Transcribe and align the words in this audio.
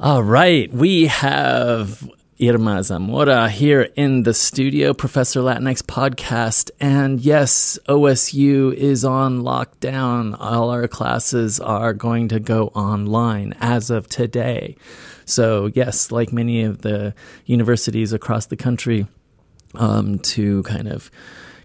All 0.00 0.22
right, 0.22 0.72
we 0.72 1.06
have 1.06 2.08
Irma 2.40 2.84
Zamora 2.84 3.48
here 3.48 3.82
in 3.96 4.22
the 4.22 4.32
studio, 4.32 4.94
Professor 4.94 5.40
Latinx 5.40 5.82
podcast. 5.82 6.70
And 6.78 7.20
yes, 7.20 7.80
OSU 7.88 8.72
is 8.74 9.04
on 9.04 9.42
lockdown. 9.42 10.36
All 10.38 10.70
our 10.70 10.86
classes 10.86 11.58
are 11.58 11.92
going 11.92 12.28
to 12.28 12.38
go 12.38 12.68
online 12.76 13.56
as 13.58 13.90
of 13.90 14.08
today. 14.08 14.76
So, 15.24 15.66
yes, 15.74 16.12
like 16.12 16.32
many 16.32 16.62
of 16.62 16.82
the 16.82 17.12
universities 17.46 18.12
across 18.12 18.46
the 18.46 18.56
country, 18.56 19.08
um, 19.74 20.20
to 20.20 20.62
kind 20.62 20.86
of 20.86 21.10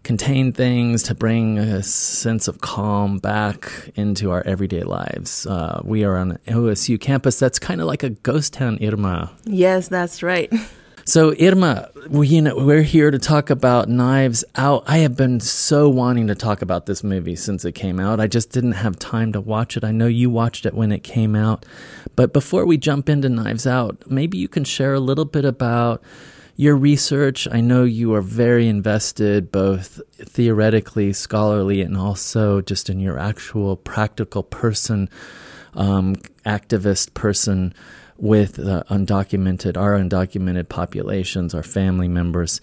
contain 0.03 0.51
things, 0.51 1.03
to 1.03 1.15
bring 1.15 1.57
a 1.57 1.81
sense 1.83 2.47
of 2.47 2.61
calm 2.61 3.19
back 3.19 3.71
into 3.95 4.31
our 4.31 4.41
everyday 4.45 4.83
lives. 4.83 5.47
Uh, 5.47 5.81
we 5.83 6.03
are 6.03 6.17
on 6.17 6.37
OSU 6.47 6.99
campus 6.99 7.39
that's 7.39 7.59
kind 7.59 7.81
of 7.81 7.87
like 7.87 8.03
a 8.03 8.09
ghost 8.09 8.53
town, 8.53 8.77
Irma. 8.81 9.31
Yes, 9.45 9.87
that's 9.87 10.21
right. 10.21 10.51
So 11.05 11.35
Irma, 11.37 11.89
we, 12.07 12.29
you 12.29 12.41
know, 12.41 12.55
we're 12.55 12.81
here 12.81 13.11
to 13.11 13.19
talk 13.19 13.49
about 13.49 13.89
Knives 13.89 14.45
Out. 14.55 14.85
I 14.87 14.99
have 14.99 15.17
been 15.17 15.41
so 15.41 15.89
wanting 15.89 16.27
to 16.27 16.35
talk 16.35 16.61
about 16.61 16.85
this 16.85 17.03
movie 17.03 17.35
since 17.35 17.65
it 17.65 17.73
came 17.73 17.99
out. 17.99 18.21
I 18.21 18.27
just 18.27 18.51
didn't 18.51 18.71
have 18.71 18.97
time 18.97 19.33
to 19.33 19.41
watch 19.41 19.75
it. 19.75 19.83
I 19.83 19.91
know 19.91 20.07
you 20.07 20.29
watched 20.29 20.65
it 20.65 20.73
when 20.73 20.93
it 20.93 21.03
came 21.03 21.35
out, 21.35 21.65
but 22.15 22.31
before 22.31 22.65
we 22.65 22.77
jump 22.77 23.09
into 23.09 23.27
Knives 23.27 23.67
Out, 23.67 24.09
maybe 24.09 24.37
you 24.37 24.47
can 24.47 24.63
share 24.63 24.93
a 24.93 25.01
little 25.01 25.25
bit 25.25 25.43
about 25.43 26.01
your 26.55 26.75
research. 26.75 27.47
I 27.51 27.61
know 27.61 27.83
you 27.83 28.13
are 28.13 28.21
very 28.21 28.67
invested, 28.67 29.51
both 29.51 30.01
theoretically, 30.17 31.13
scholarly, 31.13 31.81
and 31.81 31.97
also 31.97 32.61
just 32.61 32.89
in 32.89 32.99
your 32.99 33.17
actual 33.17 33.75
practical 33.75 34.43
person, 34.43 35.09
um, 35.73 36.15
activist 36.45 37.13
person 37.13 37.73
with 38.23 38.57
uh, 38.57 38.81
undocumented, 38.89 39.75
our 39.75 39.99
undocumented 39.99 40.69
populations, 40.69 41.53
our 41.53 41.61
family 41.61 42.07
members. 42.07 42.61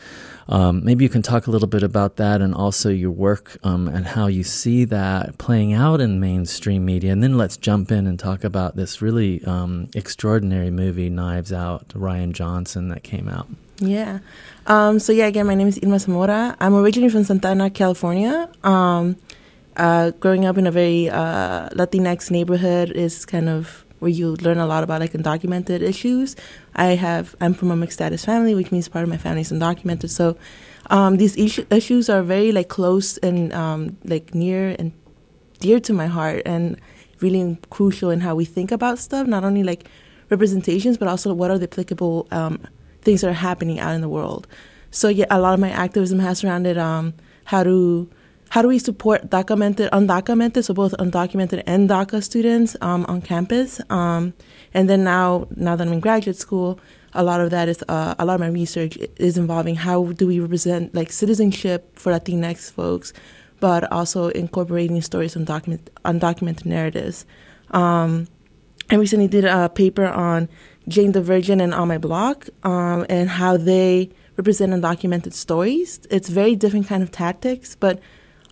Um, 0.48 0.82
maybe 0.82 1.04
you 1.04 1.10
can 1.10 1.20
talk 1.20 1.46
a 1.46 1.50
little 1.50 1.68
bit 1.68 1.82
about 1.82 2.16
that 2.16 2.40
and 2.40 2.54
also 2.54 2.88
your 2.88 3.10
work 3.10 3.58
um, 3.62 3.86
and 3.86 4.06
how 4.06 4.26
you 4.26 4.42
see 4.42 4.86
that 4.86 5.36
playing 5.36 5.74
out 5.74 6.00
in 6.00 6.18
mainstream 6.18 6.86
media. 6.86 7.12
And 7.12 7.22
then 7.22 7.36
let's 7.36 7.58
jump 7.58 7.92
in 7.92 8.06
and 8.06 8.18
talk 8.18 8.42
about 8.42 8.74
this 8.74 9.02
really 9.02 9.44
um, 9.44 9.90
extraordinary 9.94 10.70
movie, 10.70 11.10
Knives 11.10 11.52
Out, 11.52 11.88
Rian 11.88 12.32
Johnson, 12.32 12.88
that 12.88 13.02
came 13.02 13.28
out. 13.28 13.46
Yeah. 13.80 14.20
Um, 14.66 14.98
so 14.98 15.12
yeah, 15.12 15.26
again, 15.26 15.46
my 15.46 15.54
name 15.54 15.68
is 15.68 15.78
Irma 15.84 15.98
Zamora. 15.98 16.56
I'm 16.58 16.74
originally 16.74 17.10
from 17.10 17.24
Santa 17.24 17.48
Ana, 17.48 17.68
California. 17.68 18.48
Um, 18.64 19.16
uh, 19.76 20.12
growing 20.12 20.46
up 20.46 20.56
in 20.56 20.66
a 20.66 20.70
very 20.70 21.10
uh, 21.10 21.68
Latinx 21.70 22.30
neighborhood 22.30 22.92
is 22.92 23.26
kind 23.26 23.50
of 23.50 23.84
where 24.00 24.10
you 24.10 24.36
learn 24.36 24.58
a 24.58 24.66
lot 24.66 24.82
about 24.82 25.00
like 25.00 25.12
undocumented 25.12 25.80
issues. 25.80 26.36
I 26.74 26.96
have 26.96 27.36
I'm 27.40 27.54
from 27.54 27.70
a 27.70 27.76
mixed 27.76 27.98
status 27.98 28.24
family, 28.24 28.54
which 28.54 28.72
means 28.72 28.88
part 28.88 29.04
of 29.04 29.08
my 29.08 29.16
family 29.16 29.42
is 29.42 29.52
undocumented. 29.52 30.10
So 30.10 30.36
um, 30.90 31.16
these 31.16 31.36
issu- 31.36 31.66
issues 31.72 32.10
are 32.10 32.22
very 32.22 32.50
like 32.52 32.68
close 32.68 33.16
and 33.18 33.52
um, 33.52 33.96
like 34.04 34.34
near 34.34 34.74
and 34.78 34.92
dear 35.60 35.78
to 35.80 35.92
my 35.92 36.06
heart, 36.06 36.42
and 36.44 36.80
really 37.20 37.58
crucial 37.70 38.10
in 38.10 38.20
how 38.20 38.34
we 38.34 38.44
think 38.44 38.72
about 38.72 38.98
stuff. 38.98 39.26
Not 39.26 39.44
only 39.44 39.62
like 39.62 39.88
representations, 40.30 40.98
but 40.98 41.08
also 41.08 41.32
what 41.32 41.50
are 41.50 41.58
the 41.58 41.68
applicable 41.68 42.26
um, 42.30 42.66
things 43.02 43.20
that 43.20 43.30
are 43.30 43.34
happening 43.34 43.78
out 43.78 43.94
in 43.94 44.00
the 44.00 44.08
world. 44.08 44.46
So 44.90 45.08
yeah, 45.08 45.26
a 45.30 45.40
lot 45.40 45.54
of 45.54 45.60
my 45.60 45.70
activism 45.70 46.18
has 46.18 46.38
surrounded 46.38 46.76
um, 46.78 47.14
how 47.44 47.62
to 47.62 48.10
how 48.50 48.62
do 48.62 48.68
we 48.68 48.80
support 48.80 49.30
documented, 49.30 49.90
undocumented, 49.92 50.64
so 50.64 50.74
both 50.74 50.92
undocumented 50.98 51.62
and 51.66 51.88
DACA 51.88 52.22
students 52.22 52.76
um, 52.80 53.06
on 53.08 53.22
campus? 53.22 53.80
Um, 53.90 54.34
and 54.74 54.90
then 54.90 55.04
now, 55.04 55.46
now 55.54 55.76
that 55.76 55.86
I'm 55.86 55.92
in 55.92 56.00
graduate 56.00 56.36
school, 56.36 56.80
a 57.14 57.22
lot 57.22 57.40
of 57.40 57.50
that 57.50 57.68
is 57.68 57.82
uh, 57.88 58.16
a 58.18 58.24
lot 58.24 58.34
of 58.34 58.40
my 58.40 58.48
research 58.48 58.98
is 59.16 59.38
involving 59.38 59.76
how 59.76 60.06
do 60.12 60.26
we 60.26 60.40
represent 60.40 60.92
like 60.94 61.12
citizenship 61.12 61.96
for 61.96 62.12
Latinx 62.12 62.72
folks, 62.72 63.12
but 63.60 63.91
also 63.92 64.28
incorporating 64.28 65.00
stories 65.00 65.36
on 65.36 65.44
document 65.44 65.88
undocumented 66.04 66.66
narratives. 66.66 67.26
Um, 67.70 68.26
I 68.91 68.96
recently 68.96 69.28
did 69.28 69.44
a 69.44 69.69
paper 69.69 70.06
on 70.06 70.48
Jane 70.88 71.12
the 71.12 71.22
Virgin 71.22 71.60
and 71.60 71.72
On 71.72 71.86
My 71.86 71.98
Block, 71.98 72.48
um, 72.64 73.06
and 73.08 73.30
how 73.30 73.56
they 73.56 74.10
represent 74.36 74.72
undocumented 74.72 75.34
stories. 75.34 76.00
It's 76.10 76.28
very 76.28 76.56
different 76.56 76.88
kind 76.88 77.02
of 77.04 77.12
tactics, 77.12 77.76
but 77.76 78.00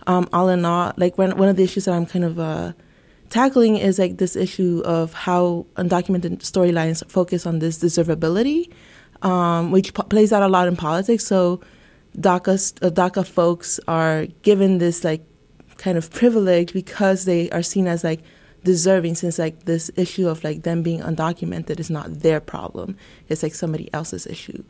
um, 0.09 0.27
all 0.33 0.49
in 0.49 0.65
all, 0.65 0.91
like 0.97 1.19
one 1.19 1.37
one 1.37 1.49
of 1.49 1.55
the 1.55 1.63
issues 1.63 1.85
that 1.85 1.93
I'm 1.93 2.07
kind 2.07 2.25
of 2.25 2.39
uh, 2.39 2.73
tackling 3.29 3.77
is 3.77 3.99
like 3.99 4.17
this 4.17 4.35
issue 4.35 4.81
of 4.83 5.13
how 5.13 5.67
undocumented 5.75 6.39
storylines 6.39 7.07
focus 7.11 7.45
on 7.45 7.59
this 7.59 7.77
deservability, 7.77 8.71
um, 9.21 9.69
which 9.69 9.93
p- 9.93 10.01
plays 10.09 10.33
out 10.33 10.41
a 10.41 10.47
lot 10.47 10.67
in 10.67 10.75
politics. 10.75 11.27
So 11.27 11.61
DACA 12.17 12.83
uh, 12.83 12.89
DACA 12.89 13.23
folks 13.23 13.79
are 13.87 14.25
given 14.41 14.79
this 14.79 15.03
like 15.03 15.23
kind 15.77 15.95
of 15.95 16.09
privilege 16.09 16.73
because 16.73 17.25
they 17.25 17.47
are 17.51 17.61
seen 17.61 17.85
as 17.85 18.03
like 18.03 18.21
deserving 18.63 19.13
since 19.13 19.37
like 19.37 19.65
this 19.65 19.91
issue 19.95 20.27
of 20.27 20.43
like 20.43 20.63
them 20.63 20.81
being 20.81 21.01
undocumented 21.01 21.79
is 21.79 21.89
not 21.89 22.19
their 22.19 22.41
problem 22.41 22.97
it's 23.29 23.41
like 23.41 23.55
somebody 23.55 23.89
else's 23.93 24.27
issue 24.27 24.61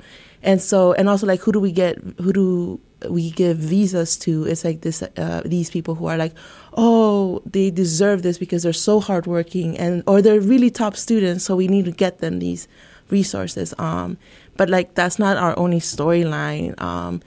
and 0.44 0.62
so 0.62 0.94
and 0.94 1.10
also 1.10 1.26
like 1.26 1.40
who 1.40 1.52
do 1.52 1.60
we 1.60 1.72
get 1.72 1.98
who 2.20 2.32
do 2.32 2.80
we 3.08 3.32
give 3.32 3.58
visas 3.58 4.18
to 4.18 4.46
it's 4.46 4.66
like 4.66 4.82
this 4.82 5.02
uh, 5.02 5.42
these 5.46 5.70
people 5.70 5.96
who 5.96 6.08
are 6.08 6.18
like 6.18 6.34
oh 6.76 7.42
they 7.46 7.72
deserve 7.72 8.24
this 8.24 8.38
because 8.38 8.64
they're 8.64 8.74
so 8.74 9.00
hardworking 9.00 9.78
and 9.78 10.04
or 10.06 10.22
they're 10.22 10.42
really 10.42 10.70
top 10.70 10.96
students 10.96 11.46
so 11.46 11.56
we 11.56 11.68
need 11.68 11.86
to 11.86 11.92
get 11.92 12.20
them 12.20 12.40
these 12.40 12.68
resources 13.10 13.74
um 13.78 14.18
but 14.58 14.70
like 14.70 14.96
that's 14.96 15.18
not 15.18 15.38
our 15.38 15.58
only 15.58 15.80
storyline 15.80 16.80
um 16.82 17.22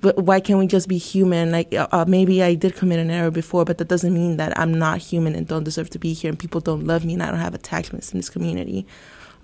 but 0.00 0.16
why 0.16 0.40
can't 0.40 0.58
we 0.58 0.66
just 0.66 0.88
be 0.88 0.96
human? 0.96 1.52
Like 1.52 1.74
uh, 1.74 1.86
uh, 1.92 2.04
maybe 2.08 2.42
I 2.42 2.54
did 2.54 2.76
commit 2.76 2.98
an 2.98 3.10
error 3.10 3.30
before, 3.30 3.64
but 3.64 3.78
that 3.78 3.88
doesn't 3.88 4.14
mean 4.14 4.38
that 4.38 4.58
I'm 4.58 4.72
not 4.72 4.98
human 4.98 5.34
and 5.34 5.46
don't 5.46 5.64
deserve 5.64 5.90
to 5.90 5.98
be 5.98 6.14
here, 6.14 6.30
and 6.30 6.38
people 6.38 6.60
don't 6.60 6.86
love 6.86 7.04
me, 7.04 7.14
and 7.14 7.22
I 7.22 7.30
don't 7.30 7.40
have 7.40 7.54
attachments 7.54 8.12
in 8.12 8.18
this 8.18 8.30
community. 8.30 8.86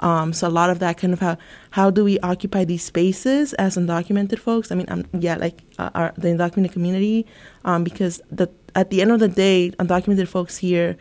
Um, 0.02 0.32
so 0.32 0.48
a 0.48 0.50
lot 0.50 0.68
of 0.68 0.78
that 0.80 0.98
kind 0.98 1.12
of 1.12 1.20
how 1.20 1.38
how 1.70 1.90
do 1.90 2.04
we 2.04 2.18
occupy 2.20 2.64
these 2.64 2.84
spaces 2.84 3.54
as 3.54 3.76
undocumented 3.76 4.38
folks? 4.38 4.70
I 4.70 4.74
mean, 4.74 4.86
I'm, 4.88 5.06
yeah, 5.18 5.36
like 5.36 5.62
uh, 5.78 5.90
our, 5.94 6.12
the 6.18 6.28
undocumented 6.28 6.72
community, 6.72 7.24
um, 7.64 7.84
because 7.84 8.20
the, 8.30 8.48
at 8.74 8.90
the 8.90 9.00
end 9.00 9.12
of 9.12 9.20
the 9.20 9.28
day, 9.28 9.70
undocumented 9.78 10.28
folks 10.28 10.58
here 10.58 10.96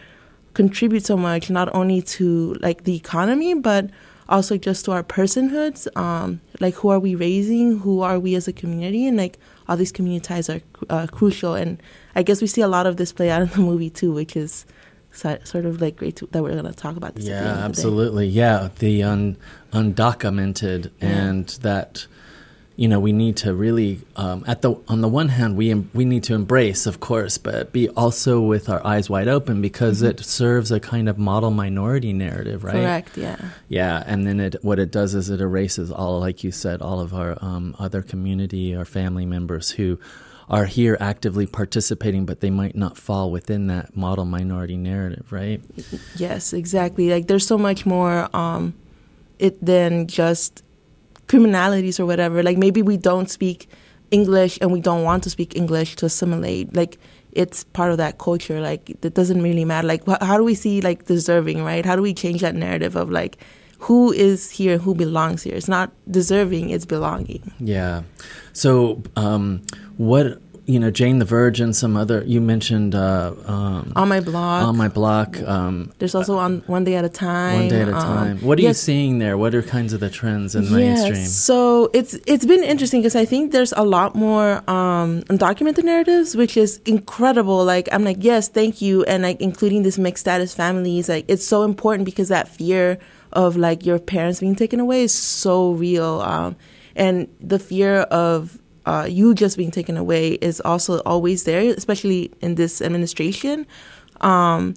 contribute 0.54 1.06
so 1.06 1.18
much, 1.18 1.50
not 1.50 1.74
only 1.74 2.02
to 2.02 2.56
like 2.62 2.84
the 2.84 2.96
economy, 2.96 3.54
but 3.56 3.90
also 4.30 4.56
just 4.56 4.86
to 4.86 4.92
our 4.92 5.04
personhoods. 5.04 5.88
Um, 5.98 6.40
like, 6.60 6.76
who 6.76 6.90
are 6.90 7.00
we 7.00 7.16
raising? 7.16 7.80
Who 7.80 8.02
are 8.02 8.20
we 8.20 8.36
as 8.36 8.48
a 8.48 8.54
community? 8.54 9.08
And 9.08 9.18
like, 9.18 9.38
all 9.68 9.78
these 9.78 9.92
community 9.92 10.24
ties 10.24 10.50
are 10.50 10.62
uh, 10.90 11.08
crucial. 11.12 11.56
And 11.56 11.82
I 12.16 12.24
guess 12.24 12.42
we 12.42 12.48
see 12.48 12.62
a 12.62 12.68
lot 12.68 12.86
of 12.86 12.98
this 12.98 13.12
play 13.12 13.30
out 13.30 13.42
in 13.42 13.50
the 13.50 13.60
movie 13.60 13.90
too, 13.90 14.14
which 14.14 14.36
is 14.36 14.66
sort 15.12 15.66
of 15.66 15.82
like 15.82 15.98
great 15.98 16.16
to, 16.18 16.28
that 16.28 16.42
we're 16.42 16.52
going 16.52 16.66
to 16.66 16.74
talk 16.74 16.96
about 16.96 17.16
this. 17.16 17.26
Yeah, 17.26 17.66
absolutely. 17.66 18.28
Yeah, 18.28 18.70
the 18.80 19.04
un, 19.04 19.38
undocumented 19.72 20.92
yeah. 21.02 21.08
and 21.08 21.48
that 21.62 22.08
you 22.82 22.88
know 22.88 23.00
we 23.00 23.12
need 23.12 23.38
to 23.38 23.54
really 23.54 24.02
um, 24.16 24.44
at 24.48 24.62
the 24.62 24.74
on 24.88 25.02
the 25.02 25.08
one 25.08 25.30
hand 25.30 25.56
we 25.56 25.74
we 25.94 26.06
need 26.06 26.24
to 26.24 26.34
embrace 26.34 26.88
of 26.88 27.00
course 27.00 27.38
but 27.38 27.72
be 27.72 27.90
also 27.90 28.42
with 28.42 28.70
our 28.70 28.86
eyes 28.86 29.10
wide 29.10 29.28
open 29.28 29.62
because 29.62 30.00
mm-hmm. 30.00 30.10
it 30.10 30.20
serves 30.22 30.72
a 30.72 30.80
kind 30.80 31.08
of 31.08 31.18
model 31.18 31.52
minority 31.52 32.14
narrative 32.14 32.64
right 32.64 32.74
correct 32.74 33.18
yeah 33.18 33.38
yeah 33.68 34.04
and 34.08 34.26
then 34.26 34.40
it 34.40 34.56
what 34.64 34.80
it 34.80 34.90
does 34.90 35.14
is 35.14 35.30
it 35.30 35.42
erases 35.42 35.92
all 35.92 36.20
like 36.20 36.44
you 36.44 36.52
said 36.52 36.82
all 36.82 37.00
of 37.00 37.14
our 37.14 37.38
um, 37.42 37.76
other 37.78 38.02
community 38.02 38.74
or 38.74 38.86
family 38.86 39.26
members 39.26 39.72
who 39.72 40.00
are 40.52 40.66
here 40.66 40.96
actively 41.00 41.48
participating 41.48 42.26
but 42.26 42.42
they 42.42 42.52
might 42.52 42.76
not 42.76 42.98
fall 42.98 43.32
within 43.32 43.66
that 43.68 43.98
model 43.98 44.26
minority 44.26 44.78
narrative 44.78 45.32
right 45.32 45.62
yes 46.16 46.54
exactly 46.54 47.10
like 47.10 47.26
there's 47.26 47.48
so 47.48 47.58
much 47.58 47.86
more 47.86 48.30
um, 48.36 48.76
it 49.40 49.66
than 49.66 50.06
just 50.06 50.64
criminalities 51.32 52.00
or 52.00 52.06
whatever. 52.06 52.44
Like 52.44 52.58
maybe 52.58 52.82
we 52.82 52.98
don't 52.98 53.30
speak 53.30 53.70
English 54.12 54.58
and 54.62 54.72
we 54.72 54.82
don't 54.82 55.04
want 55.04 55.24
to 55.24 55.30
speak 55.30 55.56
English 55.56 55.96
to 55.98 56.06
assimilate. 56.06 56.76
Like 56.76 56.98
it's 57.32 57.64
part 57.64 57.92
of 57.92 57.98
that 57.98 58.18
culture. 58.18 58.60
Like 58.60 58.90
it 58.90 59.14
doesn't 59.14 59.42
really 59.42 59.66
matter. 59.66 59.88
Like 59.88 60.06
wh- 60.06 60.22
how 60.22 60.38
do 60.38 60.44
we 60.44 60.56
see 60.56 60.82
like 60.82 61.06
deserving, 61.06 61.64
right? 61.64 61.86
How 61.86 61.96
do 61.96 62.02
we 62.02 62.14
change 62.14 62.42
that 62.42 62.56
narrative 62.56 62.96
of 62.96 63.10
like 63.10 63.38
who 63.80 64.12
is 64.12 64.52
here, 64.52 64.78
who 64.78 64.94
belongs 64.94 65.42
here? 65.42 65.56
It's 65.56 65.68
not 65.68 65.92
deserving; 66.10 66.70
it's 66.70 66.86
belonging. 66.86 67.52
Yeah. 67.60 68.04
So, 68.54 69.02
um, 69.16 69.64
what 70.02 70.42
you 70.66 70.80
know, 70.80 70.90
Jane 70.90 71.20
the 71.20 71.26
Virgin, 71.26 71.74
some 71.74 71.98
other. 71.98 72.24
You 72.26 72.40
mentioned 72.40 72.96
uh, 72.96 73.34
um, 73.46 73.92
On 73.96 74.08
My 74.08 74.20
Block. 74.20 74.64
On 74.64 74.78
My 74.78 74.88
Block. 74.88 75.40
Um, 75.42 75.92
There's 76.00 76.16
also 76.16 76.38
on 76.38 76.60
One 76.68 76.84
Day 76.84 76.96
at 76.96 77.04
a 77.04 77.10
Time. 77.10 77.60
One 77.60 77.68
Day 77.68 77.82
at 77.82 77.90
a 77.90 77.96
um, 77.96 78.02
time. 78.02 78.38
what 78.42 78.58
are 78.58 78.62
yes, 78.62 78.70
you 78.70 78.94
seeing 78.94 79.20
there? 79.20 79.38
What 79.38 79.54
are 79.54 79.62
kinds 79.62 79.92
of 79.92 80.00
the 80.00 80.10
trends 80.10 80.56
in 80.56 80.64
yes, 80.64 80.72
mainstream? 80.72 81.26
So 81.26 81.90
it's 81.94 82.14
it's 82.26 82.46
been 82.46 82.64
interesting 82.64 83.02
because 83.02 83.16
I 83.16 83.26
think 83.26 83.52
there's 83.52 83.74
a 83.74 83.84
lot 83.84 84.16
more 84.16 84.58
um, 84.70 85.24
undocumented 85.24 85.84
narratives, 85.84 86.36
which 86.36 86.56
is 86.58 86.80
incredible. 86.86 87.66
Like 87.66 87.90
I'm 87.92 88.04
like, 88.04 88.18
yes, 88.20 88.48
thank 88.48 88.82
you, 88.82 89.04
and 89.04 89.24
like 89.24 89.42
including 89.42 89.84
this 89.84 89.98
mixed 89.98 90.22
status 90.22 90.54
families. 90.54 91.10
Like 91.10 91.26
it's 91.28 91.46
so 91.46 91.64
important 91.64 92.06
because 92.06 92.30
that 92.30 92.48
fear 92.48 92.98
of 93.34 93.58
like 93.58 93.86
your 93.86 94.00
parents 94.00 94.40
being 94.40 94.56
taken 94.56 94.80
away 94.80 95.04
is 95.04 95.14
so 95.14 95.74
real. 95.74 96.22
Um, 96.22 96.56
and 96.96 97.28
the 97.40 97.60
fear 97.60 98.02
of 98.02 98.62
uh, 98.92 99.06
you 99.06 99.34
just 99.34 99.56
being 99.58 99.72
taken 99.72 99.96
away 99.96 100.32
is 100.50 100.60
also 100.62 101.00
always 101.06 101.46
there, 101.46 101.62
especially 101.62 102.32
in 102.42 102.56
this 102.56 102.82
administration. 102.82 103.66
Um, 104.20 104.76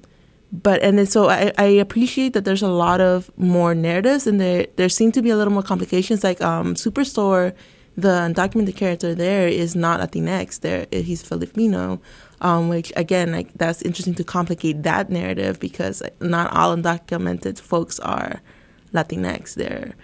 but 0.52 0.80
and 0.82 0.96
then 0.98 1.06
so 1.06 1.28
I, 1.28 1.52
I 1.58 1.64
appreciate 1.64 2.32
that 2.34 2.44
there's 2.44 2.62
a 2.62 2.68
lot 2.68 3.00
of 3.00 3.28
more 3.36 3.74
narratives 3.74 4.26
and 4.28 4.40
there 4.40 4.68
there 4.76 4.88
seem 4.88 5.10
to 5.12 5.20
be 5.20 5.30
a 5.30 5.36
little 5.36 5.52
more 5.52 5.64
complications. 5.64 6.22
Like 6.22 6.40
um 6.40 6.74
superstore 6.74 7.52
the 7.96 8.08
undocumented 8.08 8.76
character 8.76 9.14
there 9.16 9.48
is 9.48 9.74
not 9.74 9.98
latinx. 10.00 10.60
There 10.60 10.86
he's 10.92 11.22
filipino 11.22 12.00
um, 12.40 12.68
which 12.68 12.92
again 12.94 13.32
like 13.32 13.52
that's 13.54 13.82
interesting 13.82 14.14
to 14.14 14.24
complicate 14.24 14.84
that 14.84 15.10
narrative 15.10 15.58
because 15.58 16.02
not 16.20 16.52
all 16.52 16.76
undocumented 16.76 17.58
folks 17.58 17.98
are 17.98 18.40
latinx. 18.92 19.54
They're 19.54 19.94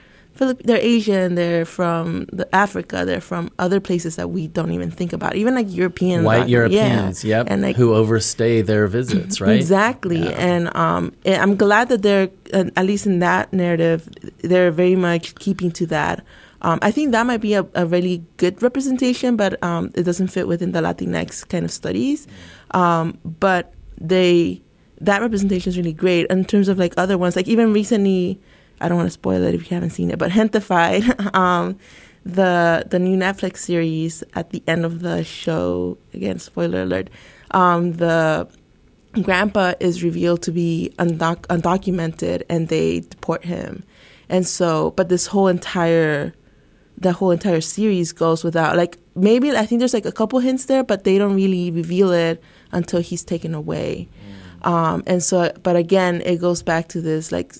Philip, 0.40 0.62
they're 0.64 0.78
Asian, 0.78 1.34
they're 1.34 1.66
from 1.66 2.24
the 2.32 2.48
Africa, 2.54 3.04
they're 3.04 3.20
from 3.20 3.50
other 3.58 3.78
places 3.78 4.16
that 4.16 4.30
we 4.30 4.46
don't 4.48 4.72
even 4.72 4.90
think 4.90 5.12
about, 5.12 5.36
even 5.36 5.54
like 5.54 5.66
European, 5.68 6.24
white 6.24 6.48
Europeans, 6.48 7.22
yeah. 7.22 7.40
yep, 7.40 7.46
and 7.50 7.60
like, 7.60 7.76
who 7.76 7.92
overstay 7.94 8.62
their 8.62 8.86
visits, 8.86 9.38
right? 9.38 9.54
Exactly, 9.54 10.20
yeah. 10.20 10.30
and 10.30 10.74
um, 10.74 11.12
I'm 11.26 11.56
glad 11.56 11.90
that 11.90 12.00
they're 12.00 12.30
uh, 12.54 12.64
at 12.74 12.86
least 12.86 13.04
in 13.04 13.18
that 13.18 13.52
narrative, 13.52 14.08
they're 14.38 14.70
very 14.70 14.96
much 14.96 15.34
keeping 15.34 15.70
to 15.72 15.84
that. 15.88 16.24
Um, 16.62 16.78
I 16.80 16.90
think 16.90 17.12
that 17.12 17.26
might 17.26 17.42
be 17.42 17.52
a, 17.52 17.66
a 17.74 17.84
really 17.84 18.24
good 18.38 18.62
representation, 18.62 19.36
but 19.36 19.62
um, 19.62 19.90
it 19.94 20.04
doesn't 20.04 20.28
fit 20.28 20.48
within 20.48 20.72
the 20.72 20.80
Latinx 20.80 21.46
kind 21.50 21.66
of 21.66 21.70
studies. 21.70 22.26
Um, 22.70 23.18
but 23.24 23.74
they 24.00 24.62
that 25.02 25.20
representation 25.20 25.68
is 25.68 25.76
really 25.76 25.92
great 25.92 26.26
in 26.28 26.46
terms 26.46 26.68
of 26.68 26.78
like 26.78 26.94
other 26.96 27.18
ones, 27.18 27.36
like 27.36 27.48
even 27.48 27.74
recently 27.74 28.40
I 28.80 28.88
don't 28.88 28.96
want 28.96 29.08
to 29.08 29.12
spoil 29.12 29.42
it 29.42 29.54
if 29.54 29.70
you 29.70 29.74
haven't 29.74 29.90
seen 29.90 30.10
it, 30.10 30.18
but 30.18 30.30
Gentefied, 30.30 31.34
um, 31.34 31.78
the 32.24 32.86
the 32.88 32.98
new 32.98 33.16
Netflix 33.16 33.58
series 33.58 34.22
at 34.34 34.50
the 34.50 34.62
end 34.66 34.84
of 34.84 35.00
the 35.00 35.24
show, 35.24 35.98
again, 36.12 36.38
spoiler 36.38 36.82
alert, 36.82 37.10
um, 37.52 37.92
the 37.94 38.48
grandpa 39.22 39.74
is 39.80 40.02
revealed 40.02 40.42
to 40.42 40.52
be 40.52 40.92
undoc- 40.98 41.46
undocumented 41.48 42.42
and 42.48 42.68
they 42.68 43.00
deport 43.00 43.44
him. 43.44 43.82
And 44.28 44.46
so, 44.46 44.92
but 44.92 45.08
this 45.08 45.26
whole 45.26 45.48
entire 45.48 46.34
the 46.98 47.12
whole 47.12 47.30
entire 47.30 47.62
series 47.62 48.12
goes 48.12 48.44
without 48.44 48.76
like 48.76 48.98
maybe 49.14 49.50
I 49.56 49.64
think 49.64 49.78
there's 49.78 49.94
like 49.94 50.04
a 50.04 50.12
couple 50.12 50.38
hints 50.38 50.66
there, 50.66 50.84
but 50.84 51.04
they 51.04 51.18
don't 51.18 51.34
really 51.34 51.70
reveal 51.70 52.12
it 52.12 52.42
until 52.72 53.00
he's 53.00 53.24
taken 53.24 53.54
away. 53.54 54.08
Mm. 54.62 54.66
Um, 54.66 55.02
and 55.06 55.22
so, 55.22 55.50
but 55.62 55.76
again, 55.76 56.20
it 56.24 56.40
goes 56.40 56.62
back 56.62 56.88
to 56.88 57.00
this 57.00 57.32
like 57.32 57.54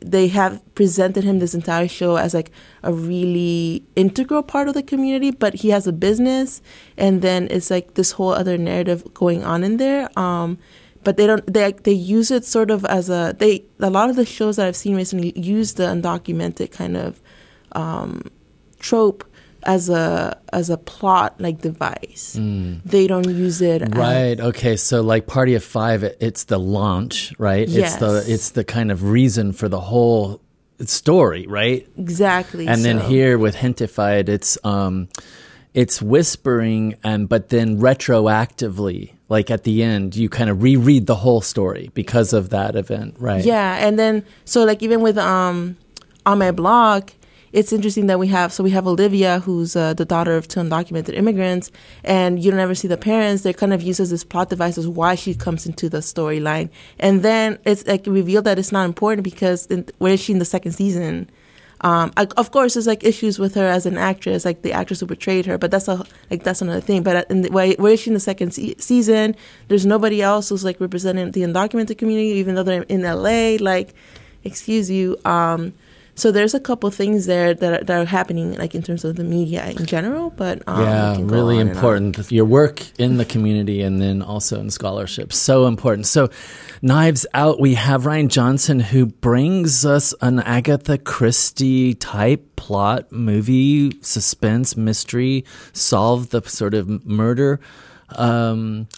they 0.00 0.28
have 0.28 0.62
presented 0.74 1.24
him 1.24 1.38
this 1.38 1.54
entire 1.54 1.88
show 1.88 2.16
as 2.16 2.34
like 2.34 2.50
a 2.82 2.92
really 2.92 3.84
integral 3.94 4.42
part 4.42 4.68
of 4.68 4.74
the 4.74 4.82
community 4.82 5.30
but 5.30 5.54
he 5.54 5.70
has 5.70 5.86
a 5.86 5.92
business 5.92 6.62
and 6.96 7.22
then 7.22 7.48
it's 7.50 7.70
like 7.70 7.94
this 7.94 8.12
whole 8.12 8.32
other 8.32 8.58
narrative 8.58 9.02
going 9.14 9.44
on 9.44 9.64
in 9.64 9.76
there. 9.76 10.08
Um, 10.18 10.58
but 11.06 11.16
they 11.16 11.26
don't 11.26 11.46
they 11.46 11.70
they 11.70 11.92
use 11.92 12.32
it 12.32 12.44
sort 12.44 12.68
of 12.68 12.84
as 12.86 13.08
a 13.08 13.36
they 13.38 13.64
a 13.78 13.90
lot 13.90 14.10
of 14.10 14.16
the 14.16 14.26
shows 14.26 14.56
that 14.56 14.66
I've 14.66 14.74
seen 14.74 14.96
recently 14.96 15.32
use 15.38 15.74
the 15.74 15.84
undocumented 15.84 16.72
kind 16.72 16.96
of 16.96 17.22
um, 17.72 18.22
trope 18.80 19.24
as 19.66 19.90
a 19.90 20.38
as 20.52 20.70
a 20.70 20.78
plot 20.78 21.38
like 21.38 21.60
device. 21.60 22.36
Mm. 22.38 22.82
They 22.84 23.06
don't 23.06 23.28
use 23.28 23.60
it 23.60 23.82
right. 23.94 24.38
As, 24.38 24.46
okay, 24.46 24.76
so 24.76 25.02
like 25.02 25.26
Party 25.26 25.54
of 25.54 25.64
Five, 25.64 26.04
it's 26.20 26.44
the 26.44 26.58
launch, 26.58 27.34
right? 27.38 27.68
Yes. 27.68 27.92
It's 27.92 28.00
the 28.00 28.32
it's 28.32 28.50
the 28.50 28.64
kind 28.64 28.90
of 28.90 29.02
reason 29.02 29.52
for 29.52 29.68
the 29.68 29.80
whole 29.80 30.40
story, 30.84 31.46
right? 31.46 31.86
Exactly. 31.98 32.66
And 32.66 32.78
so. 32.78 32.82
then 32.84 33.00
here 33.00 33.38
with 33.38 33.56
Gentefied, 33.56 34.28
it's 34.28 34.56
um, 34.64 35.08
it's 35.74 36.00
whispering, 36.00 36.94
and 37.02 37.28
but 37.28 37.48
then 37.48 37.78
retroactively, 37.78 39.14
like 39.28 39.50
at 39.50 39.64
the 39.64 39.82
end, 39.82 40.14
you 40.14 40.28
kind 40.28 40.48
of 40.48 40.62
reread 40.62 41.06
the 41.06 41.16
whole 41.16 41.40
story 41.40 41.90
because 41.92 42.32
of 42.32 42.50
that 42.50 42.76
event, 42.76 43.16
right? 43.18 43.44
Yeah, 43.44 43.84
and 43.84 43.98
then 43.98 44.24
so 44.44 44.64
like 44.64 44.82
even 44.82 45.00
with 45.00 45.18
um 45.18 45.76
On 46.24 46.38
My 46.38 46.52
Block 46.52 47.12
it's 47.56 47.72
interesting 47.72 48.06
that 48.08 48.18
we 48.18 48.28
have 48.28 48.52
so 48.52 48.62
we 48.62 48.70
have 48.70 48.86
Olivia, 48.86 49.40
who's 49.40 49.74
uh, 49.74 49.94
the 49.94 50.04
daughter 50.04 50.36
of 50.36 50.46
two 50.46 50.60
undocumented 50.60 51.14
immigrants, 51.14 51.72
and 52.04 52.38
you 52.38 52.50
don't 52.50 52.60
ever 52.60 52.74
see 52.74 52.86
the 52.86 52.98
parents. 52.98 53.44
They're 53.44 53.54
kind 53.54 53.72
of 53.72 53.80
used 53.82 53.98
as 53.98 54.10
this 54.10 54.24
plot 54.24 54.50
device 54.50 54.76
as 54.76 54.86
why 54.86 55.14
she 55.14 55.34
comes 55.34 55.64
into 55.64 55.88
the 55.88 55.98
storyline, 55.98 56.68
and 56.98 57.22
then 57.22 57.58
it's 57.64 57.86
like 57.86 58.06
revealed 58.06 58.44
that 58.44 58.58
it's 58.58 58.72
not 58.72 58.84
important 58.84 59.24
because 59.24 59.64
in, 59.66 59.88
where 59.96 60.12
is 60.12 60.20
she 60.20 60.34
in 60.34 60.38
the 60.38 60.44
second 60.44 60.72
season? 60.72 61.30
Um, 61.80 62.12
I, 62.18 62.26
of 62.36 62.50
course, 62.50 62.74
there's 62.74 62.86
like 62.86 63.04
issues 63.04 63.38
with 63.38 63.54
her 63.54 63.66
as 63.66 63.86
an 63.86 63.96
actress, 63.96 64.44
like 64.44 64.60
the 64.60 64.72
actress 64.72 65.00
who 65.00 65.06
portrayed 65.06 65.46
her, 65.46 65.56
but 65.56 65.70
that's 65.70 65.88
a 65.88 66.04
like 66.30 66.42
that's 66.42 66.60
another 66.60 66.82
thing. 66.82 67.02
But 67.02 67.30
in 67.30 67.40
the, 67.40 67.50
where, 67.50 67.92
is 67.92 68.00
she 68.00 68.10
in 68.10 68.14
the 68.14 68.20
second 68.20 68.52
se- 68.52 68.76
season? 68.80 69.34
There's 69.68 69.86
nobody 69.86 70.20
else 70.20 70.50
who's 70.50 70.64
like 70.64 70.78
representing 70.78 71.30
the 71.30 71.40
undocumented 71.40 71.96
community, 71.96 72.38
even 72.38 72.54
though 72.54 72.64
they're 72.64 72.82
in 72.82 73.00
LA. 73.00 73.56
Like, 73.58 73.94
excuse 74.44 74.90
you. 74.90 75.16
Um, 75.24 75.72
so 76.16 76.32
there's 76.32 76.54
a 76.54 76.60
couple 76.60 76.90
things 76.90 77.26
there 77.26 77.52
that 77.52 77.82
are, 77.82 77.84
that 77.84 78.00
are 78.00 78.04
happening, 78.06 78.54
like 78.54 78.74
in 78.74 78.82
terms 78.82 79.04
of 79.04 79.16
the 79.16 79.24
media 79.24 79.68
in 79.68 79.84
general. 79.84 80.30
But 80.30 80.62
um, 80.66 80.80
yeah, 80.80 81.16
really 81.20 81.58
important. 81.58 82.32
Your 82.32 82.46
work 82.46 82.82
in 82.98 83.18
the 83.18 83.26
community 83.26 83.82
and 83.82 84.00
then 84.00 84.22
also 84.22 84.58
in 84.58 84.70
scholarship, 84.70 85.30
so 85.32 85.66
important. 85.66 86.06
So, 86.06 86.30
Knives 86.80 87.26
Out, 87.34 87.60
we 87.60 87.74
have 87.74 88.04
Rian 88.04 88.28
Johnson 88.28 88.80
who 88.80 89.06
brings 89.06 89.84
us 89.84 90.14
an 90.22 90.40
Agatha 90.40 90.96
Christie 90.96 91.94
type 91.94 92.56
plot 92.56 93.12
movie, 93.12 94.00
suspense, 94.00 94.74
mystery, 94.74 95.44
solve 95.74 96.30
the 96.30 96.40
sort 96.42 96.72
of 96.72 97.04
murder. 97.04 97.60
Um, 98.10 98.88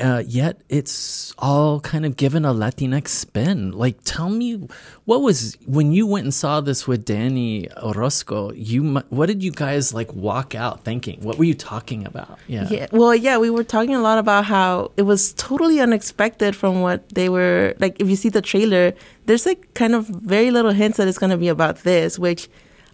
uh, 0.00 0.22
yet 0.26 0.60
it's 0.68 1.34
all 1.38 1.80
kind 1.80 2.04
of 2.04 2.16
given 2.16 2.44
a 2.44 2.52
Latinx 2.52 3.08
spin. 3.08 3.72
Like, 3.72 3.98
tell 4.04 4.28
me, 4.28 4.68
what 5.04 5.22
was 5.22 5.56
when 5.66 5.92
you 5.92 6.06
went 6.06 6.24
and 6.24 6.34
saw 6.34 6.60
this 6.60 6.86
with 6.86 7.04
Danny 7.04 7.68
Orozco? 7.82 8.52
You, 8.52 9.02
what 9.10 9.26
did 9.26 9.42
you 9.42 9.50
guys 9.50 9.94
like 9.94 10.12
walk 10.12 10.54
out 10.54 10.84
thinking? 10.84 11.20
What 11.20 11.38
were 11.38 11.44
you 11.44 11.54
talking 11.54 12.06
about? 12.06 12.38
Yeah. 12.46 12.68
yeah. 12.70 12.86
Well, 12.92 13.14
yeah, 13.14 13.38
we 13.38 13.50
were 13.50 13.64
talking 13.64 13.94
a 13.94 14.00
lot 14.00 14.18
about 14.18 14.44
how 14.44 14.92
it 14.96 15.02
was 15.02 15.32
totally 15.34 15.80
unexpected 15.80 16.56
from 16.56 16.80
what 16.80 17.08
they 17.10 17.28
were 17.28 17.74
like. 17.78 18.00
If 18.00 18.08
you 18.08 18.16
see 18.16 18.28
the 18.28 18.42
trailer, 18.42 18.94
there's 19.26 19.46
like 19.46 19.74
kind 19.74 19.94
of 19.94 20.06
very 20.06 20.50
little 20.50 20.72
hints 20.72 20.98
that 20.98 21.08
it's 21.08 21.18
going 21.18 21.30
to 21.30 21.38
be 21.38 21.48
about 21.48 21.78
this, 21.78 22.18
which 22.18 22.48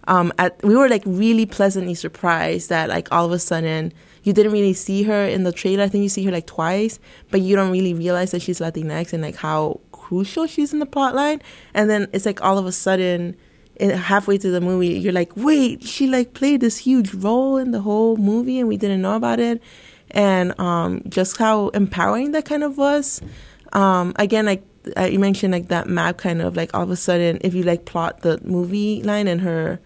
um, 0.07 0.31
at, 0.37 0.61
we 0.63 0.75
were 0.75 0.89
like 0.89 1.03
really 1.05 1.45
pleasantly 1.45 1.95
surprised 1.95 2.69
that 2.69 2.89
like 2.89 3.11
all 3.11 3.25
of 3.25 3.31
a 3.31 3.39
sudden 3.39 3.93
you 4.23 4.33
didn't 4.33 4.51
really 4.51 4.73
see 4.73 5.03
her 5.03 5.25
in 5.25 5.43
the 5.43 5.51
trailer. 5.51 5.83
I 5.83 5.87
think 5.87 6.03
you 6.03 6.09
see 6.09 6.23
her 6.25 6.31
like 6.31 6.47
twice, 6.47 6.99
but 7.31 7.41
you 7.41 7.55
don't 7.55 7.71
really 7.71 7.93
realize 7.93 8.31
that 8.31 8.41
she's 8.41 8.59
Latinx 8.59 9.13
and 9.13 9.21
like 9.21 9.35
how 9.35 9.79
crucial 9.91 10.45
she's 10.47 10.73
in 10.73 10.79
the 10.79 10.85
plot 10.85 11.15
line. 11.15 11.41
And 11.73 11.89
then 11.89 12.07
it's 12.13 12.25
like 12.25 12.43
all 12.43 12.57
of 12.57 12.65
a 12.65 12.71
sudden, 12.71 13.35
halfway 13.79 14.37
through 14.37 14.51
the 14.51 14.61
movie, 14.61 14.89
you're 14.89 15.13
like, 15.13 15.31
wait, 15.35 15.83
she 15.83 16.07
like 16.07 16.33
played 16.33 16.61
this 16.61 16.77
huge 16.77 17.13
role 17.13 17.57
in 17.57 17.71
the 17.71 17.81
whole 17.81 18.17
movie 18.17 18.59
and 18.59 18.67
we 18.67 18.77
didn't 18.77 19.01
know 19.01 19.15
about 19.15 19.39
it. 19.39 19.61
And 20.11 20.59
um, 20.59 21.01
just 21.07 21.37
how 21.37 21.69
empowering 21.69 22.31
that 22.31 22.45
kind 22.45 22.63
of 22.63 22.77
was. 22.77 23.21
Um, 23.73 24.13
again, 24.17 24.45
like 24.45 24.63
uh, 24.97 25.05
you 25.05 25.19
mentioned, 25.19 25.53
like 25.53 25.69
that 25.69 25.87
map 25.87 26.17
kind 26.17 26.41
of 26.41 26.55
like 26.55 26.73
all 26.73 26.83
of 26.83 26.91
a 26.91 26.95
sudden, 26.95 27.39
if 27.41 27.53
you 27.53 27.63
like 27.63 27.85
plot 27.85 28.21
the 28.21 28.39
movie 28.43 29.01
line 29.03 29.27
and 29.27 29.41
her 29.41 29.79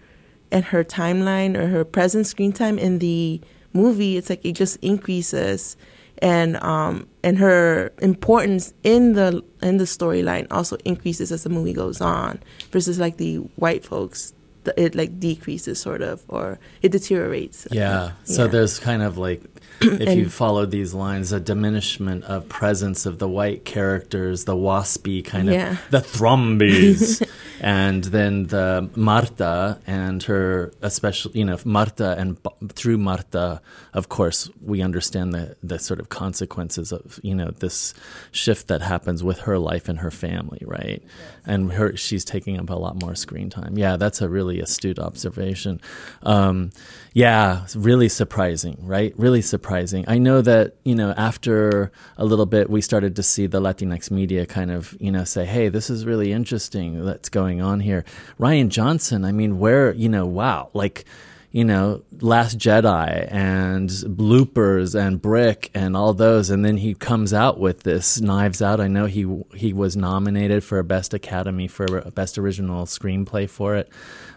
and 0.50 0.64
her 0.66 0.82
timeline 0.82 1.56
or 1.56 1.68
her 1.68 1.84
present 1.84 2.26
screen 2.26 2.52
time 2.52 2.78
in 2.78 2.98
the 2.98 3.40
movie, 3.76 4.16
it's 4.16 4.30
like 4.30 4.44
it 4.44 4.52
just 4.52 4.76
increases, 4.82 5.76
and 6.18 6.56
um, 6.62 7.06
and 7.22 7.38
her 7.38 7.92
importance 8.00 8.74
in 8.82 9.12
the 9.12 9.44
in 9.62 9.76
the 9.76 9.84
storyline 9.84 10.46
also 10.50 10.76
increases 10.84 11.30
as 11.30 11.44
the 11.44 11.50
movie 11.50 11.72
goes 11.72 12.00
on, 12.00 12.40
versus 12.70 12.98
like 12.98 13.18
the 13.18 13.36
white 13.56 13.84
folks, 13.84 14.32
it 14.76 14.94
like 14.94 15.20
decreases 15.20 15.80
sort 15.80 16.02
of 16.02 16.24
or 16.28 16.58
it 16.82 16.90
deteriorates. 16.90 17.68
Yeah. 17.70 18.12
So 18.24 18.48
there's 18.48 18.78
kind 18.78 19.02
of 19.02 19.18
like 19.18 19.42
if 19.80 20.16
you 20.16 20.28
followed 20.28 20.70
these 20.70 20.94
lines, 20.94 21.32
a 21.32 21.40
diminishment 21.40 22.24
of 22.24 22.48
presence 22.48 23.06
of 23.06 23.18
the 23.18 23.28
white 23.28 23.64
characters, 23.64 24.44
the 24.44 24.56
waspy 24.56 25.24
kind 25.24 25.50
of 25.50 25.78
the 25.90 25.98
Thrombeys, 25.98 27.22
and 27.60 28.04
then 28.04 28.44
the 28.48 28.88
Marta 28.94 29.80
and 29.86 30.22
her, 30.24 30.72
especially 30.82 31.38
you 31.38 31.44
know 31.44 31.58
Marta 31.64 32.16
and 32.18 32.38
through 32.70 32.98
Marta, 32.98 33.60
of 33.92 34.08
course, 34.08 34.50
we 34.62 34.82
understand 34.82 35.32
the 35.32 35.56
the 35.62 35.78
sort 35.78 36.00
of 36.00 36.08
consequences 36.08 36.92
of 36.92 37.20
you 37.22 37.34
know 37.34 37.50
this 37.50 37.94
shift 38.32 38.68
that 38.68 38.82
happens 38.82 39.22
with 39.22 39.40
her 39.40 39.58
life 39.58 39.88
and 39.88 40.00
her 40.00 40.10
family, 40.10 40.62
right? 40.64 41.02
Yes. 41.02 41.12
And 41.46 41.72
her 41.72 41.96
she's 41.96 42.24
taking 42.24 42.58
up 42.58 42.70
a 42.70 42.74
lot 42.74 43.00
more 43.02 43.14
screen 43.14 43.50
time. 43.50 43.78
Yeah, 43.78 43.96
that's 43.96 44.20
a 44.20 44.28
really 44.28 44.60
astute 44.60 44.98
observation. 44.98 45.80
Um, 46.22 46.70
yeah, 47.16 47.66
really 47.74 48.10
surprising, 48.10 48.76
right? 48.82 49.14
Really 49.16 49.40
surprising. 49.40 50.04
I 50.06 50.18
know 50.18 50.42
that, 50.42 50.74
you 50.84 50.94
know, 50.94 51.14
after 51.16 51.90
a 52.18 52.26
little 52.26 52.44
bit, 52.44 52.68
we 52.68 52.82
started 52.82 53.16
to 53.16 53.22
see 53.22 53.46
the 53.46 53.58
Latinx 53.58 54.10
media 54.10 54.44
kind 54.44 54.70
of, 54.70 54.94
you 55.00 55.10
know, 55.10 55.24
say, 55.24 55.46
hey, 55.46 55.70
this 55.70 55.88
is 55.88 56.04
really 56.04 56.30
interesting. 56.30 57.02
Let's 57.02 57.30
go 57.30 57.45
going 57.46 57.62
on 57.62 57.78
here. 57.78 58.04
Rian 58.40 58.68
Johnson, 58.70 59.24
I 59.24 59.30
mean, 59.30 59.58
where 59.58 59.92
you 59.92 60.08
know, 60.08 60.26
wow, 60.26 60.70
like 60.74 61.04
you 61.52 61.64
know, 61.64 62.02
Last 62.20 62.58
Jedi 62.58 63.32
and 63.32 63.88
bloopers 63.88 64.98
and 64.98 65.22
Brick 65.22 65.70
and 65.74 65.96
all 65.96 66.12
those, 66.12 66.50
and 66.50 66.64
then 66.64 66.76
he 66.76 66.94
comes 66.94 67.32
out 67.32 67.58
with 67.58 67.84
this 67.84 68.20
Knives 68.20 68.60
Out. 68.60 68.80
I 68.80 68.88
know 68.88 69.06
he 69.06 69.42
he 69.54 69.72
was 69.72 69.96
nominated 69.96 70.64
for 70.64 70.78
a 70.78 70.84
Best 70.84 71.14
Academy 71.14 71.68
for 71.68 71.86
a 71.98 72.10
Best 72.10 72.36
Original 72.36 72.84
Screenplay 72.84 73.48
for 73.48 73.76
it, 73.76 73.90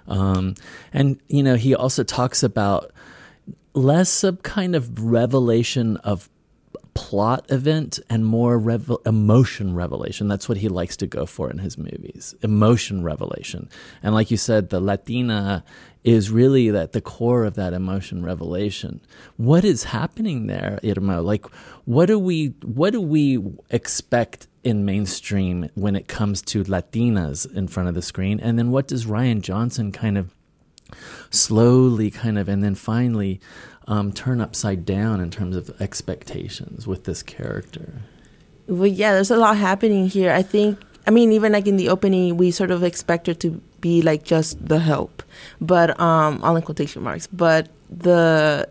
um, 0.08 0.54
and 0.94 1.20
you 1.28 1.42
know 1.42 1.56
he 1.56 1.74
also 1.74 2.04
talks 2.04 2.44
about 2.44 2.92
less 3.74 4.24
of 4.24 4.44
kind 4.44 4.76
of 4.76 5.04
revelation 5.04 5.98
of 5.98 6.30
plot 7.00 7.46
event 7.50 7.98
and 8.10 8.26
more 8.26 8.60
revel- 8.60 9.02
emotion 9.06 9.74
revelation. 9.74 10.28
That's 10.28 10.50
what 10.50 10.58
he 10.58 10.68
likes 10.68 10.98
to 10.98 11.08
go 11.08 11.26
for 11.26 11.50
in 11.50 11.60
his 11.60 11.78
movies 11.78 12.36
emotion 12.42 13.04
revelation. 13.06 13.70
And 14.04 14.14
like 14.14 14.30
you 14.30 14.36
said, 14.36 14.70
the 14.70 14.82
Latina 14.82 15.64
is 16.04 16.30
really 16.30 16.68
at 16.68 16.92
the 16.92 17.00
core 17.00 17.46
of 17.46 17.56
that 17.56 17.72
emotion 17.72 18.22
revelation. 18.22 19.00
What 19.38 19.64
is 19.64 19.86
happening 19.86 20.48
there, 20.48 20.78
Irma? 20.84 21.22
Like, 21.22 21.46
what 21.86 22.08
do 22.08 22.20
we 22.20 22.48
what 22.66 22.92
do 22.92 23.00
we 23.00 23.42
expect 23.70 24.48
in 24.66 24.84
mainstream 24.84 25.70
when 25.76 25.96
it 25.96 26.10
comes 26.10 26.42
to 26.42 26.66
Latinas 26.66 27.50
in 27.56 27.70
front 27.70 27.88
of 27.88 27.96
the 27.96 28.02
screen? 28.02 28.42
And 28.42 28.60
then 28.60 28.72
what 28.72 28.90
does 28.90 29.06
Rian 29.06 29.40
Johnson 29.40 29.94
kind 29.94 30.18
of 30.18 30.36
slowly 31.30 32.12
kind 32.12 32.38
of 32.38 32.50
and 32.50 32.62
then 32.64 32.76
finally 32.76 33.40
um, 33.90 34.14
turn 34.14 34.40
upside 34.40 34.86
down 34.86 35.20
in 35.20 35.32
terms 35.32 35.56
of 35.56 35.70
expectations 35.82 36.88
with 36.88 37.04
this 37.04 37.24
character? 37.24 38.04
Well, 38.68 38.88
yeah, 38.88 39.14
there's 39.14 39.32
a 39.32 39.36
lot 39.36 39.58
happening 39.58 40.08
here. 40.08 40.32
I 40.32 40.44
think, 40.44 40.80
I 41.08 41.12
mean, 41.12 41.32
even 41.32 41.52
like 41.52 41.68
in 41.68 41.76
the 41.76 41.90
opening, 41.90 42.38
we 42.38 42.52
sort 42.52 42.70
of 42.70 42.84
expect 42.84 43.26
her 43.26 43.34
to 43.34 43.60
be 43.82 44.04
like 44.04 44.24
just 44.24 44.64
the 44.64 44.80
help, 44.80 45.24
but 45.60 46.00
um, 46.00 46.40
all 46.44 46.56
in 46.56 46.62
quotation 46.62 47.02
marks. 47.02 47.26
But 47.28 47.68
the 47.90 48.70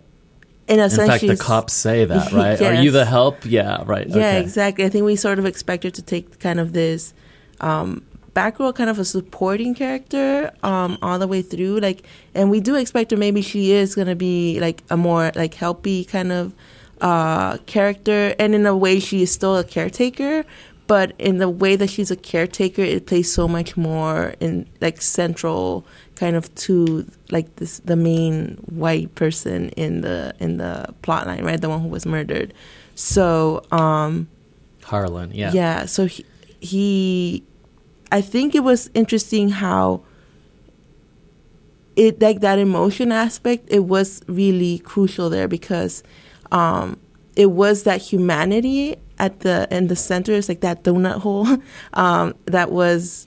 in 0.68 0.78
a 0.78 0.88
sense, 0.88 1.00
in 1.00 1.08
fact, 1.08 1.26
the 1.26 1.36
cops 1.36 1.72
say 1.72 2.04
that, 2.04 2.30
right? 2.32 2.60
yes. 2.60 2.62
Are 2.62 2.82
you 2.82 2.92
the 2.92 3.04
help? 3.04 3.44
Yeah, 3.44 3.82
right. 3.86 4.06
Yeah, 4.06 4.16
okay. 4.16 4.40
exactly. 4.40 4.84
I 4.84 4.88
think 4.88 5.04
we 5.04 5.16
sort 5.16 5.40
of 5.40 5.46
expect 5.46 5.82
her 5.82 5.90
to 5.90 6.02
take 6.02 6.38
kind 6.38 6.60
of 6.60 6.72
this 6.72 7.12
um, 7.60 8.04
Batgirl 8.34 8.74
kind 8.74 8.90
of 8.90 8.98
a 8.98 9.04
supporting 9.04 9.74
character 9.74 10.50
um, 10.62 10.98
all 11.02 11.18
the 11.18 11.26
way 11.26 11.42
through. 11.42 11.80
Like, 11.80 12.04
and 12.34 12.50
we 12.50 12.60
do 12.60 12.74
expect 12.76 13.10
her. 13.10 13.16
Maybe 13.16 13.42
she 13.42 13.72
is 13.72 13.94
gonna 13.94 14.16
be 14.16 14.60
like 14.60 14.82
a 14.90 14.96
more 14.96 15.32
like 15.34 15.54
helpy 15.54 16.06
kind 16.08 16.32
of 16.32 16.54
uh, 17.00 17.58
character, 17.66 18.34
and 18.38 18.54
in 18.54 18.66
a 18.66 18.76
way, 18.76 19.00
she 19.00 19.22
is 19.22 19.30
still 19.30 19.56
a 19.56 19.64
caretaker. 19.64 20.44
But 20.86 21.12
in 21.18 21.36
the 21.36 21.50
way 21.50 21.76
that 21.76 21.90
she's 21.90 22.10
a 22.10 22.16
caretaker, 22.16 22.80
it 22.80 23.06
plays 23.06 23.30
so 23.30 23.46
much 23.46 23.76
more 23.76 24.34
in 24.40 24.66
like 24.80 25.02
central 25.02 25.84
kind 26.16 26.34
of 26.34 26.52
to 26.54 27.06
like 27.30 27.56
this 27.56 27.80
the 27.80 27.94
main 27.94 28.56
white 28.70 29.14
person 29.14 29.68
in 29.70 30.00
the 30.00 30.34
in 30.40 30.56
the 30.56 30.94
plot 31.02 31.26
line, 31.26 31.44
right? 31.44 31.60
The 31.60 31.68
one 31.68 31.80
who 31.82 31.88
was 31.88 32.06
murdered. 32.06 32.54
So 32.94 33.62
um 33.70 34.28
Harlan, 34.82 35.32
yeah. 35.34 35.52
Yeah, 35.52 35.84
so 35.84 36.06
he, 36.06 36.24
he 36.60 37.42
I 38.10 38.20
think 38.20 38.54
it 38.54 38.60
was 38.60 38.90
interesting 38.94 39.50
how 39.50 40.02
it 41.96 42.20
like 42.20 42.40
that 42.40 42.58
emotion 42.58 43.10
aspect 43.10 43.66
it 43.68 43.84
was 43.84 44.22
really 44.28 44.78
crucial 44.80 45.28
there 45.28 45.48
because 45.48 46.02
um, 46.52 46.98
it 47.34 47.50
was 47.50 47.82
that 47.82 48.00
humanity 48.00 48.96
at 49.18 49.40
the 49.40 49.66
in 49.70 49.88
the 49.88 49.96
center 49.96 50.32
it's 50.32 50.48
like 50.48 50.60
that 50.60 50.84
donut 50.84 51.20
hole 51.20 51.58
um, 51.94 52.34
that 52.46 52.70
was 52.70 53.26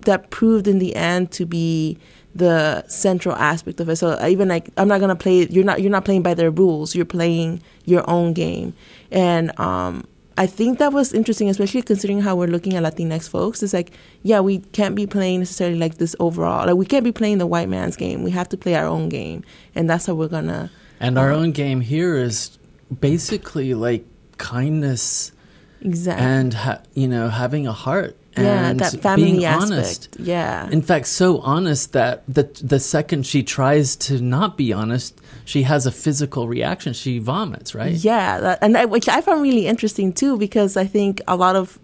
that 0.00 0.30
proved 0.30 0.66
in 0.66 0.80
the 0.80 0.96
end 0.96 1.30
to 1.30 1.46
be 1.46 1.96
the 2.34 2.84
central 2.88 3.36
aspect 3.36 3.78
of 3.78 3.88
it. 3.88 3.96
So 3.96 4.18
even 4.26 4.48
like 4.48 4.70
i'm 4.76 4.88
not 4.88 5.00
gonna 5.00 5.14
play 5.14 5.46
you're 5.48 5.64
not 5.64 5.80
you're 5.80 5.90
not 5.90 6.04
playing 6.04 6.22
by 6.22 6.34
their 6.34 6.50
rules 6.50 6.94
you're 6.94 7.04
playing 7.04 7.62
your 7.84 8.08
own 8.10 8.32
game. 8.32 8.74
And 9.10 9.58
um, 9.60 10.06
I 10.36 10.46
think 10.46 10.78
that 10.78 10.92
was 10.92 11.12
interesting, 11.12 11.48
especially 11.48 11.82
considering 11.82 12.20
how 12.20 12.36
we're 12.36 12.46
looking 12.48 12.74
at 12.74 12.82
Latinx 12.82 13.28
folks. 13.28 13.62
It's 13.62 13.72
like, 13.72 13.92
yeah, 14.22 14.40
we 14.40 14.58
can't 14.58 14.94
be 14.94 15.06
playing 15.06 15.40
necessarily 15.40 15.78
like 15.78 15.98
this 15.98 16.16
overall. 16.18 16.66
Like 16.66 16.76
we 16.76 16.86
can't 16.86 17.04
be 17.04 17.12
playing 17.12 17.38
the 17.38 17.46
white 17.46 17.68
man's 17.68 17.96
game. 17.96 18.22
We 18.22 18.30
have 18.30 18.48
to 18.50 18.56
play 18.56 18.74
our 18.74 18.86
own 18.86 19.08
game, 19.08 19.44
and 19.74 19.88
that's 19.88 20.06
how 20.06 20.14
we're 20.14 20.28
gonna. 20.28 20.70
And 21.00 21.18
our 21.18 21.32
um, 21.32 21.40
own 21.40 21.52
game 21.52 21.80
here 21.80 22.16
is 22.16 22.58
basically 23.00 23.74
like 23.74 24.04
kindness, 24.38 25.32
exactly, 25.80 26.24
and 26.24 26.54
ha- 26.54 26.82
you 26.94 27.08
know 27.08 27.28
having 27.28 27.66
a 27.66 27.72
heart 27.72 28.16
yeah, 28.36 28.72
that 28.72 29.00
family 29.00 29.32
being 29.32 29.44
aspect. 29.44 29.72
honest. 29.72 30.16
Yeah. 30.18 30.68
In 30.70 30.82
fact, 30.82 31.06
so 31.06 31.38
honest 31.40 31.92
that 31.92 32.22
the 32.26 32.44
the 32.62 32.80
second 32.80 33.26
she 33.26 33.42
tries 33.42 33.96
to 33.96 34.20
not 34.20 34.56
be 34.56 34.72
honest, 34.72 35.20
she 35.44 35.62
has 35.64 35.86
a 35.86 35.92
physical 35.92 36.48
reaction. 36.48 36.92
She 36.92 37.18
vomits, 37.18 37.74
right? 37.74 37.92
Yeah, 37.92 38.40
that, 38.40 38.58
and 38.62 38.76
I, 38.76 38.86
which 38.86 39.08
I 39.08 39.20
found 39.20 39.42
really 39.42 39.66
interesting 39.66 40.12
too, 40.12 40.38
because 40.38 40.76
I 40.76 40.86
think 40.86 41.20
a 41.28 41.36
lot 41.36 41.56
of 41.56 41.78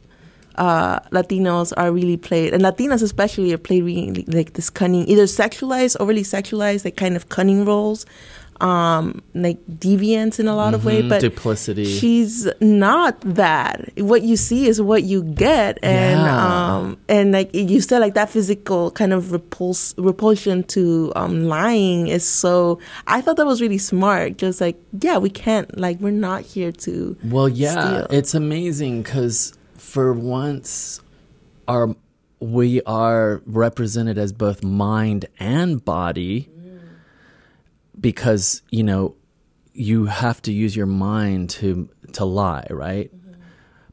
uh, 0.56 1.00
Latinos 1.10 1.72
are 1.76 1.92
really 1.92 2.16
played, 2.16 2.52
and 2.54 2.62
Latinas 2.62 3.02
especially 3.02 3.52
are 3.52 3.58
played 3.58 3.84
really 3.84 4.24
like 4.26 4.54
this 4.54 4.70
cunning, 4.70 5.06
either 5.08 5.24
sexualized, 5.24 5.96
overly 6.00 6.22
sexualized, 6.22 6.84
like 6.84 6.96
kind 6.96 7.14
of 7.14 7.28
cunning 7.28 7.64
roles, 7.64 8.06
um, 8.60 9.22
like 9.34 9.64
deviance 9.66 10.40
in 10.40 10.48
a 10.48 10.56
lot 10.56 10.68
mm-hmm, 10.68 10.74
of 10.74 10.84
ways, 10.84 11.08
but 11.08 11.20
duplicity. 11.20 11.84
She's 11.84 12.48
not 12.60 13.20
that. 13.20 13.90
What 13.98 14.22
you 14.22 14.36
see 14.36 14.66
is 14.66 14.80
what 14.80 15.04
you 15.04 15.22
get, 15.22 15.78
and 15.82 16.20
yeah. 16.20 16.76
um, 16.76 16.98
and 17.08 17.32
like 17.32 17.54
you 17.54 17.80
said, 17.80 18.00
like 18.00 18.14
that 18.14 18.30
physical 18.30 18.90
kind 18.90 19.12
of 19.12 19.32
repulse 19.32 19.94
repulsion 19.96 20.64
to 20.64 21.12
um 21.16 21.44
lying 21.44 22.08
is 22.08 22.28
so. 22.28 22.80
I 23.06 23.20
thought 23.20 23.36
that 23.36 23.46
was 23.46 23.60
really 23.60 23.78
smart. 23.78 24.38
Just 24.38 24.60
like 24.60 24.76
yeah, 25.00 25.18
we 25.18 25.30
can't 25.30 25.78
like 25.78 26.00
we're 26.00 26.10
not 26.10 26.42
here 26.42 26.72
to. 26.72 27.16
Well, 27.24 27.48
yeah, 27.48 28.04
steal. 28.04 28.18
it's 28.18 28.34
amazing 28.34 29.02
because 29.02 29.56
for 29.76 30.12
once, 30.12 31.00
our 31.68 31.94
we 32.40 32.80
are 32.82 33.42
represented 33.46 34.16
as 34.16 34.32
both 34.32 34.62
mind 34.62 35.26
and 35.40 35.84
body 35.84 36.48
because 38.00 38.62
you 38.70 38.82
know 38.82 39.14
you 39.72 40.06
have 40.06 40.42
to 40.42 40.52
use 40.52 40.74
your 40.74 40.86
mind 40.86 41.50
to 41.50 41.88
to 42.14 42.24
lie, 42.24 42.66
right? 42.70 43.14
Mm-hmm. 43.14 43.40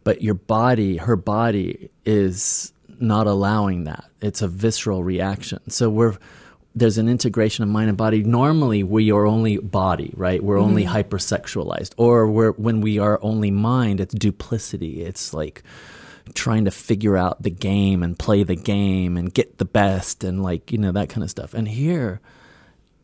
But 0.04 0.22
your 0.22 0.34
body, 0.36 0.98
her 0.98 1.16
body, 1.16 1.90
is 2.06 2.74
not 3.00 3.28
allowing 3.28 3.86
that. 3.86 4.06
It's 4.22 4.42
a 4.42 4.48
visceral 4.48 5.04
reaction. 5.04 5.70
So 5.70 5.90
we're 5.90 6.18
there's 6.76 6.98
an 6.98 7.08
integration 7.08 7.64
of 7.64 7.70
mind 7.70 7.88
and 7.88 7.98
body. 7.98 8.24
Normally, 8.24 8.84
we 8.84 9.12
are 9.12 9.26
only 9.26 9.58
body, 9.58 10.14
right? 10.16 10.44
We're 10.44 10.58
mm-hmm. 10.58 10.66
only 10.66 10.86
hypersexualized, 10.86 11.94
or 11.98 12.30
we're 12.30 12.52
when 12.52 12.82
we 12.82 13.00
are 13.00 13.20
only 13.22 13.52
mind, 13.52 14.02
it's 14.02 14.14
duplicity. 14.14 15.02
It's 15.02 15.34
like 15.34 15.64
trying 16.34 16.66
to 16.66 16.72
figure 16.72 17.16
out 17.16 17.44
the 17.44 17.52
game 17.52 18.04
and 18.04 18.18
play 18.18 18.44
the 18.44 18.56
game 18.56 19.16
and 19.16 19.34
get 19.34 19.58
the 19.58 19.66
best 19.66 20.24
and 20.24 20.42
like 20.42 20.72
you 20.72 20.78
know 20.78 20.92
that 20.92 21.10
kind 21.10 21.24
of 21.24 21.30
stuff. 21.30 21.54
And 21.54 21.68
here, 21.68 22.20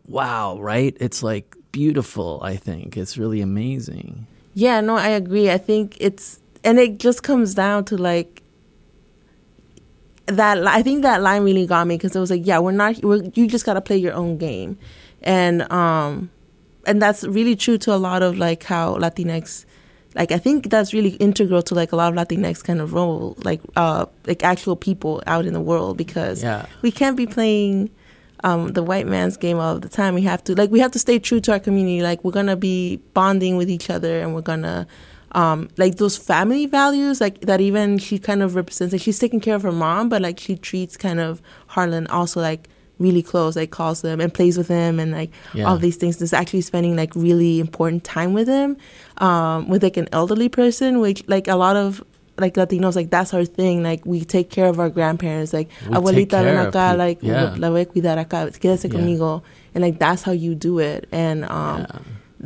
wow, 0.07 0.59
right? 0.59 0.95
It's 0.99 1.23
like 1.23 1.55
beautiful, 1.71 2.39
I 2.43 2.55
think. 2.55 2.97
It's 2.97 3.17
really 3.17 3.41
amazing. 3.41 4.27
Yeah, 4.53 4.81
no, 4.81 4.95
I 4.97 5.09
agree. 5.09 5.49
I 5.49 5.57
think 5.57 5.97
it's 5.99 6.39
and 6.63 6.79
it 6.79 6.99
just 6.99 7.23
comes 7.23 7.53
down 7.53 7.85
to 7.85 7.97
like 7.97 8.43
that 10.27 10.65
I 10.67 10.81
think 10.81 11.03
that 11.03 11.21
line 11.21 11.43
really 11.43 11.65
got 11.65 11.87
me 11.87 11.97
because 11.97 12.15
it 12.15 12.19
was 12.19 12.31
like, 12.31 12.45
yeah, 12.45 12.59
we're 12.59 12.71
not 12.71 13.03
we're, 13.03 13.23
you 13.33 13.47
just 13.47 13.65
got 13.65 13.73
to 13.73 13.81
play 13.81 13.97
your 13.97 14.13
own 14.13 14.37
game. 14.37 14.77
And 15.21 15.71
um 15.71 16.29
and 16.85 17.01
that's 17.01 17.23
really 17.23 17.55
true 17.55 17.77
to 17.79 17.93
a 17.93 17.97
lot 17.97 18.23
of 18.23 18.37
like 18.37 18.63
how 18.63 18.95
Latinx 18.95 19.65
like 20.15 20.31
I 20.31 20.37
think 20.37 20.69
that's 20.69 20.93
really 20.93 21.11
integral 21.11 21.61
to 21.63 21.75
like 21.75 21.91
a 21.93 21.95
lot 21.95 22.11
of 22.11 22.27
Latinx 22.27 22.63
kind 22.63 22.81
of 22.81 22.93
role, 22.93 23.37
like 23.43 23.61
uh 23.75 24.05
like 24.25 24.43
actual 24.43 24.75
people 24.75 25.23
out 25.27 25.45
in 25.45 25.53
the 25.53 25.61
world 25.61 25.97
because 25.97 26.43
yeah. 26.43 26.65
we 26.81 26.91
can't 26.91 27.15
be 27.15 27.25
playing 27.25 27.89
um, 28.43 28.73
the 28.73 28.83
white 28.83 29.07
man's 29.07 29.37
game 29.37 29.59
all 29.59 29.79
the 29.79 29.89
time. 29.89 30.13
We 30.15 30.23
have 30.23 30.43
to 30.45 30.55
like 30.55 30.71
we 30.71 30.79
have 30.79 30.91
to 30.91 30.99
stay 30.99 31.19
true 31.19 31.39
to 31.41 31.51
our 31.53 31.59
community. 31.59 32.01
Like 32.01 32.23
we're 32.23 32.31
gonna 32.31 32.55
be 32.55 32.97
bonding 33.13 33.57
with 33.57 33.69
each 33.69 33.89
other, 33.89 34.19
and 34.19 34.33
we're 34.33 34.41
gonna 34.41 34.87
um, 35.33 35.69
like 35.77 35.95
those 35.95 36.17
family 36.17 36.65
values, 36.65 37.21
like 37.21 37.41
that. 37.41 37.61
Even 37.61 37.97
she 37.97 38.19
kind 38.19 38.41
of 38.41 38.55
represents. 38.55 38.93
Like 38.93 39.01
she's 39.01 39.19
taking 39.19 39.39
care 39.39 39.55
of 39.55 39.63
her 39.63 39.71
mom, 39.71 40.09
but 40.09 40.21
like 40.21 40.39
she 40.39 40.55
treats 40.55 40.97
kind 40.97 41.19
of 41.19 41.41
Harlan 41.67 42.07
also 42.07 42.41
like 42.41 42.69
really 42.99 43.23
close. 43.23 43.55
Like 43.55 43.71
calls 43.71 44.01
them 44.01 44.19
and 44.19 44.33
plays 44.33 44.57
with 44.57 44.67
him, 44.67 44.99
and 44.99 45.11
like 45.11 45.31
yeah. 45.53 45.65
all 45.65 45.77
these 45.77 45.97
things. 45.97 46.19
Just 46.19 46.33
actually 46.33 46.61
spending 46.61 46.95
like 46.95 47.15
really 47.15 47.59
important 47.59 48.03
time 48.03 48.33
with 48.33 48.47
him, 48.47 48.77
um, 49.17 49.67
with 49.67 49.83
like 49.83 49.97
an 49.97 50.09
elderly 50.11 50.49
person, 50.49 50.99
which 50.99 51.23
like 51.27 51.47
a 51.47 51.55
lot 51.55 51.75
of 51.75 52.03
like 52.41 52.55
Latinos, 52.55 52.95
like 52.95 53.09
that's 53.09 53.33
our 53.33 53.45
thing. 53.45 53.83
Like 53.83 54.05
we 54.05 54.25
take 54.25 54.49
care 54.49 54.67
of 54.67 54.79
our 54.79 54.89
grandparents. 54.89 55.53
Like 55.53 55.69
we 55.87 55.95
abuelita 55.95 56.43
ven 56.43 56.71
acá, 56.71 56.97
like 56.97 57.19
yeah. 57.21 57.55
la 57.57 57.69
voy 57.69 57.81
a 57.81 57.85
cuidar 57.85 58.17
acá, 58.17 58.49
quédese 58.59 58.91
yeah. 58.91 58.99
conmigo, 58.99 59.43
and 59.73 59.83
like 59.83 59.99
that's 59.99 60.23
how 60.23 60.31
you 60.31 60.55
do 60.55 60.79
it. 60.79 61.07
And 61.11 61.45
um, 61.45 61.81
yeah. 61.81 61.99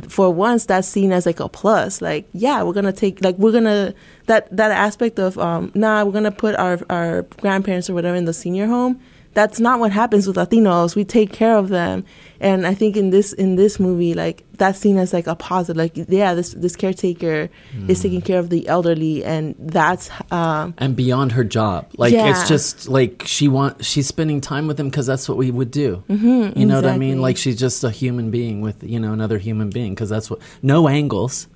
for 0.08 0.30
once 0.30 0.66
that's 0.66 0.88
seen 0.88 1.12
as 1.12 1.26
like 1.26 1.40
a 1.40 1.48
plus 1.48 2.02
like 2.02 2.28
yeah 2.34 2.62
we're 2.62 2.74
gonna 2.74 2.92
take 2.92 3.24
like 3.24 3.38
we're 3.38 3.52
gonna 3.52 3.94
that 4.26 4.56
that 4.56 4.72
aspect 4.72 5.20
of 5.20 5.38
um 5.38 5.72
nah 5.74 6.04
we're 6.04 6.12
gonna 6.12 6.32
put 6.32 6.54
our 6.56 6.80
our 6.90 7.22
grandparents 7.40 7.90
or 7.90 7.94
whatever 7.94 8.16
in 8.16 8.26
the 8.26 8.34
senior 8.34 8.68
home 8.68 9.00
that's 9.34 9.60
not 9.60 9.80
what 9.80 9.92
happens 9.92 10.28
with 10.28 10.36
latinos 10.36 10.96
we 10.96 11.06
take 11.06 11.32
care 11.32 11.56
of 11.56 11.70
them 11.70 12.04
and 12.40 12.66
i 12.66 12.74
think 12.74 12.98
in 12.98 13.10
this 13.10 13.34
in 13.34 13.56
this 13.56 13.80
movie 13.80 14.14
like 14.14 14.44
that's 14.58 14.80
seen 14.80 14.98
as 14.98 15.14
like 15.14 15.28
a 15.28 15.36
positive 15.36 15.78
like 15.78 15.94
yeah 16.10 16.34
this 16.34 16.52
this 16.54 16.76
caretaker 16.76 17.50
mm. 17.76 17.90
is 17.90 18.02
taking 18.02 18.22
care 18.22 18.40
of 18.40 18.50
the 18.50 18.68
elderly 18.68 19.24
and 19.24 19.56
that's 19.60 20.10
um 20.32 20.74
and 20.78 20.96
beyond 20.96 21.34
her 21.34 21.44
job 21.44 21.88
like 21.98 22.14
yeah. 22.14 22.30
it's 22.30 22.48
just 22.48 22.88
like 22.88 23.24
she 23.26 23.48
want 23.48 23.84
she's 23.84 24.08
spending 24.08 24.42
time 24.42 24.68
with 24.68 24.80
him 24.80 24.90
because 24.90 25.06
that's 25.06 25.28
what 25.28 25.38
we 25.38 25.52
would 25.52 25.72
do 25.72 26.04
mm-hmm, 26.10 26.26
you 26.58 26.66
know 26.66 26.80
exactly. 26.80 26.82
what 26.82 26.86
i 26.86 26.98
mean 26.98 27.22
like 27.22 27.38
she's 27.38 27.58
just 27.58 27.84
a 27.84 27.92
human 27.92 28.32
being 28.32 28.62
with 28.62 28.84
you 28.84 29.00
know 29.00 29.14
another 29.14 29.38
human 29.38 29.70
being 29.70 29.94
because 29.94 30.10
that's 30.10 30.30
what 30.30 30.40
no 30.62 30.88
angles 30.88 31.48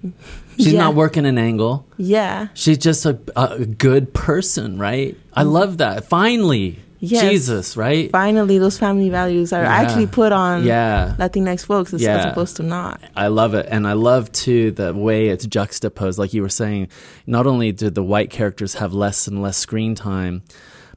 she's 0.57 0.73
yeah. 0.73 0.79
not 0.79 0.95
working 0.95 1.25
an 1.25 1.37
angle 1.37 1.85
yeah 1.97 2.47
she's 2.53 2.77
just 2.77 3.05
a, 3.05 3.17
a 3.35 3.65
good 3.65 4.13
person 4.13 4.77
right 4.77 5.17
i 5.33 5.43
love 5.43 5.77
that 5.77 6.05
finally 6.05 6.79
Yes. 7.01 7.23
Jesus, 7.23 7.77
right? 7.77 8.11
Finally, 8.11 8.57
those 8.57 8.77
family 8.77 9.09
values 9.09 9.53
are 9.53 9.63
yeah. 9.63 9.73
actually 9.73 10.07
put 10.07 10.33
on 10.33 10.65
yeah. 10.65 11.15
Latinx 11.17 11.65
folks 11.65 11.93
as, 11.93 12.01
yeah. 12.01 12.17
as 12.17 12.25
opposed 12.25 12.57
to 12.57 12.63
not. 12.63 13.01
I 13.15 13.27
love 13.27 13.53
it. 13.53 13.67
And 13.69 13.87
I 13.87 13.93
love, 13.93 14.31
too, 14.33 14.71
the 14.71 14.93
way 14.93 15.29
it's 15.29 15.45
juxtaposed. 15.45 16.19
Like 16.19 16.33
you 16.33 16.41
were 16.41 16.49
saying, 16.49 16.89
not 17.25 17.47
only 17.47 17.71
do 17.71 17.89
the 17.89 18.03
white 18.03 18.29
characters 18.29 18.73
have 18.75 18.93
less 18.93 19.27
and 19.27 19.41
less 19.41 19.57
screen 19.57 19.95
time, 19.95 20.43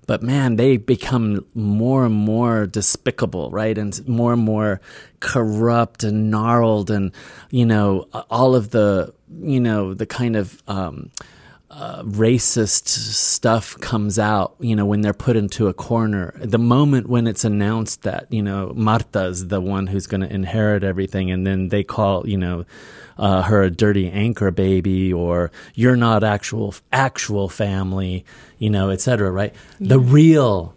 but 0.08 0.24
man, 0.24 0.56
they 0.56 0.76
become 0.76 1.46
more 1.54 2.04
and 2.04 2.14
more 2.14 2.66
despicable, 2.66 3.52
right? 3.52 3.78
And 3.78 4.08
more 4.08 4.32
and 4.32 4.42
more 4.42 4.80
corrupt 5.20 6.02
and 6.02 6.28
gnarled, 6.28 6.90
and, 6.90 7.12
you 7.50 7.64
know, 7.64 8.08
all 8.28 8.56
of 8.56 8.70
the, 8.70 9.14
you 9.40 9.60
know, 9.60 9.94
the 9.94 10.06
kind 10.06 10.34
of, 10.34 10.60
um, 10.66 11.12
uh, 11.72 12.02
racist 12.02 12.86
stuff 12.88 13.78
comes 13.80 14.18
out, 14.18 14.54
you 14.60 14.76
know, 14.76 14.84
when 14.84 15.00
they're 15.00 15.14
put 15.14 15.36
into 15.36 15.68
a 15.68 15.72
corner. 15.72 16.34
The 16.36 16.58
moment 16.58 17.08
when 17.08 17.26
it's 17.26 17.44
announced 17.44 18.02
that, 18.02 18.26
you 18.30 18.42
know, 18.42 18.72
Marta's 18.76 19.48
the 19.48 19.60
one 19.60 19.86
who's 19.86 20.06
going 20.06 20.20
to 20.20 20.32
inherit 20.32 20.84
everything, 20.84 21.30
and 21.30 21.46
then 21.46 21.68
they 21.68 21.82
call, 21.82 22.28
you 22.28 22.36
know, 22.36 22.66
uh, 23.16 23.42
her 23.42 23.62
a 23.62 23.70
dirty 23.70 24.10
anchor 24.10 24.50
baby, 24.50 25.12
or 25.12 25.50
you're 25.74 25.96
not 25.96 26.22
actual 26.22 26.74
actual 26.92 27.48
family, 27.48 28.26
you 28.58 28.68
know, 28.68 28.90
etc. 28.90 29.30
Right? 29.30 29.54
Yeah. 29.78 29.88
The 29.88 30.00
real 30.00 30.74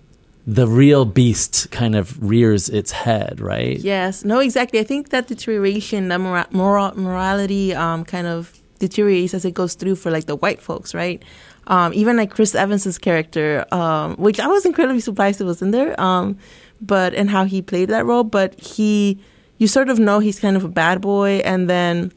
the 0.47 0.67
real 0.67 1.05
beast 1.05 1.71
kind 1.71 1.95
of 1.95 2.23
rears 2.23 2.69
its 2.69 2.91
head, 2.91 3.41
right? 3.41 3.79
Yes. 3.79 4.23
No, 4.23 4.39
exactly. 4.39 4.79
I 4.79 4.83
think 4.83 5.09
that 5.09 5.27
deterioration, 5.27 6.07
that 6.09 6.21
mora- 6.21 6.47
moral 6.51 6.93
morality, 6.95 7.73
um, 7.73 8.05
kind 8.05 8.27
of 8.27 8.61
deteriorates 8.79 9.33
as 9.33 9.45
it 9.45 9.53
goes 9.53 9.75
through 9.75 9.95
for 9.95 10.11
like 10.11 10.25
the 10.25 10.35
white 10.35 10.61
folks, 10.61 10.93
right? 10.93 11.23
Um, 11.67 11.93
even 11.93 12.17
like 12.17 12.31
Chris 12.31 12.53
Evans's 12.53 12.97
character, 12.97 13.65
um, 13.73 14.15
which 14.15 14.39
I 14.39 14.47
was 14.47 14.65
incredibly 14.65 14.99
surprised 14.99 15.41
it 15.41 15.45
was 15.45 15.61
in 15.61 15.71
there, 15.71 15.99
um, 15.99 16.37
but 16.81 17.13
and 17.15 17.29
how 17.29 17.45
he 17.45 17.61
played 17.61 17.89
that 17.89 18.05
role. 18.05 18.23
But 18.23 18.59
he, 18.59 19.19
you 19.57 19.67
sort 19.67 19.89
of 19.89 19.97
know 19.97 20.19
he's 20.19 20.39
kind 20.39 20.55
of 20.55 20.63
a 20.63 20.69
bad 20.69 21.01
boy, 21.01 21.41
and 21.43 21.69
then 21.69 22.11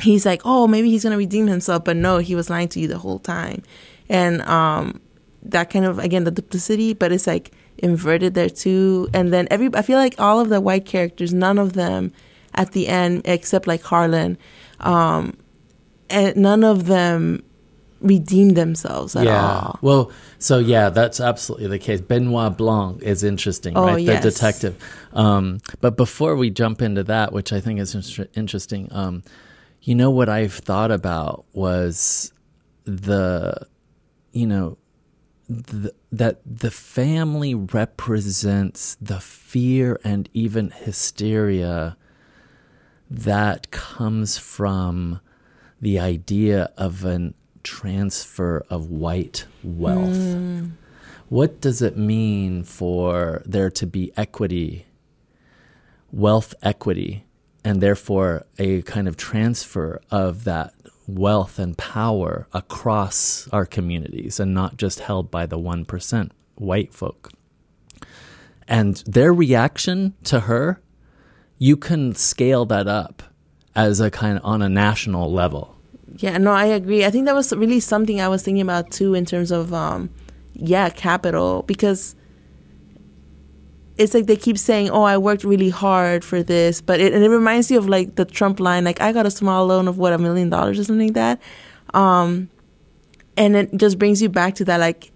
he's 0.00 0.26
like, 0.26 0.42
oh, 0.44 0.66
maybe 0.66 0.90
he's 0.90 1.04
gonna 1.04 1.16
redeem 1.16 1.46
himself, 1.46 1.84
but 1.84 1.96
no, 1.96 2.18
he 2.18 2.34
was 2.34 2.50
lying 2.50 2.68
to 2.68 2.80
you 2.80 2.88
the 2.88 2.98
whole 2.98 3.20
time, 3.20 3.62
and 4.08 4.42
um, 4.42 5.00
that 5.42 5.70
kind 5.70 5.84
of 5.84 5.98
again 5.98 6.24
the 6.24 6.30
duplicity, 6.30 6.94
but 6.94 7.12
it's 7.12 7.26
like 7.26 7.52
inverted 7.78 8.34
there 8.34 8.50
too. 8.50 9.08
And 9.14 9.32
then 9.32 9.48
every, 9.50 9.70
I 9.74 9.82
feel 9.82 9.98
like 9.98 10.18
all 10.18 10.40
of 10.40 10.48
the 10.48 10.60
white 10.60 10.84
characters, 10.84 11.32
none 11.32 11.58
of 11.58 11.72
them 11.72 12.12
at 12.54 12.72
the 12.72 12.88
end, 12.88 13.22
except 13.24 13.66
like 13.66 13.82
Harlan, 13.82 14.38
um, 14.80 15.36
and 16.10 16.36
none 16.36 16.64
of 16.64 16.86
them 16.86 17.42
redeem 18.00 18.50
themselves 18.50 19.14
at 19.14 19.24
yeah. 19.24 19.60
all. 19.60 19.78
Well, 19.82 20.12
so 20.38 20.58
yeah, 20.58 20.88
that's 20.88 21.20
absolutely 21.20 21.68
the 21.68 21.78
case. 21.78 22.00
Benoit 22.00 22.56
Blanc 22.56 23.02
is 23.02 23.22
interesting, 23.22 23.76
oh, 23.76 23.86
right? 23.86 24.02
Yes. 24.02 24.22
The 24.22 24.30
detective. 24.30 24.82
Um, 25.12 25.60
but 25.80 25.96
before 25.96 26.36
we 26.36 26.50
jump 26.50 26.82
into 26.82 27.04
that, 27.04 27.32
which 27.32 27.52
I 27.52 27.60
think 27.60 27.78
is 27.80 27.94
interesting, 28.34 28.88
um, 28.90 29.22
you 29.82 29.94
know 29.94 30.10
what 30.10 30.28
I've 30.28 30.54
thought 30.54 30.90
about 30.90 31.44
was 31.52 32.32
the, 32.84 33.66
you 34.32 34.46
know, 34.46 34.78
the, 35.48 35.92
that 36.12 36.40
the 36.46 36.70
family 36.70 37.54
represents 37.54 38.96
the 39.00 39.20
fear 39.20 39.98
and 40.04 40.28
even 40.32 40.70
hysteria 40.70 41.96
that 43.10 43.70
comes 43.72 44.38
from 44.38 45.20
the 45.80 45.98
idea 45.98 46.70
of 46.76 47.04
a 47.04 47.32
transfer 47.62 48.64
of 48.70 48.90
white 48.90 49.46
wealth. 49.62 50.08
Mm. 50.08 50.72
What 51.28 51.60
does 51.60 51.80
it 51.80 51.96
mean 51.96 52.64
for 52.64 53.42
there 53.46 53.70
to 53.70 53.86
be 53.86 54.12
equity, 54.16 54.86
wealth 56.10 56.54
equity, 56.62 57.24
and 57.64 57.80
therefore 57.80 58.46
a 58.58 58.82
kind 58.82 59.06
of 59.06 59.16
transfer 59.16 60.00
of 60.10 60.44
that 60.44 60.74
wealth 61.06 61.58
and 61.58 61.76
power 61.76 62.46
across 62.52 63.48
our 63.52 63.66
communities 63.66 64.40
and 64.40 64.54
not 64.54 64.76
just 64.76 65.00
held 65.00 65.30
by 65.30 65.46
the 65.46 65.58
1% 65.58 66.30
white 66.56 66.92
folk? 66.92 67.30
And 68.66 68.96
their 69.06 69.32
reaction 69.32 70.14
to 70.24 70.40
her, 70.40 70.80
you 71.58 71.76
can 71.76 72.14
scale 72.14 72.64
that 72.66 72.88
up 72.88 73.22
as 73.74 74.00
a 74.00 74.10
kind 74.10 74.38
of 74.38 74.44
on 74.44 74.62
a 74.62 74.68
national 74.68 75.32
level. 75.32 75.76
Yeah, 76.16 76.38
no, 76.38 76.52
I 76.52 76.66
agree. 76.66 77.04
I 77.04 77.10
think 77.10 77.26
that 77.26 77.34
was 77.34 77.52
really 77.52 77.80
something 77.80 78.20
I 78.20 78.28
was 78.28 78.42
thinking 78.42 78.62
about 78.62 78.90
too 78.90 79.14
in 79.14 79.24
terms 79.24 79.50
of 79.50 79.72
um 79.72 80.10
yeah, 80.54 80.90
capital 80.90 81.62
because 81.66 82.14
it's 83.96 84.14
like 84.14 84.26
they 84.26 84.36
keep 84.36 84.58
saying, 84.58 84.90
"Oh, 84.90 85.02
I 85.02 85.18
worked 85.18 85.44
really 85.44 85.68
hard 85.68 86.24
for 86.24 86.42
this," 86.42 86.80
but 86.80 87.00
it 87.00 87.12
and 87.12 87.24
it 87.24 87.28
reminds 87.28 87.70
you 87.70 87.78
of 87.78 87.88
like 87.88 88.16
the 88.16 88.24
Trump 88.24 88.60
line, 88.60 88.84
like 88.84 89.00
I 89.00 89.12
got 89.12 89.26
a 89.26 89.30
small 89.30 89.66
loan 89.66 89.88
of 89.88 89.98
what 89.98 90.12
a 90.12 90.18
million 90.18 90.50
dollars 90.50 90.78
or 90.78 90.84
something 90.84 91.08
like 91.08 91.14
that, 91.14 91.40
um, 91.94 92.48
and 93.36 93.56
it 93.56 93.76
just 93.76 93.98
brings 93.98 94.20
you 94.22 94.28
back 94.28 94.54
to 94.56 94.64
that. 94.66 94.80
Like, 94.80 95.12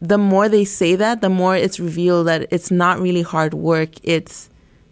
the 0.00 0.18
more 0.18 0.48
they 0.48 0.64
say 0.64 0.96
that, 0.96 1.20
the 1.20 1.28
more 1.28 1.56
it's 1.56 1.80
revealed 1.80 2.26
that 2.26 2.46
it's 2.50 2.70
not 2.70 3.00
really 3.00 3.22
hard 3.22 3.54
work; 3.54 3.90
it's 4.02 4.49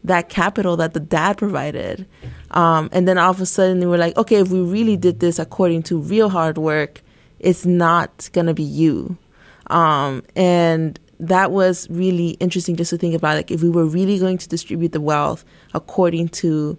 that 0.09 0.29
capital 0.29 0.77
that 0.77 0.93
the 0.95 1.01
dad 1.01 1.39
provided. 1.39 2.07
Um, 2.51 2.89
and 2.93 3.07
then 3.07 3.17
all 3.19 3.31
of 3.31 3.41
a 3.41 3.47
sudden 3.47 3.81
they 3.81 3.87
were 3.87 3.99
like, 3.99 4.17
okay, 4.17 4.37
if 4.37 4.49
we 4.49 4.61
really 4.61 4.97
did 4.97 5.21
this 5.21 5.39
according 5.39 5.85
to 5.85 5.99
real 5.99 6.29
hard 6.29 6.59
work, 6.59 7.03
it's 7.39 7.65
not 7.65 8.29
going 8.33 8.47
to 8.47 8.55
be 8.55 8.63
you. 8.63 9.17
Um, 9.69 10.23
and 10.35 10.99
that 11.21 11.51
was 11.51 11.89
really 11.91 12.31
interesting 12.41 12.77
just 12.77 12.91
to 12.91 12.99
think 12.99 13.15
about 13.15 13.37
like 13.37 13.51
if 13.51 13.63
we 13.63 13.71
were 13.71 13.85
really 13.85 14.19
going 14.19 14.39
to 14.39 14.49
distribute 14.49 14.93
the 14.93 15.01
wealth 15.01 15.45
according 15.75 16.29
to 16.29 16.79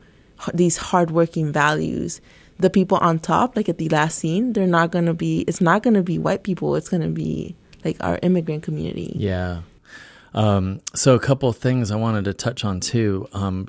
these 0.53 0.77
hardworking 0.77 1.51
values 1.51 2.21
the 2.57 2.69
people 2.69 2.97
on 2.97 3.19
top 3.19 3.55
like 3.55 3.67
at 3.67 3.77
the 3.77 3.89
last 3.89 4.17
scene 4.17 4.53
they're 4.53 4.65
not 4.65 4.91
going 4.91 5.05
to 5.05 5.13
be 5.13 5.41
it's 5.41 5.59
not 5.59 5.83
going 5.83 5.93
to 5.93 6.03
be 6.03 6.17
white 6.17 6.43
people 6.43 6.75
it's 6.75 6.87
going 6.87 7.01
to 7.01 7.09
be 7.09 7.53
like 7.83 7.97
our 7.99 8.17
immigrant 8.21 8.63
community 8.63 9.11
yeah 9.15 9.61
um, 10.33 10.81
so 10.93 11.15
a 11.15 11.19
couple 11.19 11.51
things 11.53 11.91
I 11.91 11.95
wanted 11.95 12.25
to 12.25 12.33
touch 12.33 12.63
on 12.63 12.79
too. 12.79 13.27
Um, 13.33 13.67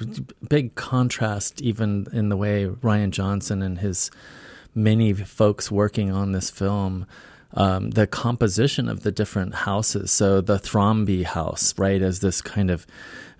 big 0.49 0.75
contrast, 0.75 1.61
even 1.62 2.07
in 2.12 2.29
the 2.29 2.37
way 2.37 2.66
Rian 2.66 3.11
Johnson 3.11 3.62
and 3.62 3.79
his 3.79 4.11
many 4.75 5.12
folks 5.12 5.70
working 5.70 6.11
on 6.11 6.33
this 6.33 6.51
film. 6.51 7.07
Um, 7.53 7.90
the 7.90 8.07
composition 8.07 8.88
of 8.88 9.03
the 9.03 9.11
different 9.11 9.55
houses. 9.55 10.12
So 10.12 10.40
the 10.40 10.59
Thrombey 10.59 11.25
house, 11.25 11.77
right, 11.77 12.01
is 12.01 12.20
this 12.20 12.40
kind 12.40 12.70
of 12.70 12.87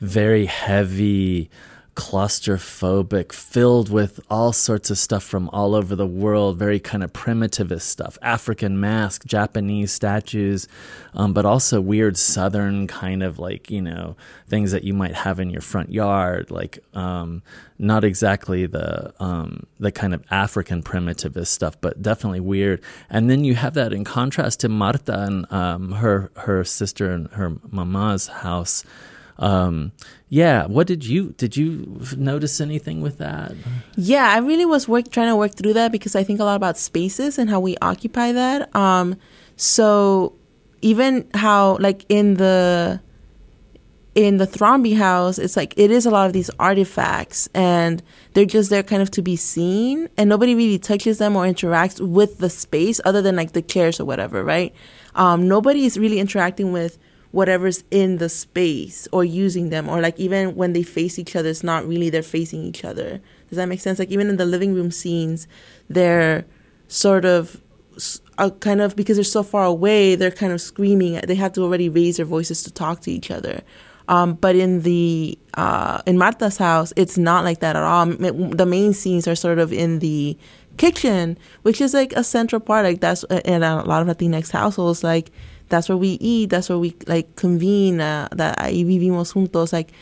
very 0.00 0.46
heavy 0.46 1.48
claustrophobic, 2.00 3.30
filled 3.30 3.90
with 3.90 4.20
all 4.30 4.54
sorts 4.54 4.90
of 4.90 4.96
stuff 4.96 5.22
from 5.22 5.50
all 5.50 5.74
over 5.74 5.94
the 5.94 6.06
world, 6.06 6.56
very 6.56 6.80
kind 6.80 7.04
of 7.04 7.12
primitivist 7.12 7.82
stuff, 7.82 8.16
African 8.22 8.80
mask, 8.80 9.26
Japanese 9.26 9.92
statues, 9.92 10.66
um, 11.12 11.34
but 11.34 11.44
also 11.44 11.78
weird 11.78 12.16
Southern 12.16 12.86
kind 12.86 13.22
of 13.22 13.38
like, 13.38 13.70
you 13.70 13.82
know, 13.82 14.16
things 14.48 14.72
that 14.72 14.82
you 14.82 14.94
might 14.94 15.14
have 15.14 15.38
in 15.38 15.50
your 15.50 15.60
front 15.60 15.92
yard, 15.92 16.50
like 16.50 16.78
um, 16.94 17.42
not 17.78 18.02
exactly 18.02 18.64
the 18.64 19.12
um, 19.22 19.66
the 19.78 19.92
kind 19.92 20.14
of 20.14 20.24
African 20.30 20.82
primitivist 20.82 21.48
stuff, 21.48 21.78
but 21.82 22.00
definitely 22.00 22.40
weird. 22.40 22.80
And 23.10 23.28
then 23.28 23.44
you 23.44 23.54
have 23.56 23.74
that 23.74 23.92
in 23.92 24.04
contrast 24.04 24.60
to 24.60 24.70
Marta 24.70 25.24
and 25.24 25.52
um, 25.52 25.92
her 25.92 26.30
her 26.36 26.64
sister 26.64 27.10
and 27.10 27.28
her 27.32 27.56
mama's 27.70 28.28
house 28.28 28.84
um, 29.40 29.92
yeah, 30.29 30.66
what 30.66 30.87
did 30.87 31.05
you 31.05 31.35
did 31.38 31.57
you 31.57 32.00
notice 32.16 32.61
anything 32.61 33.00
with 33.00 33.18
that? 33.18 33.53
Yeah, 33.96 34.31
I 34.31 34.38
really 34.38 34.66
was 34.66 34.87
work 34.87 35.11
trying 35.11 35.29
to 35.29 35.37
work 35.37 35.55
through 35.55 35.72
that 35.72 35.90
because 35.90 36.14
I 36.14 36.22
think 36.22 36.40
a 36.40 36.44
lot 36.44 36.57
about 36.57 36.76
spaces 36.76 37.38
and 37.38 37.48
how 37.48 37.59
we 37.59 37.76
occupy 37.81 38.33
that. 38.33 38.74
Um, 38.76 39.16
so 39.57 40.35
even 40.83 41.26
how 41.35 41.79
like 41.81 42.05
in 42.09 42.35
the 42.35 43.00
in 44.14 44.37
the 44.37 44.46
Thrombey 44.46 44.96
house, 44.96 45.38
it's 45.38 45.57
like 45.57 45.72
it 45.76 45.90
is 45.90 46.05
a 46.05 46.11
lot 46.11 46.26
of 46.26 46.35
these 46.35 46.50
artifacts 46.59 47.48
and 47.55 48.03
they're 48.35 48.44
just 48.44 48.68
there 48.68 48.83
kind 48.83 49.00
of 49.00 49.11
to 49.12 49.22
be 49.22 49.37
seen 49.37 50.09
and 50.18 50.29
nobody 50.29 50.55
really 50.55 50.79
touches 50.79 51.16
them 51.16 51.35
or 51.35 51.46
interacts 51.46 51.98
with 52.00 52.38
the 52.38 52.50
space 52.50 53.00
other 53.07 53.22
than 53.22 53.37
like 53.37 53.53
the 53.53 53.62
chairs 53.62 53.98
or 54.00 54.05
whatever, 54.05 54.44
right? 54.44 54.74
Um, 55.14 55.48
nobody 55.48 55.87
is 55.87 55.98
really 55.98 56.18
interacting 56.18 56.72
with 56.72 56.98
whatever's 57.32 57.84
in 57.90 58.18
the 58.18 58.28
space 58.28 59.06
or 59.12 59.24
using 59.24 59.70
them 59.70 59.88
or 59.88 60.00
like 60.00 60.18
even 60.18 60.54
when 60.56 60.72
they 60.72 60.82
face 60.82 61.18
each 61.18 61.36
other, 61.36 61.48
it's 61.48 61.62
not 61.62 61.86
really 61.86 62.10
they're 62.10 62.22
facing 62.22 62.62
each 62.62 62.84
other. 62.84 63.20
Does 63.48 63.56
that 63.56 63.66
make 63.66 63.80
sense? 63.80 63.98
Like 63.98 64.10
even 64.10 64.28
in 64.28 64.36
the 64.36 64.44
living 64.44 64.74
room 64.74 64.90
scenes, 64.90 65.46
they're 65.88 66.44
sort 66.88 67.24
of 67.24 67.60
uh, 68.38 68.50
kind 68.60 68.80
of 68.80 68.96
because 68.96 69.16
they're 69.16 69.24
so 69.24 69.42
far 69.42 69.64
away, 69.64 70.14
they're 70.14 70.30
kind 70.30 70.52
of 70.52 70.60
screaming. 70.60 71.20
They 71.26 71.34
have 71.34 71.52
to 71.54 71.62
already 71.62 71.88
raise 71.88 72.16
their 72.16 72.26
voices 72.26 72.62
to 72.64 72.70
talk 72.70 73.00
to 73.02 73.12
each 73.12 73.30
other. 73.30 73.62
Um, 74.08 74.34
but 74.34 74.56
in 74.56 74.82
the 74.82 75.38
uh, 75.54 76.02
in 76.06 76.18
Marta's 76.18 76.56
house, 76.56 76.92
it's 76.96 77.16
not 77.16 77.44
like 77.44 77.60
that 77.60 77.76
at 77.76 77.82
all. 77.82 78.06
The 78.06 78.66
main 78.66 78.92
scenes 78.92 79.28
are 79.28 79.36
sort 79.36 79.60
of 79.60 79.72
in 79.72 80.00
the 80.00 80.36
kitchen, 80.78 81.38
which 81.62 81.80
is 81.80 81.94
like 81.94 82.12
a 82.14 82.24
central 82.24 82.60
part. 82.60 82.84
Like 82.84 83.00
that's 83.00 83.22
in 83.44 83.62
a 83.62 83.84
lot 83.84 84.02
of 84.02 84.16
Latinx 84.16 84.50
households. 84.50 85.04
Like 85.04 85.30
that's 85.70 85.88
where 85.88 85.98
we 85.98 86.18
eat. 86.20 86.50
That's 86.50 86.68
where 86.68 86.78
we 86.78 86.94
like 87.06 87.37
convene. 87.37 88.00
Uh, 88.00 88.28
that 88.33 88.59
ahí 88.59 88.85
vivimos 88.85 89.33
juntos. 89.33 89.72
Like 89.72 89.92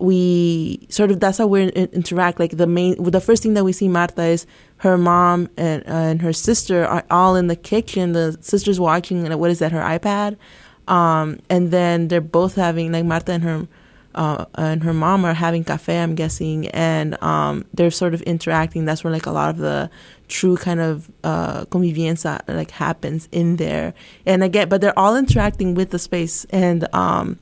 we 0.00 0.86
sort 0.88 1.10
of 1.10 1.20
that's 1.20 1.38
how 1.38 1.46
we 1.46 1.68
interact. 1.68 2.40
Like 2.40 2.56
the 2.56 2.66
main, 2.66 3.02
the 3.02 3.20
first 3.20 3.42
thing 3.42 3.54
that 3.54 3.64
we 3.64 3.72
see 3.72 3.88
Marta 3.88 4.24
is 4.24 4.46
her 4.78 4.96
mom 4.96 5.48
and 5.56 5.82
uh, 5.86 5.92
and 5.92 6.22
her 6.22 6.32
sister 6.32 6.86
are 6.86 7.04
all 7.10 7.36
in 7.36 7.48
the 7.48 7.56
kitchen. 7.56 8.12
The 8.12 8.38
sister's 8.40 8.80
watching 8.80 9.30
what 9.38 9.50
is 9.50 9.58
that? 9.58 9.72
Her 9.72 9.82
iPad 9.82 10.36
um, 10.88 11.40
and 11.50 11.70
then 11.70 12.08
they're 12.08 12.20
both 12.20 12.54
having 12.54 12.92
like 12.92 13.04
Marta 13.04 13.32
and 13.32 13.42
her 13.42 13.66
uh, 14.16 14.46
and 14.54 14.82
her 14.82 14.94
mom 14.94 15.24
are 15.24 15.34
having 15.34 15.62
cafe, 15.62 15.98
I'm 15.98 16.14
guessing, 16.14 16.68
and 16.68 17.22
um, 17.22 17.64
they're 17.74 17.90
sort 17.90 18.14
of 18.14 18.22
interacting. 18.22 18.84
That's 18.84 19.04
where 19.04 19.12
like 19.12 19.26
a 19.26 19.30
lot 19.30 19.50
of 19.50 19.58
the 19.58 19.90
true 20.28 20.56
kind 20.56 20.80
of 20.80 21.10
uh, 21.22 21.66
convivencia 21.66 22.40
like 22.48 22.70
happens 22.70 23.28
in 23.30 23.56
there. 23.56 23.94
And 24.24 24.42
again, 24.42 24.68
but 24.68 24.80
they're 24.80 24.98
all 24.98 25.16
interacting 25.16 25.74
with 25.74 25.90
the 25.90 25.98
space 25.98 26.44
and 26.46 26.92
um, 26.94 27.38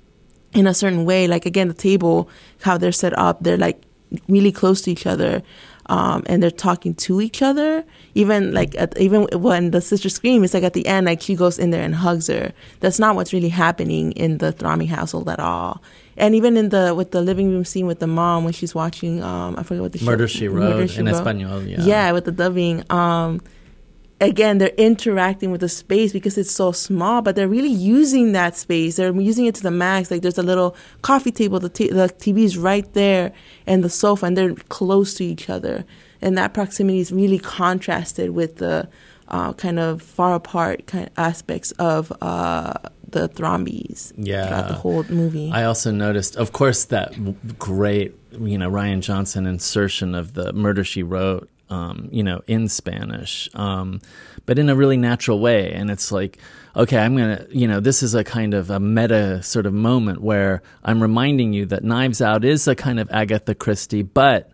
in 0.52 0.66
a 0.66 0.74
certain 0.74 1.04
way. 1.04 1.26
Like 1.26 1.46
again, 1.46 1.68
the 1.68 1.74
table, 1.74 2.28
how 2.62 2.76
they're 2.76 2.92
set 2.92 3.16
up, 3.18 3.42
they're 3.42 3.56
like 3.56 3.80
really 4.28 4.52
close 4.52 4.82
to 4.82 4.90
each 4.90 5.06
other 5.06 5.42
um, 5.86 6.22
and 6.26 6.42
they're 6.42 6.50
talking 6.50 6.94
to 6.94 7.20
each 7.20 7.42
other. 7.42 7.84
Even 8.14 8.52
like 8.52 8.74
at, 8.76 8.98
even 8.98 9.26
when 9.32 9.70
the 9.70 9.80
sister 9.80 10.08
screams, 10.08 10.44
it's 10.44 10.54
like 10.54 10.62
at 10.62 10.72
the 10.72 10.86
end, 10.86 11.06
like 11.06 11.20
she 11.20 11.34
goes 11.34 11.58
in 11.58 11.70
there 11.70 11.82
and 11.82 11.94
hugs 11.94 12.28
her. 12.28 12.52
That's 12.80 12.98
not 12.98 13.16
what's 13.16 13.32
really 13.32 13.48
happening 13.48 14.12
in 14.12 14.38
the 14.38 14.52
Thrombey 14.52 14.88
household 14.88 15.28
at 15.28 15.40
all. 15.40 15.82
And 16.16 16.34
even 16.34 16.56
in 16.56 16.68
the 16.68 16.94
with 16.94 17.10
the 17.10 17.20
living 17.20 17.50
room 17.50 17.64
scene 17.64 17.86
with 17.86 17.98
the 17.98 18.06
mom 18.06 18.44
when 18.44 18.52
she's 18.52 18.74
watching, 18.74 19.22
um, 19.22 19.56
I 19.58 19.62
forget 19.62 19.82
what 19.82 19.92
the 19.92 20.04
Murder 20.04 20.28
show, 20.28 20.38
She 20.38 20.48
Wrote 20.48 20.70
Murder 20.70 20.88
she 20.88 21.00
in 21.00 21.06
wrote. 21.06 21.14
Espanol, 21.14 21.62
yeah, 21.62 21.82
yeah, 21.82 22.12
with 22.12 22.24
the 22.24 22.32
dubbing. 22.32 22.84
Um, 22.90 23.40
again 24.20 24.58
they're 24.58 24.68
interacting 24.78 25.50
with 25.50 25.60
the 25.60 25.68
space 25.68 26.12
because 26.12 26.38
it's 26.38 26.54
so 26.54 26.72
small 26.72 27.20
but 27.20 27.34
they're 27.34 27.48
really 27.48 27.68
using 27.68 28.32
that 28.32 28.56
space 28.56 28.96
they're 28.96 29.12
using 29.12 29.46
it 29.46 29.54
to 29.54 29.62
the 29.62 29.70
max 29.70 30.10
like 30.10 30.22
there's 30.22 30.38
a 30.38 30.42
little 30.42 30.76
coffee 31.02 31.32
table 31.32 31.58
the, 31.58 31.68
t- 31.68 31.90
the 31.90 32.08
tv 32.18 32.44
is 32.44 32.56
right 32.56 32.92
there 32.94 33.32
and 33.66 33.82
the 33.82 33.90
sofa 33.90 34.26
and 34.26 34.36
they're 34.36 34.54
close 34.68 35.14
to 35.14 35.24
each 35.24 35.50
other 35.50 35.84
and 36.22 36.38
that 36.38 36.54
proximity 36.54 37.00
is 37.00 37.12
really 37.12 37.38
contrasted 37.38 38.30
with 38.30 38.56
the 38.56 38.88
uh, 39.28 39.52
kind 39.54 39.78
of 39.78 40.00
far 40.02 40.34
apart 40.34 40.86
kind 40.86 41.06
of 41.06 41.12
aspects 41.16 41.72
of 41.72 42.12
uh, 42.20 42.74
the 43.14 43.28
Thrombeys 43.28 44.12
yeah 44.16 44.48
throughout 44.48 44.68
the 44.68 44.74
whole 44.74 45.04
movie 45.04 45.50
i 45.52 45.64
also 45.64 45.90
noticed 45.90 46.36
of 46.36 46.52
course 46.52 46.84
that 46.86 47.14
great 47.58 48.14
you 48.32 48.58
know 48.58 48.70
Rian 48.70 49.00
Johnson 49.00 49.46
insertion 49.46 50.14
of 50.14 50.34
the 50.34 50.52
murder 50.52 50.84
she 50.84 51.02
wrote 51.02 51.48
um, 51.70 52.08
you 52.12 52.22
know, 52.22 52.42
in 52.46 52.68
Spanish, 52.68 53.48
um, 53.54 54.00
but 54.46 54.58
in 54.58 54.68
a 54.68 54.76
really 54.76 54.96
natural 54.96 55.40
way. 55.40 55.72
And 55.72 55.90
it's 55.90 56.12
like, 56.12 56.38
okay, 56.76 56.98
I'm 56.98 57.16
gonna, 57.16 57.46
you 57.50 57.66
know, 57.66 57.80
this 57.80 58.02
is 58.02 58.14
a 58.14 58.22
kind 58.22 58.54
of 58.54 58.70
a 58.70 58.78
meta 58.78 59.42
sort 59.42 59.66
of 59.66 59.72
moment 59.72 60.20
where 60.20 60.62
I'm 60.84 61.00
reminding 61.00 61.52
you 61.52 61.66
that 61.66 61.82
Knives 61.82 62.20
Out 62.20 62.44
is 62.44 62.68
a 62.68 62.74
kind 62.74 63.00
of 63.00 63.10
Agatha 63.10 63.54
Christie, 63.54 64.02
but 64.02 64.50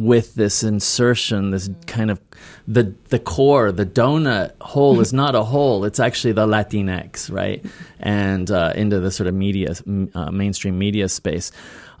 with 0.00 0.34
this 0.34 0.62
insertion, 0.62 1.50
this 1.50 1.68
kind 1.86 2.10
of 2.10 2.20
the 2.66 2.94
the 3.08 3.18
core, 3.18 3.72
the 3.72 3.86
donut 3.86 4.52
hole 4.60 5.00
is 5.00 5.12
not 5.22 5.34
a 5.34 5.44
hole; 5.44 5.84
it's 5.84 6.00
actually 6.00 6.32
the 6.32 6.46
Latinx, 6.46 7.32
right? 7.32 7.64
And 7.98 8.50
uh, 8.50 8.72
into 8.76 9.00
the 9.00 9.10
sort 9.10 9.26
of 9.26 9.34
media, 9.34 9.74
uh, 10.14 10.30
mainstream 10.30 10.78
media 10.78 11.08
space. 11.08 11.50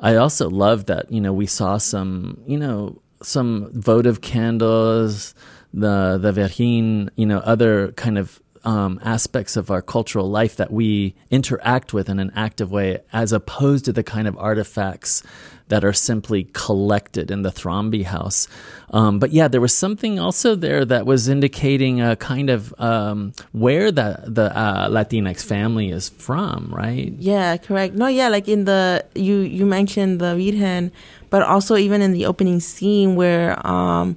I 0.00 0.16
also 0.16 0.48
love 0.48 0.86
that 0.86 1.10
you 1.10 1.20
know 1.20 1.32
we 1.32 1.46
saw 1.46 1.78
some 1.78 2.40
you 2.46 2.58
know 2.58 3.00
some 3.22 3.70
votive 3.72 4.20
candles, 4.20 5.34
the 5.74 6.18
the 6.20 6.32
Virgin, 6.32 7.10
you 7.16 7.26
know, 7.26 7.38
other 7.38 7.92
kind 7.92 8.18
of 8.18 8.40
um, 8.64 9.00
aspects 9.02 9.56
of 9.56 9.70
our 9.70 9.82
cultural 9.82 10.28
life 10.28 10.56
that 10.56 10.72
we 10.72 11.14
interact 11.30 11.92
with 11.92 12.08
in 12.08 12.18
an 12.18 12.30
active 12.34 12.70
way, 12.70 13.00
as 13.12 13.32
opposed 13.32 13.84
to 13.86 13.92
the 13.92 14.02
kind 14.02 14.28
of 14.28 14.36
artifacts 14.38 15.22
that 15.68 15.84
are 15.84 15.92
simply 15.92 16.48
collected 16.52 17.30
in 17.30 17.42
the 17.42 17.50
Thrombey 17.50 18.04
house. 18.04 18.48
Um, 18.90 19.18
but 19.18 19.32
yeah, 19.32 19.48
there 19.48 19.60
was 19.60 19.74
something 19.74 20.18
also 20.18 20.54
there 20.54 20.84
that 20.84 21.06
was 21.06 21.28
indicating 21.28 22.00
a 22.00 22.16
kind 22.16 22.50
of 22.50 22.74
um, 22.78 23.32
where 23.52 23.92
the 23.92 24.22
the 24.26 24.56
uh, 24.56 24.88
Latinx 24.88 25.44
family 25.44 25.90
is 25.90 26.08
from, 26.08 26.72
right? 26.72 27.12
Yeah, 27.18 27.56
correct. 27.56 27.94
No, 27.94 28.06
yeah, 28.06 28.28
like 28.28 28.48
in 28.48 28.64
the 28.64 29.04
you 29.14 29.36
you 29.40 29.66
mentioned 29.66 30.20
the 30.20 30.34
Virgen, 30.34 30.90
but 31.30 31.42
also 31.42 31.76
even 31.76 32.00
in 32.00 32.12
the 32.12 32.26
opening 32.26 32.60
scene 32.60 33.14
where 33.16 33.64
um, 33.66 34.16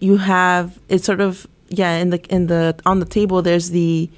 you 0.00 0.16
have 0.16 0.78
it's 0.88 1.04
sort 1.04 1.20
of 1.20 1.46
yeah 1.68 1.96
in 1.96 2.10
the 2.10 2.20
in 2.28 2.46
the 2.46 2.78
on 2.86 3.00
the 3.00 3.06
table 3.06 3.42
there's 3.42 3.70
the 3.70 4.08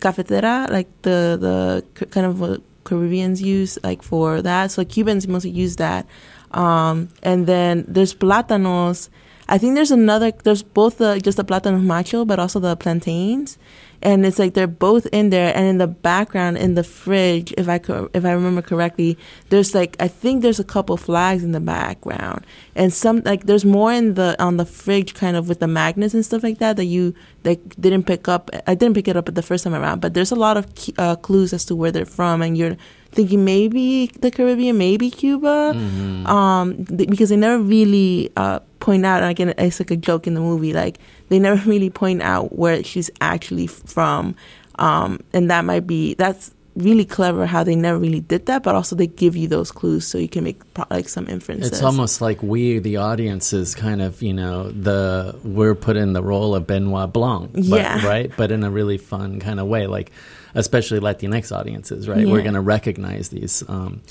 cafetera 0.00 0.66
like 0.70 0.88
the 1.02 1.36
the 1.40 2.06
kind 2.06 2.26
of 2.26 2.60
Caribbeans 2.84 3.42
use 3.42 3.78
like 3.82 4.02
for 4.02 4.42
that. 4.42 4.70
So 4.70 4.84
Cubans 4.84 5.26
mostly 5.28 5.50
use 5.50 5.76
that. 5.76 6.06
Um, 6.52 7.08
and 7.22 7.46
then 7.46 7.84
there's 7.88 8.14
plátanos. 8.14 9.08
I 9.52 9.58
think 9.58 9.74
there's 9.74 9.90
another. 9.90 10.32
There's 10.32 10.62
both 10.62 10.98
the 10.98 11.20
just 11.20 11.36
the 11.36 11.44
plátanos 11.44 11.82
macho, 11.82 12.24
but 12.24 12.38
also 12.38 12.58
the 12.58 12.74
plantains 12.74 13.58
and 14.02 14.26
it's 14.26 14.38
like 14.38 14.54
they're 14.54 14.66
both 14.66 15.06
in 15.06 15.30
there 15.30 15.56
and 15.56 15.66
in 15.66 15.78
the 15.78 15.86
background 15.86 16.58
in 16.58 16.74
the 16.74 16.82
fridge 16.82 17.54
if 17.56 17.68
i 17.68 17.80
if 18.12 18.24
i 18.24 18.32
remember 18.32 18.60
correctly 18.60 19.16
there's 19.48 19.74
like 19.74 19.96
i 20.00 20.08
think 20.08 20.42
there's 20.42 20.58
a 20.60 20.64
couple 20.64 20.96
flags 20.96 21.44
in 21.44 21.52
the 21.52 21.60
background 21.60 22.44
and 22.74 22.92
some 22.92 23.22
like 23.24 23.46
there's 23.46 23.64
more 23.64 23.92
in 23.92 24.14
the 24.14 24.36
on 24.42 24.56
the 24.56 24.66
fridge 24.66 25.14
kind 25.14 25.36
of 25.36 25.48
with 25.48 25.60
the 25.60 25.68
magnets 25.68 26.14
and 26.14 26.24
stuff 26.24 26.42
like 26.42 26.58
that 26.58 26.76
that 26.76 26.86
you 26.86 27.14
like 27.44 27.60
didn't 27.80 28.04
pick 28.04 28.28
up 28.28 28.50
i 28.66 28.74
didn't 28.74 28.94
pick 28.94 29.08
it 29.08 29.16
up 29.16 29.28
at 29.28 29.34
the 29.34 29.42
first 29.42 29.64
time 29.64 29.74
around 29.74 30.00
but 30.00 30.14
there's 30.14 30.32
a 30.32 30.36
lot 30.36 30.56
of 30.56 30.66
uh, 30.98 31.16
clues 31.16 31.52
as 31.52 31.64
to 31.64 31.76
where 31.76 31.92
they're 31.92 32.04
from 32.04 32.42
and 32.42 32.58
you're 32.58 32.76
thinking 33.12 33.44
maybe 33.44 34.06
the 34.20 34.30
caribbean 34.30 34.76
maybe 34.78 35.10
cuba 35.10 35.72
mm-hmm. 35.74 36.26
um, 36.26 36.84
th- 36.86 37.08
because 37.08 37.28
they 37.28 37.36
never 37.36 37.62
really 37.62 38.30
uh, 38.36 38.58
point 38.80 39.06
out 39.06 39.22
and 39.22 39.30
again 39.30 39.54
it's 39.58 39.78
like 39.78 39.90
a 39.90 39.96
joke 39.96 40.26
in 40.26 40.34
the 40.34 40.40
movie 40.40 40.72
like 40.72 40.98
they 41.28 41.38
never 41.38 41.60
really 41.70 41.90
point 41.90 42.22
out 42.22 42.56
where 42.56 42.82
she's 42.82 43.10
actually 43.20 43.66
from 43.66 44.34
um, 44.78 45.20
and 45.32 45.50
that 45.50 45.64
might 45.64 45.86
be 45.86 46.14
that's 46.14 46.54
really 46.74 47.04
clever 47.04 47.44
how 47.44 47.62
they 47.62 47.76
never 47.76 47.98
really 47.98 48.20
did 48.20 48.46
that 48.46 48.62
but 48.62 48.74
also 48.74 48.96
they 48.96 49.06
give 49.06 49.36
you 49.36 49.46
those 49.46 49.70
clues 49.70 50.06
so 50.06 50.16
you 50.16 50.28
can 50.28 50.42
make 50.42 50.60
like 50.90 51.08
some 51.08 51.28
inferences. 51.28 51.70
It's 51.70 51.82
almost 51.82 52.22
like 52.22 52.42
we 52.42 52.78
the 52.78 52.96
audience 52.96 53.52
is 53.52 53.74
kind 53.74 54.00
of 54.00 54.22
you 54.22 54.32
know 54.32 54.70
the 54.70 55.38
we're 55.44 55.74
put 55.74 55.98
in 55.98 56.14
the 56.14 56.22
role 56.22 56.54
of 56.54 56.66
benoit 56.66 57.12
blanc 57.12 57.52
but, 57.52 57.62
yeah. 57.62 58.06
right? 58.06 58.32
But 58.36 58.50
in 58.50 58.64
a 58.64 58.70
really 58.70 58.96
fun 58.96 59.38
kind 59.38 59.60
of 59.60 59.66
way 59.66 59.86
like 59.86 60.12
especially 60.54 61.00
latinx 61.00 61.54
audiences 61.54 62.08
right 62.08 62.26
yeah. 62.26 62.32
we're 62.32 62.42
going 62.42 62.54
to 62.54 62.60
recognize 62.60 63.28
these 63.28 63.62
um, 63.68 64.02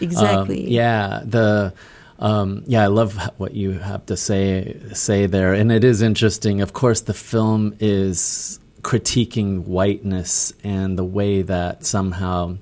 exactly 0.00 0.64
um, 0.64 0.70
yeah 0.70 1.22
the 1.24 1.72
um, 2.20 2.64
yeah, 2.66 2.82
I 2.82 2.88
love 2.88 3.16
what 3.38 3.54
you 3.54 3.72
have 3.78 4.04
to 4.06 4.16
say 4.16 4.78
say 4.92 5.24
there, 5.24 5.54
and 5.54 5.72
it 5.72 5.84
is 5.84 6.02
interesting. 6.02 6.60
Of 6.60 6.74
course, 6.74 7.00
the 7.00 7.14
film 7.14 7.74
is 7.80 8.60
critiquing 8.82 9.64
whiteness 9.64 10.52
and 10.62 10.98
the 10.98 11.04
way 11.04 11.42
that 11.42 11.84
somehow 11.84 12.58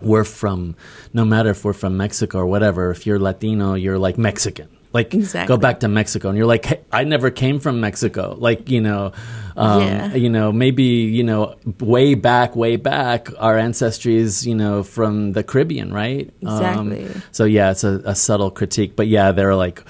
we're 0.00 0.24
from, 0.24 0.74
no 1.12 1.24
matter 1.24 1.50
if 1.50 1.64
we're 1.64 1.72
from 1.72 1.96
Mexico 1.96 2.38
or 2.38 2.46
whatever. 2.46 2.90
If 2.90 3.06
you're 3.06 3.20
Latino, 3.20 3.74
you're 3.74 3.98
like 3.98 4.18
Mexican. 4.18 4.75
Like 4.92 5.12
exactly. 5.14 5.54
go 5.54 5.60
back 5.60 5.80
to 5.80 5.88
Mexico, 5.88 6.28
and 6.28 6.38
you're 6.38 6.46
like, 6.46 6.64
hey, 6.64 6.80
I 6.90 7.04
never 7.04 7.30
came 7.30 7.60
from 7.60 7.80
Mexico. 7.80 8.36
Like 8.38 8.70
you 8.70 8.80
know, 8.80 9.12
um, 9.56 9.82
yeah. 9.82 10.14
you 10.14 10.30
know, 10.30 10.52
maybe 10.52 10.84
you 10.84 11.22
know, 11.22 11.56
way 11.80 12.14
back, 12.14 12.56
way 12.56 12.76
back, 12.76 13.28
our 13.38 13.58
ancestry 13.58 14.16
is 14.16 14.46
you 14.46 14.54
know 14.54 14.82
from 14.82 15.32
the 15.32 15.42
Caribbean, 15.42 15.92
right? 15.92 16.32
Exactly. 16.40 17.06
Um, 17.06 17.22
so 17.32 17.44
yeah, 17.44 17.70
it's 17.70 17.84
a, 17.84 18.00
a, 18.04 18.14
subtle 18.14 18.50
critique, 18.50 18.96
but 18.96 19.06
yeah, 19.06 19.32
they're 19.32 19.54
like 19.54 19.82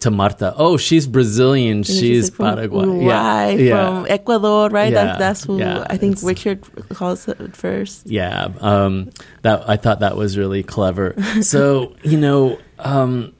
to 0.00 0.10
Marta, 0.10 0.54
oh, 0.56 0.76
she's 0.76 1.06
Brazilian, 1.06 1.78
And 1.78 1.86
she's 1.86 2.30
like 2.38 2.56
Paraguay, 2.56 2.86
Uruguay, 2.86 3.56
yeah, 3.56 3.86
from 3.86 4.06
Ecuador, 4.08 4.68
right? 4.70 4.92
Yeah, 4.92 5.04
That, 5.04 5.18
that's 5.18 5.44
who 5.44 5.58
yeah, 5.58 5.86
I 5.88 5.96
think 5.96 6.18
Richard 6.22 6.64
calls 6.90 7.28
it 7.28 7.56
first. 7.56 8.06
yeah. 8.06 8.48
Um, 8.60 9.10
that 9.42 9.68
I 9.68 9.76
thought 9.76 10.00
that 10.00 10.16
was 10.16 10.38
really 10.38 10.62
clever. 10.62 11.14
So 11.42 11.94
you 12.02 12.18
know, 12.18 12.58
um, 12.78 13.34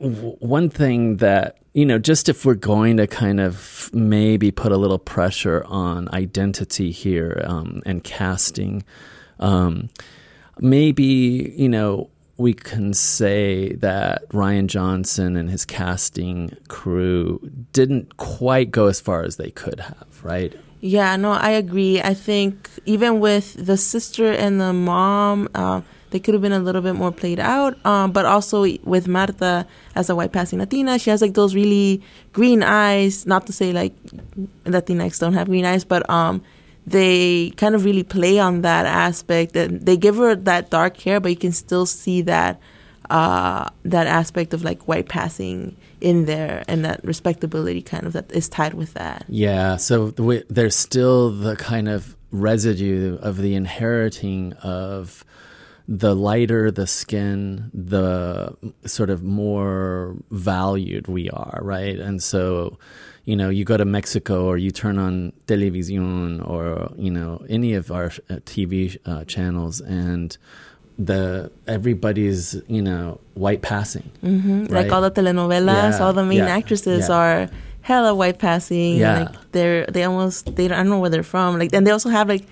w- 0.00 0.36
one 0.40 0.70
thing 0.70 1.18
that 1.18 1.58
you 1.74 1.86
know, 1.86 1.98
just 1.98 2.28
if 2.28 2.44
we're 2.44 2.54
going 2.54 2.96
to 2.96 3.06
kind 3.06 3.38
of 3.38 3.88
maybe 3.92 4.50
put 4.50 4.72
a 4.72 4.76
little 4.76 4.98
pressure 4.98 5.62
on 5.66 6.08
identity 6.12 6.90
here 6.90 7.40
um, 7.44 7.82
and 7.86 8.02
casting, 8.02 8.82
um, 9.38 9.88
maybe 10.58 11.54
you 11.56 11.68
know 11.68 12.10
we 12.36 12.54
can 12.54 12.94
say 12.94 13.74
that 13.74 14.28
Rian 14.30 14.66
Johnson 14.66 15.36
and 15.36 15.50
his 15.50 15.64
casting 15.64 16.56
crew 16.68 17.40
didn't 17.72 18.16
quite 18.16 18.70
go 18.70 18.86
as 18.86 19.00
far 19.00 19.22
as 19.22 19.36
they 19.36 19.50
could 19.50 19.80
have, 19.80 20.20
right? 20.22 20.52
Yeah, 20.80 21.16
no, 21.16 21.32
I 21.32 21.50
agree. 21.50 22.00
I 22.00 22.14
think 22.14 22.70
even 22.86 23.18
with 23.18 23.54
the 23.54 23.76
sister 23.76 24.32
and 24.32 24.60
the 24.60 24.72
mom, 24.72 25.48
uh, 25.54 25.82
they 26.10 26.18
could 26.18 26.34
have 26.34 26.42
been 26.42 26.52
a 26.52 26.58
little 26.58 26.82
bit 26.82 26.94
more 26.94 27.12
played 27.12 27.40
out. 27.40 27.84
Um, 27.84 28.12
but 28.12 28.24
also 28.24 28.66
with 28.84 29.08
Marta 29.08 29.66
as 29.94 30.10
a 30.10 30.16
white 30.16 30.32
passing 30.32 30.58
Latina, 30.58 30.98
she 30.98 31.10
has 31.10 31.20
like 31.20 31.34
those 31.34 31.54
really 31.54 32.02
green 32.32 32.62
eyes. 32.62 33.26
Not 33.26 33.46
to 33.46 33.52
say 33.52 33.72
like 33.72 33.94
Latinx 34.64 35.18
don't 35.18 35.34
have 35.34 35.48
green 35.48 35.64
eyes, 35.64 35.84
but 35.84 36.08
um, 36.08 36.42
they 36.86 37.50
kind 37.56 37.74
of 37.74 37.84
really 37.84 38.04
play 38.04 38.38
on 38.38 38.62
that 38.62 38.86
aspect. 38.86 39.56
And 39.56 39.80
they 39.84 39.96
give 39.96 40.16
her 40.16 40.34
that 40.34 40.70
dark 40.70 40.96
hair, 40.98 41.20
but 41.20 41.30
you 41.30 41.36
can 41.36 41.52
still 41.52 41.86
see 41.86 42.22
that 42.22 42.60
uh, 43.10 43.68
that 43.84 44.06
aspect 44.06 44.52
of 44.52 44.62
like 44.62 44.86
white 44.86 45.08
passing 45.08 45.76
in 46.00 46.26
there 46.26 46.62
and 46.68 46.84
that 46.84 47.02
respectability 47.04 47.82
kind 47.82 48.06
of 48.06 48.12
that 48.12 48.30
is 48.32 48.48
tied 48.48 48.74
with 48.74 48.94
that. 48.94 49.24
Yeah, 49.28 49.76
so 49.76 50.10
the 50.10 50.22
way, 50.22 50.42
there's 50.48 50.76
still 50.76 51.30
the 51.30 51.56
kind 51.56 51.88
of 51.88 52.16
residue 52.30 53.18
of 53.20 53.38
the 53.38 53.54
inheriting 53.54 54.52
of 54.54 55.24
the 55.90 56.14
lighter 56.14 56.70
the 56.70 56.86
skin, 56.86 57.70
the 57.72 58.54
sort 58.84 59.08
of 59.08 59.22
more 59.22 60.14
valued 60.30 61.08
we 61.08 61.30
are, 61.30 61.58
right? 61.62 61.98
And 61.98 62.22
so, 62.22 62.78
you 63.24 63.34
know, 63.34 63.48
you 63.48 63.64
go 63.64 63.78
to 63.78 63.86
Mexico 63.86 64.44
or 64.44 64.58
you 64.58 64.70
turn 64.70 64.98
on 64.98 65.32
Television 65.46 66.42
or, 66.42 66.92
you 66.96 67.10
know, 67.10 67.42
any 67.48 67.72
of 67.72 67.90
our 67.90 68.06
uh, 68.28 68.34
TV 68.44 68.98
uh, 69.06 69.24
channels 69.24 69.80
and 69.80 70.36
the 70.98 71.50
everybody's, 71.66 72.60
you 72.66 72.82
know, 72.82 73.18
white 73.34 73.62
passing. 73.62 74.10
hmm 74.20 74.62
Right. 74.64 74.70
Like 74.84 74.92
all 74.92 75.00
the 75.00 75.10
telenovelas, 75.10 75.92
Yeah, 75.98 76.04
all 76.04 76.12
the 76.12 76.24
main 76.24 76.38
yeah, 76.38 76.56
actresses 76.58 77.08
yeah. 77.08 77.14
are 77.16 77.48
hella 77.80 78.14
white 78.14 78.38
passing. 78.38 78.96
Yeah. 78.96 79.20
Like 79.20 79.52
they're 79.52 79.86
they 79.86 80.04
almost 80.04 80.54
they 80.56 80.68
don't, 80.68 80.76
I 80.78 80.82
don't 80.82 80.90
know 80.90 80.98
where 80.98 81.08
they're 81.10 81.22
from. 81.22 81.58
Like 81.58 81.72
and 81.72 81.86
they 81.86 81.92
also 81.92 82.10
have 82.10 82.28
like 82.28 82.44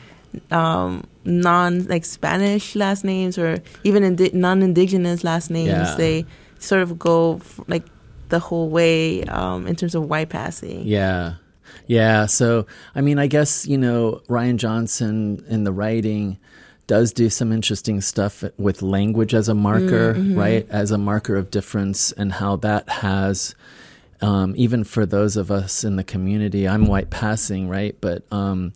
um 0.51 1.05
non 1.25 1.87
like 1.87 2.05
Spanish 2.05 2.75
last 2.75 3.05
names 3.05 3.39
or 3.39 3.59
even 3.85 4.03
indi- 4.05 4.31
non-indigenous 4.33 5.25
last 5.25 5.51
names. 5.51 5.69
Yeah. 5.69 5.95
They 5.97 6.27
sort 6.59 6.83
of 6.83 6.99
go 6.99 7.37
f- 7.37 7.61
like 7.69 7.85
the 8.29 8.39
whole 8.39 8.69
way 8.69 9.23
um 9.25 9.67
in 9.67 9.77
terms 9.77 9.95
of 9.95 10.09
white 10.09 10.29
passing. 10.29 10.83
Yeah. 10.87 11.35
Yeah. 11.87 12.27
So, 12.27 12.67
I 12.95 13.01
mean, 13.01 13.19
I 13.19 13.27
guess, 13.27 13.67
you 13.67 13.79
know, 13.79 14.23
Rian 14.29 14.57
Johnson 14.57 15.45
in 15.49 15.65
the 15.65 15.73
writing 15.73 16.39
does 16.87 17.13
do 17.13 17.29
some 17.29 17.53
interesting 17.53 18.01
stuff 18.01 18.45
with 18.59 18.81
language 18.83 19.35
as 19.35 19.49
a 19.49 19.55
marker, 19.55 20.15
right? 20.15 20.67
As 20.71 20.91
a 20.93 20.99
marker 20.99 21.35
of 21.35 21.51
difference 21.51 22.13
and 22.13 22.33
how 22.33 22.57
that 22.57 22.89
has, 22.89 23.57
um, 24.21 24.55
even 24.57 24.85
for 24.85 25.05
those 25.05 25.37
of 25.37 25.51
us 25.51 25.83
in 25.83 25.97
the 25.97 26.05
community, 26.05 26.69
I'm 26.69 26.87
white 26.87 27.11
passing, 27.11 27.69
right? 27.69 27.97
But 28.01 28.23
um, 28.31 28.73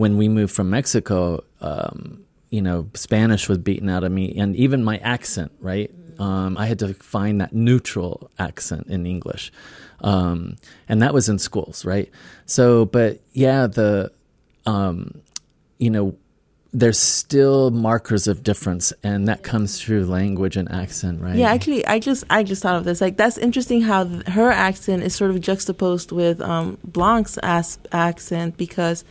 when 0.00 0.16
we 0.16 0.30
moved 0.30 0.54
from 0.54 0.70
Mexico, 0.70 1.44
um, 1.60 2.24
you 2.48 2.62
know, 2.62 2.88
Spanish 2.94 3.50
was 3.50 3.58
beaten 3.58 3.90
out 3.90 4.02
of 4.02 4.10
me, 4.10 4.34
and 4.38 4.56
even 4.56 4.82
my 4.82 4.96
accent, 4.96 5.52
right? 5.60 5.90
Um, 6.18 6.56
I 6.56 6.64
had 6.64 6.78
to 6.78 6.94
find 6.94 7.38
that 7.42 7.52
neutral 7.52 8.30
accent 8.38 8.86
in 8.86 9.04
English, 9.04 9.52
um, 10.00 10.56
and 10.88 11.02
that 11.02 11.12
was 11.12 11.28
in 11.28 11.38
schools, 11.38 11.84
right? 11.84 12.10
So, 12.46 12.86
but 12.86 13.20
yeah, 13.34 13.66
the, 13.66 14.10
um, 14.64 15.20
you 15.76 15.90
know, 15.90 16.16
there's 16.72 16.98
still 16.98 17.70
markers 17.70 18.26
of 18.26 18.42
difference, 18.42 18.94
and 19.02 19.28
that 19.28 19.42
comes 19.42 19.82
through 19.82 20.06
language 20.06 20.56
and 20.56 20.72
accent, 20.72 21.20
right? 21.20 21.36
Yeah, 21.36 21.52
actually, 21.52 21.84
I 21.84 21.98
just 21.98 22.24
I 22.30 22.42
just 22.42 22.62
thought 22.62 22.76
of 22.76 22.84
this. 22.84 23.02
Like 23.02 23.18
that's 23.18 23.36
interesting 23.36 23.82
how 23.82 24.04
th- 24.04 24.28
her 24.28 24.50
accent 24.50 25.02
is 25.02 25.14
sort 25.14 25.30
of 25.30 25.42
juxtaposed 25.42 26.10
with 26.10 26.40
um, 26.40 26.78
Blanc's 26.84 27.36
as- 27.42 27.78
accent 27.92 28.56
because 28.56 29.04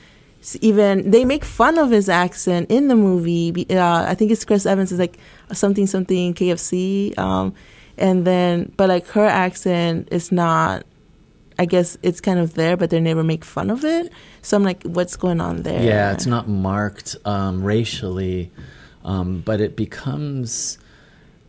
even 0.62 1.12
they 1.12 1.26
make 1.26 1.44
fun 1.44 1.78
of 1.78 1.92
his 1.92 2.10
accent 2.10 2.72
in 2.72 2.88
the 2.88 2.96
movie. 2.96 3.66
Uh, 3.70 4.06
I 4.06 4.16
think 4.16 4.32
it's 4.32 4.46
Chris 4.46 4.66
Evans 4.66 4.92
is 4.92 5.00
like 5.00 5.18
something 5.52 5.86
something 5.88 6.34
KFC, 6.34 7.18
um, 7.18 7.54
and 7.98 8.26
then 8.26 8.72
but 8.78 8.90
like 8.90 9.08
her 9.08 9.26
accent 9.26 10.08
is 10.12 10.32
not. 10.32 10.86
I 11.58 11.66
guess 11.66 11.98
it's 12.04 12.22
kind 12.22 12.40
of 12.40 12.54
there, 12.54 12.78
but 12.78 12.90
they 12.90 13.02
never 13.02 13.22
make 13.22 13.44
fun 13.44 13.70
of 13.70 13.84
it. 13.84 14.14
So 14.42 14.56
I'm 14.56 14.64
like, 14.64 14.82
what's 14.84 15.18
going 15.18 15.42
on 15.42 15.64
there? 15.64 15.84
Yeah, 15.84 16.14
it's 16.14 16.26
not 16.26 16.48
marked 16.48 17.18
um, 17.26 17.62
racially, 17.62 18.50
um, 19.04 19.42
but 19.42 19.60
it 19.60 19.76
becomes. 19.76 20.78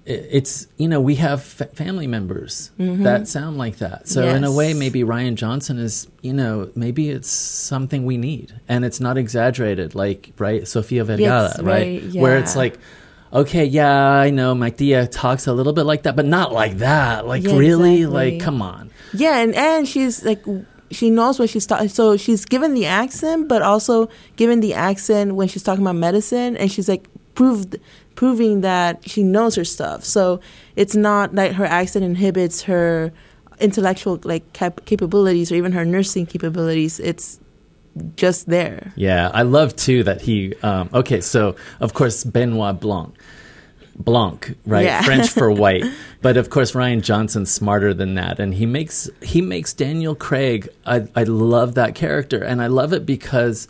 It- 0.06 0.28
It's 0.30 0.66
you 0.78 0.88
know 0.88 1.00
we 1.00 1.16
have 1.16 1.42
fa- 1.42 1.66
family 1.74 2.06
members 2.06 2.70
mm-hmm. 2.78 3.02
that 3.04 3.28
sound 3.28 3.58
like 3.58 3.76
that, 3.78 4.08
so 4.08 4.26
in 4.26 4.44
a 4.44 4.52
way 4.52 4.72
maybe 4.74 5.00
Rian 5.04 5.34
Johnson 5.34 5.78
is 5.78 6.08
you 6.22 6.32
know 6.32 6.70
maybe 6.74 7.10
it's 7.10 7.28
something 7.30 8.04
we 8.06 8.16
need, 8.16 8.52
and 8.68 8.84
it's 8.84 8.98
not 9.00 9.18
exaggerated 9.18 9.94
like 9.94 10.32
right 10.38 10.66
Sofia 10.66 11.04
Vergara 11.04 11.52
Yes, 11.52 11.60
right, 11.62 12.02
right, 12.02 12.14
where 12.14 12.38
it's 12.38 12.56
like 12.56 12.78
okay 13.32 13.64
yeah 13.64 13.94
I 14.26 14.30
know 14.30 14.54
my 14.54 14.70
tia 14.70 15.06
talks 15.06 15.46
a 15.46 15.52
little 15.52 15.72
bit 15.74 15.84
like 15.84 16.02
that, 16.04 16.16
but 16.16 16.24
not 16.26 16.52
like 16.52 16.78
that. 16.78 17.26
Like 17.26 17.44
Yeah, 17.44 17.56
really? 17.56 17.96
Exactly. 18.02 18.30
like 18.32 18.40
come 18.42 18.62
on. 18.62 18.90
Yeah, 19.12 19.38
and 19.38 19.54
and 19.54 19.86
she's 19.86 20.24
like 20.24 20.42
she 20.90 21.10
knows 21.10 21.38
what 21.38 21.48
she's 21.50 21.66
talking. 21.66 21.88
So 21.88 22.16
she's 22.16 22.44
given 22.44 22.74
the 22.74 22.86
accent, 22.86 23.46
but 23.48 23.62
also 23.62 24.08
given 24.36 24.58
the 24.60 24.74
accent 24.74 25.34
when 25.36 25.46
she's 25.46 25.62
talking 25.62 25.84
about 25.84 25.96
medicine, 25.96 26.56
and 26.56 26.72
she's 26.72 26.88
like 26.88 27.06
proved 27.34 27.76
proving 28.20 28.60
that 28.60 29.08
she 29.08 29.22
knows 29.22 29.54
her 29.54 29.64
stuff. 29.64 30.04
So 30.04 30.40
it's 30.76 30.94
not 30.94 31.34
like 31.34 31.52
her 31.52 31.64
accent 31.64 32.04
inhibits 32.04 32.64
her 32.64 33.12
intellectual 33.58 34.20
like 34.24 34.52
cap- 34.52 34.84
capabilities 34.84 35.50
or 35.50 35.54
even 35.54 35.72
her 35.72 35.86
nursing 35.86 36.26
capabilities. 36.26 37.00
It's 37.00 37.40
just 38.16 38.46
there. 38.46 38.92
Yeah, 38.94 39.30
I 39.32 39.40
love 39.40 39.74
too 39.74 40.02
that 40.04 40.20
he. 40.20 40.54
Um, 40.56 40.90
okay, 40.92 41.22
so 41.22 41.56
of 41.80 41.94
course 41.94 42.22
Benoit 42.22 42.78
Blanc, 42.78 43.14
Blanc, 43.96 44.54
right? 44.66 44.84
Yeah. 44.84 45.00
French 45.00 45.30
for 45.30 45.50
white. 45.64 45.84
But 46.20 46.36
of 46.36 46.50
course 46.50 46.72
Rian 46.72 47.00
Johnson's 47.00 47.50
smarter 47.50 47.94
than 47.94 48.16
that, 48.16 48.38
and 48.38 48.52
he 48.52 48.66
makes 48.66 49.08
he 49.22 49.40
makes 49.40 49.72
Daniel 49.72 50.14
Craig. 50.14 50.68
I 50.84 51.08
I 51.16 51.22
love 51.22 51.74
that 51.76 51.94
character, 51.94 52.44
and 52.44 52.60
I 52.60 52.66
love 52.66 52.92
it 52.92 53.06
because 53.06 53.66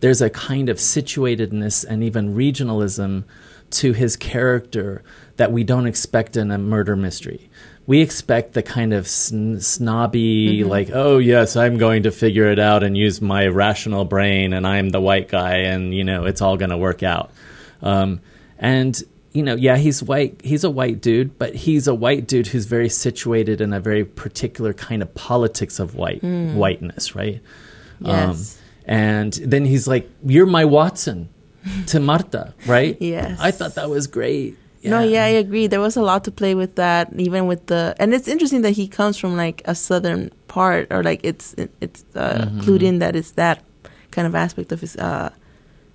there's 0.00 0.20
a 0.20 0.28
kind 0.28 0.68
of 0.68 0.78
situatedness 0.78 1.84
and 1.84 2.02
even 2.02 2.34
regionalism 2.34 3.22
to 3.72 3.92
his 3.92 4.16
character 4.16 5.02
that 5.36 5.52
we 5.52 5.64
don't 5.64 5.86
expect 5.86 6.36
in 6.36 6.50
a 6.50 6.58
murder 6.58 6.96
mystery. 6.96 7.50
We 7.86 8.00
expect 8.00 8.52
the 8.52 8.62
kind 8.62 8.92
of 8.92 9.08
sn- 9.08 9.60
snobby, 9.60 10.60
mm-hmm. 10.60 10.68
like, 10.68 10.90
oh 10.92 11.18
yes, 11.18 11.56
I'm 11.56 11.78
going 11.78 12.04
to 12.04 12.12
figure 12.12 12.50
it 12.50 12.58
out 12.58 12.84
and 12.84 12.96
use 12.96 13.20
my 13.20 13.48
rational 13.48 14.04
brain, 14.04 14.52
and 14.52 14.66
I'm 14.66 14.90
the 14.90 15.00
white 15.00 15.28
guy, 15.28 15.56
and 15.56 15.92
you 15.94 16.04
know 16.04 16.24
it's 16.24 16.40
all 16.40 16.56
going 16.56 16.70
to 16.70 16.76
work 16.76 17.02
out. 17.02 17.32
Um, 17.82 18.20
and 18.58 19.02
you 19.32 19.42
know, 19.42 19.54
yeah, 19.54 19.76
he's 19.76 20.02
white. 20.02 20.40
He's 20.44 20.62
a 20.62 20.70
white 20.70 21.00
dude, 21.00 21.38
but 21.38 21.54
he's 21.54 21.88
a 21.88 21.94
white 21.94 22.26
dude 22.28 22.46
who's 22.46 22.66
very 22.66 22.88
situated 22.88 23.60
in 23.60 23.72
a 23.72 23.80
very 23.80 24.04
particular 24.04 24.72
kind 24.74 25.02
of 25.02 25.12
politics 25.14 25.80
of 25.80 25.94
white 25.94 26.20
mm. 26.20 26.54
whiteness, 26.54 27.14
right? 27.14 27.40
Yes. 28.00 28.56
Um, 28.56 28.62
and 28.84 29.32
then 29.32 29.64
he's 29.64 29.88
like, 29.88 30.08
"You're 30.24 30.46
my 30.46 30.64
Watson," 30.64 31.28
to 31.86 32.00
Marta, 32.00 32.54
right? 32.66 32.96
Yes. 33.00 33.38
I 33.40 33.50
thought 33.50 33.74
that 33.76 33.88
was 33.90 34.06
great. 34.06 34.56
No, 34.84 34.98
yeah, 35.00 35.22
I 35.24 35.28
agree. 35.28 35.68
There 35.68 35.80
was 35.80 35.96
a 35.96 36.02
lot 36.02 36.24
to 36.24 36.32
play 36.32 36.56
with 36.56 36.74
that, 36.74 37.12
even 37.16 37.46
with 37.46 37.66
the, 37.66 37.94
and 38.00 38.12
it's 38.12 38.26
interesting 38.26 38.62
that 38.62 38.72
he 38.72 38.88
comes 38.88 39.16
from 39.16 39.36
like 39.36 39.62
a 39.64 39.76
southern 39.76 40.32
part, 40.48 40.88
or 40.90 41.04
like 41.04 41.20
it's 41.22 41.54
it's 41.80 42.04
uh, 42.16 42.46
Mm-hmm. 42.46 42.60
clued 42.62 42.82
in 42.82 42.98
that 42.98 43.14
it's 43.14 43.32
that 43.32 43.62
kind 44.10 44.26
of 44.26 44.34
aspect 44.34 44.72
of 44.72 44.80
his 44.80 44.96
uh, 44.96 45.30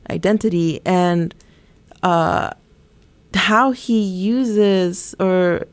identity, 0.10 0.80
and 0.86 1.36
uh, 2.02 2.52
how 3.34 3.72
he 3.72 4.00
uses 4.02 5.14
or 5.20 5.68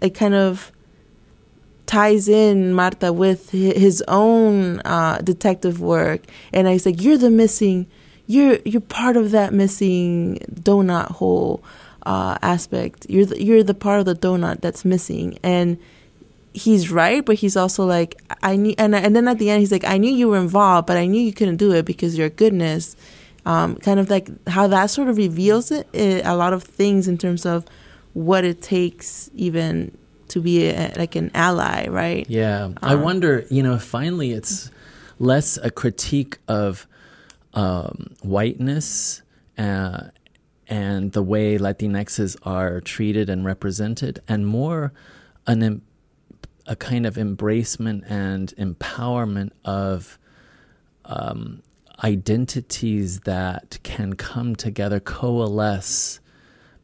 it 0.00 0.10
kind 0.14 0.34
of 0.34 0.72
ties 1.86 2.28
in 2.28 2.72
Marta 2.74 3.12
with 3.12 3.50
his 3.50 4.02
own 4.08 4.80
uh, 4.80 5.18
detective 5.22 5.80
work, 5.80 6.22
and 6.52 6.66
he's 6.66 6.86
like, 6.86 7.00
"You're 7.00 7.18
the 7.18 7.30
missing, 7.30 7.86
you're 8.34 8.58
you're 8.70 8.86
part 9.00 9.16
of 9.22 9.26
that 9.36 9.50
missing 9.62 10.38
donut 10.68 11.08
hole 11.20 11.62
uh, 12.12 12.34
aspect. 12.54 12.98
You're 13.12 13.26
the, 13.30 13.36
you're 13.46 13.62
the 13.72 13.78
part 13.86 13.98
of 14.00 14.06
the 14.10 14.14
donut 14.26 14.56
that's 14.64 14.84
missing." 14.84 15.28
And 15.42 15.68
he's 16.64 16.90
right, 16.90 17.24
but 17.24 17.36
he's 17.42 17.56
also 17.62 17.82
like 17.96 18.10
I 18.42 18.56
knew, 18.56 18.74
and 18.78 18.94
and 18.94 19.12
then 19.16 19.26
at 19.28 19.38
the 19.38 19.48
end 19.50 19.60
he's 19.60 19.72
like 19.72 19.84
I 19.94 19.96
knew 19.98 20.10
you 20.20 20.28
were 20.32 20.38
involved, 20.48 20.86
but 20.86 20.96
I 20.96 21.06
knew 21.06 21.20
you 21.28 21.32
couldn't 21.32 21.56
do 21.58 21.72
it 21.78 21.84
because 21.84 22.16
your 22.18 22.30
goodness. 22.42 22.96
Um, 23.44 23.74
kind 23.86 23.98
of 23.98 24.08
like 24.08 24.28
how 24.46 24.68
that 24.68 24.86
sort 24.86 25.08
of 25.08 25.16
reveals 25.16 25.72
it, 25.72 25.88
it, 25.92 26.24
a 26.24 26.36
lot 26.36 26.52
of 26.52 26.62
things 26.62 27.08
in 27.08 27.18
terms 27.18 27.44
of 27.44 27.64
what 28.14 28.44
it 28.44 28.62
takes 28.62 29.28
even 29.34 29.90
to 30.28 30.40
be 30.40 30.68
a, 30.70 30.92
like 30.96 31.16
an 31.16 31.28
ally, 31.34 31.88
right? 31.88 32.24
Yeah, 32.30 32.70
I 32.80 32.94
Um, 32.94 33.02
wonder. 33.02 33.44
You 33.50 33.64
know, 33.66 33.78
finally, 33.80 34.30
it's 34.30 34.70
less 35.18 35.58
a 35.58 35.70
critique 35.72 36.38
of 36.46 36.86
um, 37.54 38.14
whiteness 38.22 39.22
uh, 39.58 40.08
and 40.68 41.12
the 41.12 41.22
way 41.22 41.58
Latinxes 41.58 42.36
are 42.44 42.80
treated 42.80 43.28
and 43.28 43.44
represented, 43.44 44.22
and 44.28 44.46
more 44.46 44.92
an 45.46 45.82
a 46.66 46.76
kind 46.76 47.06
of 47.06 47.16
embracement 47.16 48.08
and 48.08 48.54
empowerment 48.56 49.50
of 49.64 50.18
um, 51.04 51.62
identities 52.04 53.20
that 53.20 53.78
can 53.82 54.14
come 54.14 54.54
together, 54.54 55.00
coalesce, 55.00 56.20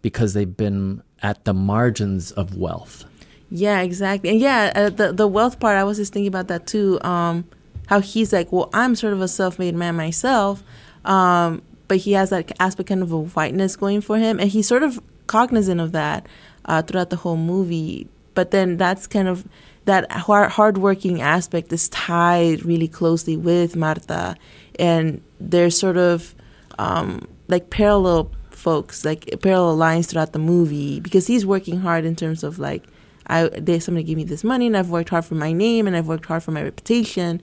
because 0.02 0.34
they've 0.34 0.56
been 0.56 1.02
at 1.22 1.44
the 1.44 1.54
margins 1.54 2.32
of 2.32 2.56
wealth. 2.56 3.04
Yeah, 3.50 3.80
exactly. 3.80 4.30
And 4.30 4.40
yeah, 4.40 4.72
uh, 4.74 4.90
the 4.90 5.12
the 5.12 5.26
wealth 5.26 5.58
part, 5.58 5.76
I 5.76 5.84
was 5.84 5.96
just 5.96 6.12
thinking 6.12 6.28
about 6.28 6.48
that 6.48 6.66
too. 6.66 7.00
Um, 7.02 7.46
how 7.88 8.00
he's 8.00 8.32
like, 8.32 8.52
well, 8.52 8.70
I'm 8.72 8.94
sort 8.94 9.12
of 9.12 9.20
a 9.20 9.28
self-made 9.28 9.74
man 9.74 9.96
myself, 9.96 10.62
um, 11.04 11.62
but 11.88 11.98
he 11.98 12.12
has 12.12 12.30
that 12.30 12.52
aspect 12.60 12.88
kind 12.88 13.02
of 13.02 13.12
a 13.12 13.18
whiteness 13.18 13.76
going 13.76 14.00
for 14.00 14.18
him, 14.18 14.38
and 14.38 14.50
he's 14.50 14.68
sort 14.68 14.82
of 14.82 15.00
cognizant 15.26 15.80
of 15.80 15.92
that 15.92 16.26
uh, 16.66 16.82
throughout 16.82 17.10
the 17.10 17.16
whole 17.16 17.36
movie. 17.36 18.06
But 18.34 18.50
then 18.50 18.76
that's 18.76 19.06
kind 19.06 19.26
of 19.26 19.48
that 19.86 20.10
hard 20.12 20.50
hardworking 20.52 21.22
aspect 21.22 21.72
is 21.72 21.88
tied 21.88 22.64
really 22.64 22.88
closely 22.88 23.36
with 23.36 23.74
Marta, 23.74 24.36
and 24.78 25.22
there's 25.40 25.78
sort 25.78 25.96
of 25.96 26.34
um, 26.78 27.26
like 27.48 27.70
parallel 27.70 28.30
folks, 28.50 29.04
like 29.04 29.34
parallel 29.42 29.76
lines 29.76 30.08
throughout 30.08 30.32
the 30.32 30.38
movie 30.38 31.00
because 31.00 31.26
he's 31.26 31.46
working 31.46 31.80
hard 31.80 32.04
in 32.04 32.14
terms 32.14 32.44
of 32.44 32.58
like 32.58 32.84
I 33.28 33.48
they 33.48 33.78
somebody 33.78 34.04
gave 34.04 34.16
me 34.16 34.24
this 34.24 34.44
money 34.44 34.66
and 34.66 34.76
I've 34.76 34.90
worked 34.90 35.10
hard 35.10 35.24
for 35.24 35.34
my 35.34 35.52
name 35.52 35.86
and 35.86 35.96
I've 35.96 36.06
worked 36.06 36.26
hard 36.26 36.42
for 36.42 36.50
my 36.50 36.62
reputation, 36.62 37.40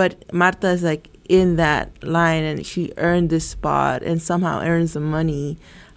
but 0.00 0.10
Marta 0.32 0.68
is 0.76 0.82
like 0.82 1.04
in 1.28 1.56
that 1.56 1.86
line 2.02 2.42
and 2.50 2.64
she 2.70 2.82
earned 2.96 3.28
this 3.30 3.46
spot 3.56 4.02
and 4.08 4.16
somehow 4.30 4.56
earns 4.70 4.92
the 4.98 5.00
money. 5.18 5.46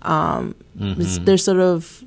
Um, 0.01 0.55
Mhm. 0.79 1.25
They're 1.25 1.37
sort 1.49 1.59
of 1.71 2.03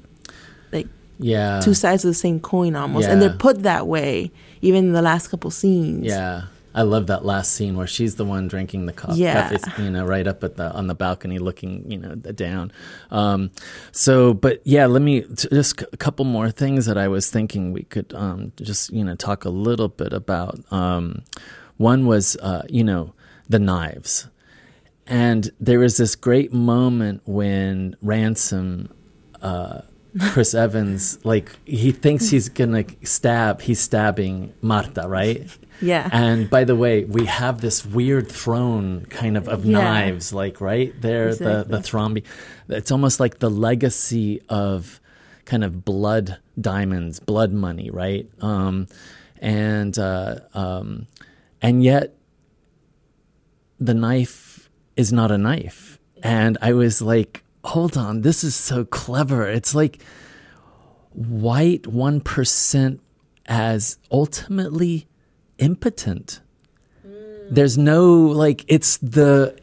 like 0.73 0.89
Yeah. 1.19 1.61
two 1.67 1.75
sides 1.75 2.05
of 2.05 2.11
the 2.11 2.21
same 2.27 2.39
coin 2.41 2.73
almost, 2.77 3.09
and 3.09 3.17
they're 3.23 3.39
put 3.49 3.63
that 3.63 3.87
way 3.87 4.31
even 4.61 4.81
in 4.89 4.93
the 4.93 5.03
last 5.11 5.29
couple 5.31 5.51
scenes. 5.51 6.05
Yeah. 6.07 6.43
I 6.75 6.83
love 6.83 7.07
that 7.07 7.25
last 7.25 7.53
scene 7.57 7.75
where 7.79 7.87
she's 7.87 8.17
the 8.21 8.25
one 8.27 8.49
drinking 8.49 8.85
the 8.85 8.93
coffee, 8.93 9.21
Yeah. 9.23 9.49
coffee, 9.49 9.83
you 9.85 9.91
know, 9.91 10.05
right 10.05 10.27
up 10.33 10.45
at 10.45 10.57
the 10.61 10.69
on 10.79 10.89
the 10.89 10.95
balcony, 10.95 11.39
looking, 11.39 11.73
you 11.91 11.97
know, 12.03 12.15
down. 12.17 12.71
Um, 13.11 13.51
so, 13.93 14.35
but 14.35 14.61
yeah, 14.65 14.85
let 14.85 15.01
me 15.01 15.23
t- 15.23 15.49
just 15.61 15.81
a 15.91 15.97
couple 15.97 16.27
more 16.27 16.51
things 16.51 16.85
that 16.85 16.99
I 16.99 17.09
was 17.09 17.31
thinking 17.31 17.73
we 17.73 17.85
could 17.85 18.13
um, 18.15 18.53
just 18.71 18.93
you 18.93 19.05
know 19.07 19.15
talk 19.29 19.47
a 19.47 19.53
little 19.69 19.89
bit 19.89 20.13
about. 20.13 20.59
Um, 20.71 21.23
one 21.77 22.07
was, 22.07 22.37
uh, 22.37 22.63
you 22.69 22.85
know, 22.85 23.13
the 23.49 23.59
knives, 23.59 24.29
and 25.07 25.51
there 25.61 25.79
was 25.79 25.97
this 25.97 26.15
great 26.17 26.53
moment 26.53 27.23
when 27.27 27.97
Ransom. 28.03 28.89
Uh, 29.43 29.83
Chris 30.31 30.55
Evans, 30.65 31.19
like 31.27 31.51
he 31.67 31.93
thinks 31.93 32.31
he's 32.31 32.49
gonna 32.49 32.85
stab, 33.03 33.61
he's 33.61 33.79
stabbing 33.81 34.55
Marta, 34.63 35.07
right? 35.07 35.47
Yeah. 35.83 36.09
And 36.11 36.49
by 36.49 36.65
the 36.65 36.75
way, 36.75 37.05
we 37.05 37.27
have 37.27 37.61
this 37.61 37.85
weird 37.85 38.33
throne 38.33 39.05
kind 39.11 39.37
of 39.37 39.47
of 39.47 39.67
Yeah. 39.67 39.79
knives, 39.79 40.33
like 40.33 40.63
right 40.63 40.95
there, 41.03 41.35
the 41.35 41.67
the 41.69 41.79
Thrombey. 41.81 42.25
It's 42.71 42.91
almost 42.91 43.21
like 43.21 43.41
the 43.41 43.51
legacy 43.51 44.41
of 44.49 45.01
kind 45.45 45.63
of 45.63 45.85
blood 45.85 46.39
diamonds, 46.59 47.21
blood 47.21 47.53
money, 47.53 47.91
right? 47.91 48.27
Um, 48.41 48.87
and 49.43 49.99
uh, 49.99 50.37
um, 50.55 51.07
and 51.63 51.83
yet 51.83 52.15
the 53.79 53.95
knife 53.95 54.71
is 54.97 55.13
not 55.13 55.31
a 55.31 55.39
knife. 55.39 55.99
And 56.23 56.57
I 56.63 56.73
was 56.73 57.03
like, 57.03 57.45
hold 57.65 57.97
on, 57.97 58.23
this 58.23 58.43
is 58.43 58.55
so 58.55 58.85
clever. 58.85 59.49
It's 59.49 59.75
like 59.75 60.03
white 61.13 61.83
1% 61.83 62.99
as 63.47 63.99
ultimately 64.11 65.07
impotent. 65.59 66.41
Mm. 67.07 67.49
There's 67.51 67.79
no 67.79 68.13
like 68.15 68.65
it's 68.69 68.97
the 68.99 69.57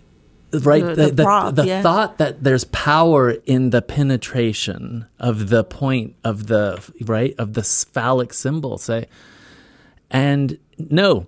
right 0.54 0.84
The- 0.84 0.96
the 0.96 1.06
the 1.08 1.12
the, 1.12 1.24
prop, 1.24 1.56
the 1.56 1.66
yeah. 1.66 1.82
thought 1.82 2.18
that 2.20 2.44
there's 2.44 2.64
power 2.66 3.32
in 3.46 3.72
the 3.72 3.82
penetration 3.82 5.08
of 5.20 5.50
the 5.50 5.64
point 5.64 6.16
of 6.24 6.48
the 6.48 6.82
right 7.02 7.34
of 7.40 7.54
the 7.54 7.64
phallic 7.64 8.34
symbol 8.34 8.78
say 8.78 9.08
and 10.12 10.60
no 10.78 11.26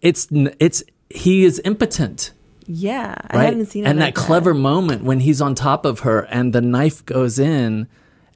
it's 0.00 0.28
it's 0.58 0.82
he 1.10 1.44
is 1.44 1.60
impotent. 1.64 2.32
Yeah, 2.66 3.14
I 3.30 3.44
haven't 3.44 3.66
seen 3.66 3.84
it 3.84 3.88
and 3.88 3.98
like 3.98 4.14
that. 4.14 4.20
clever 4.20 4.52
moment 4.52 5.02
when 5.02 5.20
he's 5.20 5.40
on 5.40 5.54
top 5.54 5.86
of 5.86 6.00
her 6.00 6.20
and 6.20 6.52
the 6.52 6.60
knife 6.60 7.04
goes 7.06 7.38
in 7.38 7.88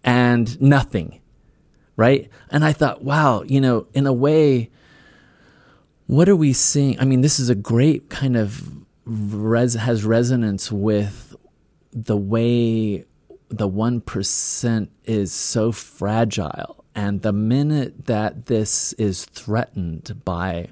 and 0.02 0.60
nothing 0.60 1.20
right? 1.94 2.30
And 2.50 2.64
i 2.64 2.72
thought 2.72 3.04
wow 3.04 3.42
you 3.42 3.60
know 3.60 3.86
in 3.92 4.06
a 4.06 4.12
way 4.12 4.70
what 6.06 6.28
are 6.28 6.36
we 6.36 6.52
seeing? 6.52 6.98
I 7.00 7.04
mean 7.04 7.20
this 7.20 7.38
is 7.38 7.48
a 7.48 7.54
great 7.54 8.10
kind 8.10 8.36
of 8.36 8.62
res- 9.04 9.74
has 9.74 10.04
resonance 10.04 10.70
with 10.70 11.34
the 11.92 12.16
way 12.16 13.04
the 13.48 13.68
1% 13.68 14.88
is 15.04 15.32
so 15.32 15.72
fragile. 15.72 16.84
And 16.94 17.22
the 17.22 17.32
minute 17.32 18.06
that 18.06 18.46
this 18.46 18.92
is 18.94 19.24
threatened 19.26 20.22
by 20.24 20.68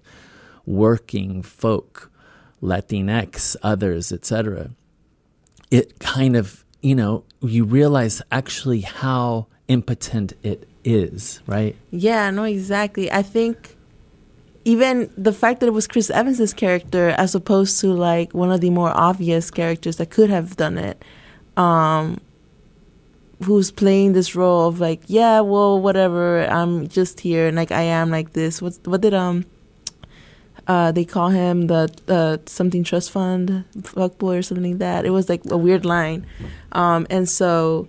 working 0.66 1.42
folk 1.42 2.10
latinx 2.62 3.56
others 3.62 4.12
etc 4.12 4.70
it 5.70 5.98
kind 5.98 6.36
of 6.36 6.64
you 6.80 6.94
know 6.94 7.24
you 7.42 7.64
realize 7.64 8.20
actually 8.30 8.80
how 8.80 9.46
impotent 9.68 10.32
it 10.42 10.68
is 10.84 11.40
right 11.46 11.76
Yeah, 11.90 12.30
no, 12.30 12.44
exactly. 12.44 13.10
I 13.10 13.22
think 13.22 13.76
even 14.64 15.10
the 15.16 15.32
fact 15.32 15.60
that 15.60 15.66
it 15.66 15.72
was 15.72 15.86
Chris 15.86 16.10
Evans's 16.10 16.52
character 16.52 17.10
as 17.10 17.34
opposed 17.34 17.80
to 17.80 17.92
like 17.92 18.32
one 18.34 18.50
of 18.50 18.60
the 18.60 18.70
more 18.70 18.90
obvious 18.90 19.50
characters 19.50 19.96
that 19.96 20.10
could 20.10 20.30
have 20.30 20.56
done 20.56 20.78
it, 20.78 21.02
um, 21.56 22.20
who's 23.42 23.70
playing 23.70 24.12
this 24.12 24.34
role 24.36 24.68
of 24.68 24.80
like, 24.80 25.02
yeah, 25.06 25.40
well, 25.40 25.80
whatever, 25.80 26.44
I'm 26.46 26.88
just 26.88 27.20
here 27.20 27.46
and 27.46 27.56
like 27.56 27.72
I 27.72 27.82
am 27.82 28.10
like 28.10 28.32
this. 28.32 28.60
What's 28.60 28.80
what 28.84 29.00
did 29.00 29.14
um 29.14 29.44
uh 30.70 30.92
they 30.92 31.04
call 31.04 31.30
him 31.30 31.66
the 31.66 31.82
uh 32.06 32.36
something 32.46 32.84
trust 32.84 33.10
fund 33.10 33.64
fuckboy 33.96 34.38
or 34.38 34.42
something 34.42 34.70
like 34.70 34.78
that. 34.78 35.04
It 35.04 35.10
was 35.10 35.28
like 35.28 35.42
a 35.50 35.56
weird 35.56 35.84
line, 35.84 36.20
um, 36.70 37.06
and 37.10 37.28
so 37.28 37.88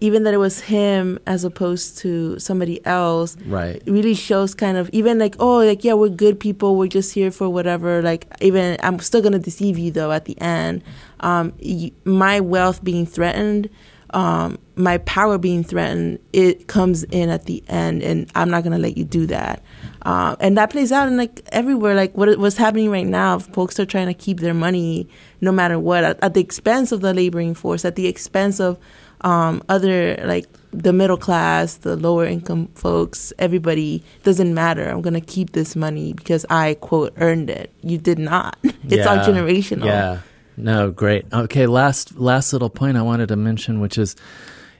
even 0.00 0.22
that 0.24 0.34
it 0.34 0.38
was 0.38 0.60
him 0.60 1.18
as 1.26 1.44
opposed 1.44 1.98
to 1.98 2.38
somebody 2.38 2.84
else 2.86 3.36
right. 3.46 3.82
really 3.86 4.14
shows 4.14 4.54
kind 4.54 4.76
of 4.78 4.88
even 4.92 5.18
like 5.18 5.34
oh 5.38 5.58
like 5.58 5.84
yeah 5.84 5.94
we're 5.94 6.08
good 6.08 6.40
people. 6.40 6.76
We're 6.76 6.88
just 6.88 7.14
here 7.14 7.30
for 7.30 7.48
whatever. 7.48 8.02
Like 8.02 8.26
even 8.40 8.76
i'm 8.82 8.98
still 8.98 9.22
gonna 9.22 9.38
deceive 9.50 9.78
you 9.78 9.90
though 9.92 10.10
at 10.10 10.24
the 10.24 10.36
end. 10.40 10.82
Um 11.20 11.52
y- 11.62 11.92
my 12.04 12.40
wealth 12.40 12.82
being 12.82 13.06
threatened 13.06 13.70
um 14.10 14.58
my 14.76 14.98
power 14.98 15.38
being 15.38 15.62
threatened 15.62 16.18
it 16.32 16.66
comes 16.66 17.04
in 17.04 17.28
at 17.28 17.44
the 17.44 17.62
end 17.68 18.02
and 18.02 18.30
i'm 18.34 18.48
not 18.48 18.62
gonna 18.62 18.78
let 18.78 18.96
you 18.96 19.04
do 19.04 19.26
that 19.26 19.62
uh, 20.02 20.36
and 20.40 20.56
that 20.56 20.70
plays 20.70 20.92
out 20.92 21.08
in 21.08 21.16
like 21.16 21.40
everywhere 21.52 21.94
like 21.94 22.16
what 22.16 22.38
what's 22.38 22.56
happening 22.56 22.90
right 22.90 23.06
now 23.06 23.38
folks 23.38 23.78
are 23.78 23.86
trying 23.86 24.06
to 24.06 24.14
keep 24.14 24.40
their 24.40 24.54
money 24.54 25.08
no 25.40 25.52
matter 25.52 25.78
what 25.78 26.04
at, 26.04 26.22
at 26.22 26.34
the 26.34 26.40
expense 26.40 26.92
of 26.92 27.00
the 27.00 27.12
laboring 27.12 27.54
force 27.54 27.84
at 27.84 27.96
the 27.96 28.06
expense 28.06 28.60
of 28.60 28.78
um, 29.22 29.62
other 29.68 30.16
like 30.24 30.46
the 30.70 30.92
middle 30.92 31.16
class, 31.16 31.76
the 31.78 31.96
lower 31.96 32.26
income 32.26 32.68
folks, 32.74 33.32
everybody 33.38 34.02
doesn't 34.22 34.52
matter. 34.52 34.88
I'm 34.88 35.00
gonna 35.00 35.20
keep 35.20 35.52
this 35.52 35.74
money 35.74 36.12
because 36.12 36.44
I 36.50 36.74
quote 36.74 37.14
earned 37.16 37.50
it. 37.50 37.72
You 37.82 37.98
did 37.98 38.18
not. 38.18 38.58
it's 38.62 39.06
all 39.06 39.18
generational. 39.18 39.86
Yeah. 39.86 40.20
No, 40.58 40.90
great. 40.90 41.32
Okay, 41.32 41.66
last 41.66 42.16
last 42.18 42.52
little 42.52 42.70
point 42.70 42.96
I 42.96 43.02
wanted 43.02 43.28
to 43.28 43.36
mention, 43.36 43.80
which 43.80 43.96
is 43.96 44.16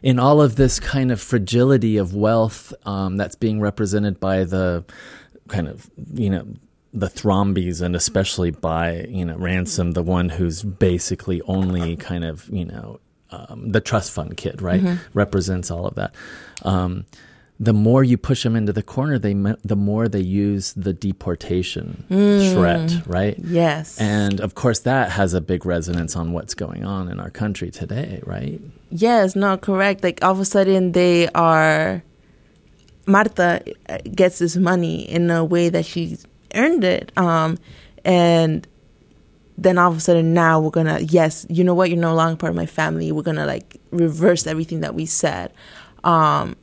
in 0.02 0.18
all 0.18 0.40
of 0.40 0.56
this 0.56 0.80
kind 0.80 1.10
of 1.10 1.20
fragility 1.20 1.96
of 1.96 2.14
wealth 2.14 2.72
um, 2.84 3.16
that's 3.16 3.34
being 3.34 3.60
represented 3.60 4.20
by 4.20 4.44
the 4.44 4.84
kind 5.48 5.68
of 5.68 5.90
you 6.14 6.30
know 6.30 6.46
the 6.92 7.08
Thrombeys 7.08 7.80
and 7.82 7.94
especially 7.94 8.50
by 8.50 9.06
you 9.08 9.24
know 9.24 9.36
ransom 9.36 9.92
the 9.92 10.02
one 10.02 10.28
who's 10.28 10.62
basically 10.62 11.42
only 11.42 11.96
kind 11.96 12.24
of 12.24 12.48
you 12.48 12.64
know 12.64 13.00
um, 13.30 13.70
the 13.72 13.80
trust 13.80 14.10
fund 14.10 14.36
kid 14.36 14.62
right 14.62 14.98
represents 15.14 15.70
all 15.70 15.86
of 15.86 15.94
that 15.96 16.14
um, 16.62 17.04
the 17.60 17.72
more 17.72 18.04
you 18.04 18.16
push 18.16 18.44
them 18.44 18.54
into 18.54 18.72
the 18.72 18.82
corner, 18.84 19.18
they 19.18 19.34
the 19.64 19.74
more 19.76 20.06
they 20.08 20.20
use 20.20 20.72
the 20.74 20.92
deportation 20.92 22.04
Mm. 22.08 22.52
threat, 22.54 23.06
right? 23.06 23.36
Yes. 23.42 23.98
And 24.00 24.40
of 24.40 24.54
course, 24.54 24.78
that 24.80 25.10
has 25.10 25.34
a 25.34 25.40
big 25.40 25.66
resonance 25.66 26.14
on 26.14 26.32
what's 26.32 26.54
going 26.54 26.84
on 26.84 27.08
in 27.10 27.18
our 27.18 27.30
country 27.30 27.70
today, 27.70 28.20
right? 28.24 28.60
Yes, 28.90 29.34
no, 29.34 29.56
correct. 29.56 30.04
Like 30.04 30.22
all 30.22 30.32
of 30.32 30.40
a 30.40 30.44
sudden 30.44 30.92
they 30.92 31.28
are 31.30 32.02
Marta 33.06 33.62
uh, 33.88 33.98
gets 34.14 34.38
this 34.38 34.56
money 34.56 35.02
in 35.08 35.30
a 35.30 35.44
way 35.44 35.68
that 35.68 35.84
she's 35.84 36.26
earned 36.54 36.84
it. 36.84 37.10
Um 37.16 37.58
and 38.04 38.66
then 39.56 39.76
all 39.78 39.90
of 39.90 39.96
a 39.96 40.00
sudden 40.00 40.32
now 40.32 40.60
we're 40.60 40.70
gonna 40.70 41.00
yes, 41.00 41.44
you 41.50 41.64
know 41.64 41.74
what, 41.74 41.90
you're 41.90 41.98
no 41.98 42.14
longer 42.14 42.36
part 42.36 42.50
of 42.50 42.56
my 42.56 42.66
family. 42.66 43.10
We're 43.10 43.22
gonna 43.22 43.46
like 43.46 43.80
reverse 43.90 44.46
everything 44.46 44.80
that 44.82 44.94
we 44.94 45.06
said. 45.06 45.52
Um 46.04 46.54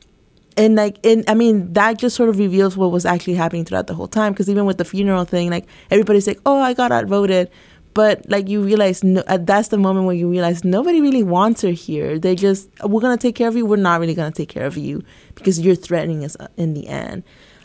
and 0.56 0.74
like 0.74 0.98
and 1.04 1.24
I 1.28 1.34
mean 1.34 1.72
that 1.74 1.98
just 1.98 2.16
sort 2.16 2.28
of 2.28 2.38
reveals 2.38 2.76
what 2.76 2.90
was 2.90 3.04
actually 3.04 3.34
happening 3.34 3.64
throughout 3.64 3.86
the 3.86 3.94
whole 3.94 4.08
time. 4.08 4.32
Because 4.32 4.48
even 4.48 4.64
with 4.64 4.78
the 4.78 4.84
funeral 4.84 5.24
thing 5.24 5.50
like 5.50 5.66
everybody's 5.90 6.26
like 6.26 6.40
oh 6.46 6.60
I 6.60 6.74
got 6.74 6.92
outvoted. 6.92 7.50
But 7.94 8.28
like 8.28 8.46
you 8.46 8.62
realize 8.62 9.02
no, 9.02 9.22
uh, 9.26 9.38
that's 9.38 9.68
the 9.68 9.78
moment 9.78 10.04
where 10.04 10.14
you 10.14 10.28
realize 10.30 10.64
nobody 10.64 11.00
really 11.00 11.22
wants 11.22 11.62
her 11.62 11.70
here. 11.70 12.18
They 12.18 12.34
just 12.34 12.68
we're 12.84 13.00
gonna 13.00 13.16
take 13.16 13.34
care 13.34 13.48
of 13.48 13.56
you. 13.56 13.64
We're 13.64 13.76
not 13.76 14.00
really 14.00 14.14
gonna 14.14 14.32
take 14.32 14.50
care 14.50 14.66
of 14.66 14.76
you 14.76 15.02
because 15.34 15.58
you're 15.60 15.74
threatening 15.74 16.22
us 16.22 16.36
uh, 16.38 16.48
in 16.56 16.74
the 16.74 16.88
end. 16.88 17.22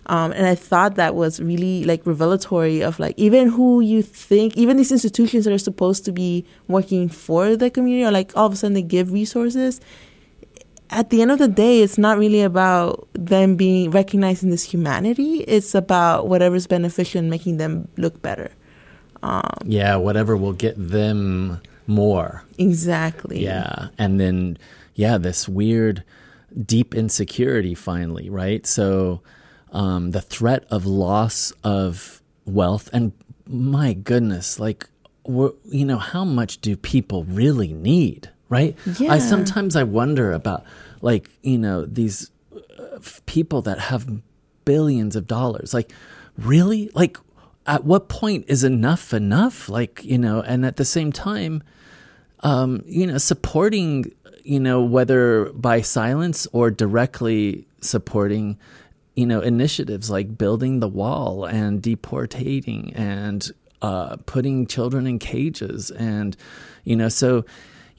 Um, 0.07 0.31
and 0.31 0.47
I 0.47 0.55
thought 0.55 0.95
that 0.95 1.15
was 1.15 1.39
really 1.39 1.83
like 1.83 2.05
revelatory 2.05 2.81
of 2.81 2.99
like 2.99 3.13
even 3.17 3.49
who 3.49 3.81
you 3.81 4.01
think 4.01 4.57
even 4.57 4.77
these 4.77 4.91
institutions 4.91 5.45
that 5.45 5.53
are 5.53 5.59
supposed 5.59 6.05
to 6.05 6.11
be 6.11 6.45
working 6.67 7.07
for 7.07 7.55
the 7.55 7.69
community 7.69 8.05
or 8.05 8.11
like 8.11 8.35
all 8.35 8.47
of 8.47 8.53
a 8.53 8.55
sudden 8.55 8.73
they 8.73 8.81
give 8.81 9.11
resources 9.11 9.79
at 10.91 11.09
the 11.09 11.21
end 11.21 11.31
of 11.31 11.39
the 11.39 11.47
day, 11.47 11.81
it's 11.81 11.97
not 11.97 12.17
really 12.17 12.41
about 12.41 13.07
them 13.13 13.55
being 13.55 13.91
recognizing 13.91 14.49
this 14.49 14.63
humanity. 14.63 15.39
It's 15.47 15.73
about 15.73 16.27
whatever's 16.27 16.67
beneficial 16.67 17.19
and 17.19 17.29
making 17.29 17.57
them 17.57 17.87
look 17.97 18.21
better. 18.21 18.51
Um, 19.23 19.49
Yeah, 19.65 19.95
whatever 19.97 20.35
will 20.35 20.53
get 20.53 20.75
them 20.77 21.61
more. 21.87 22.43
exactly. 22.57 23.43
Yeah. 23.43 23.87
And 23.97 24.19
then, 24.19 24.57
yeah, 24.95 25.17
this 25.17 25.47
weird, 25.47 26.03
deep 26.65 26.93
insecurity 26.95 27.73
finally, 27.75 28.29
right? 28.29 28.65
So, 28.67 29.21
um, 29.71 30.11
the 30.11 30.21
threat 30.21 30.65
of 30.69 30.85
loss 30.85 31.53
of 31.63 32.21
wealth, 32.45 32.89
and 32.91 33.13
my 33.47 33.93
goodness, 33.93 34.59
like, 34.59 34.89
you 35.27 35.85
know, 35.85 35.97
how 35.97 36.25
much 36.25 36.59
do 36.61 36.75
people 36.75 37.23
really 37.25 37.71
need, 37.73 38.29
right? 38.51 38.77
Yeah. 38.99 39.13
I 39.13 39.17
sometimes 39.17 39.75
I 39.75 39.83
wonder 39.83 40.33
about, 40.33 40.65
like, 41.01 41.29
you 41.41 41.57
know, 41.57 41.85
these 41.85 42.29
uh, 42.53 42.99
people 43.25 43.61
that 43.63 43.79
have 43.79 44.21
billions 44.65 45.15
of 45.15 45.25
dollars. 45.25 45.73
Like, 45.73 45.91
really? 46.37 46.91
Like, 46.93 47.17
at 47.65 47.85
what 47.85 48.09
point 48.09 48.45
is 48.49 48.65
enough 48.65 49.13
enough? 49.13 49.69
Like, 49.69 50.03
you 50.03 50.17
know, 50.17 50.41
and 50.41 50.65
at 50.65 50.75
the 50.75 50.83
same 50.83 51.13
time, 51.13 51.63
um, 52.41 52.83
you 52.85 53.07
know, 53.07 53.17
supporting, 53.17 54.11
you 54.43 54.59
know, 54.59 54.83
whether 54.83 55.45
by 55.53 55.79
silence 55.79 56.45
or 56.51 56.69
directly 56.69 57.65
supporting, 57.79 58.57
you 59.15 59.25
know, 59.25 59.39
initiatives 59.39 60.09
like 60.09 60.37
building 60.37 60.81
the 60.81 60.89
wall 60.89 61.45
and 61.45 61.81
deportating 61.81 62.91
and 62.95 63.49
uh, 63.81 64.17
putting 64.25 64.67
children 64.67 65.07
in 65.07 65.19
cages 65.19 65.89
and, 65.91 66.35
you 66.83 66.97
know, 66.97 67.07
so, 67.07 67.45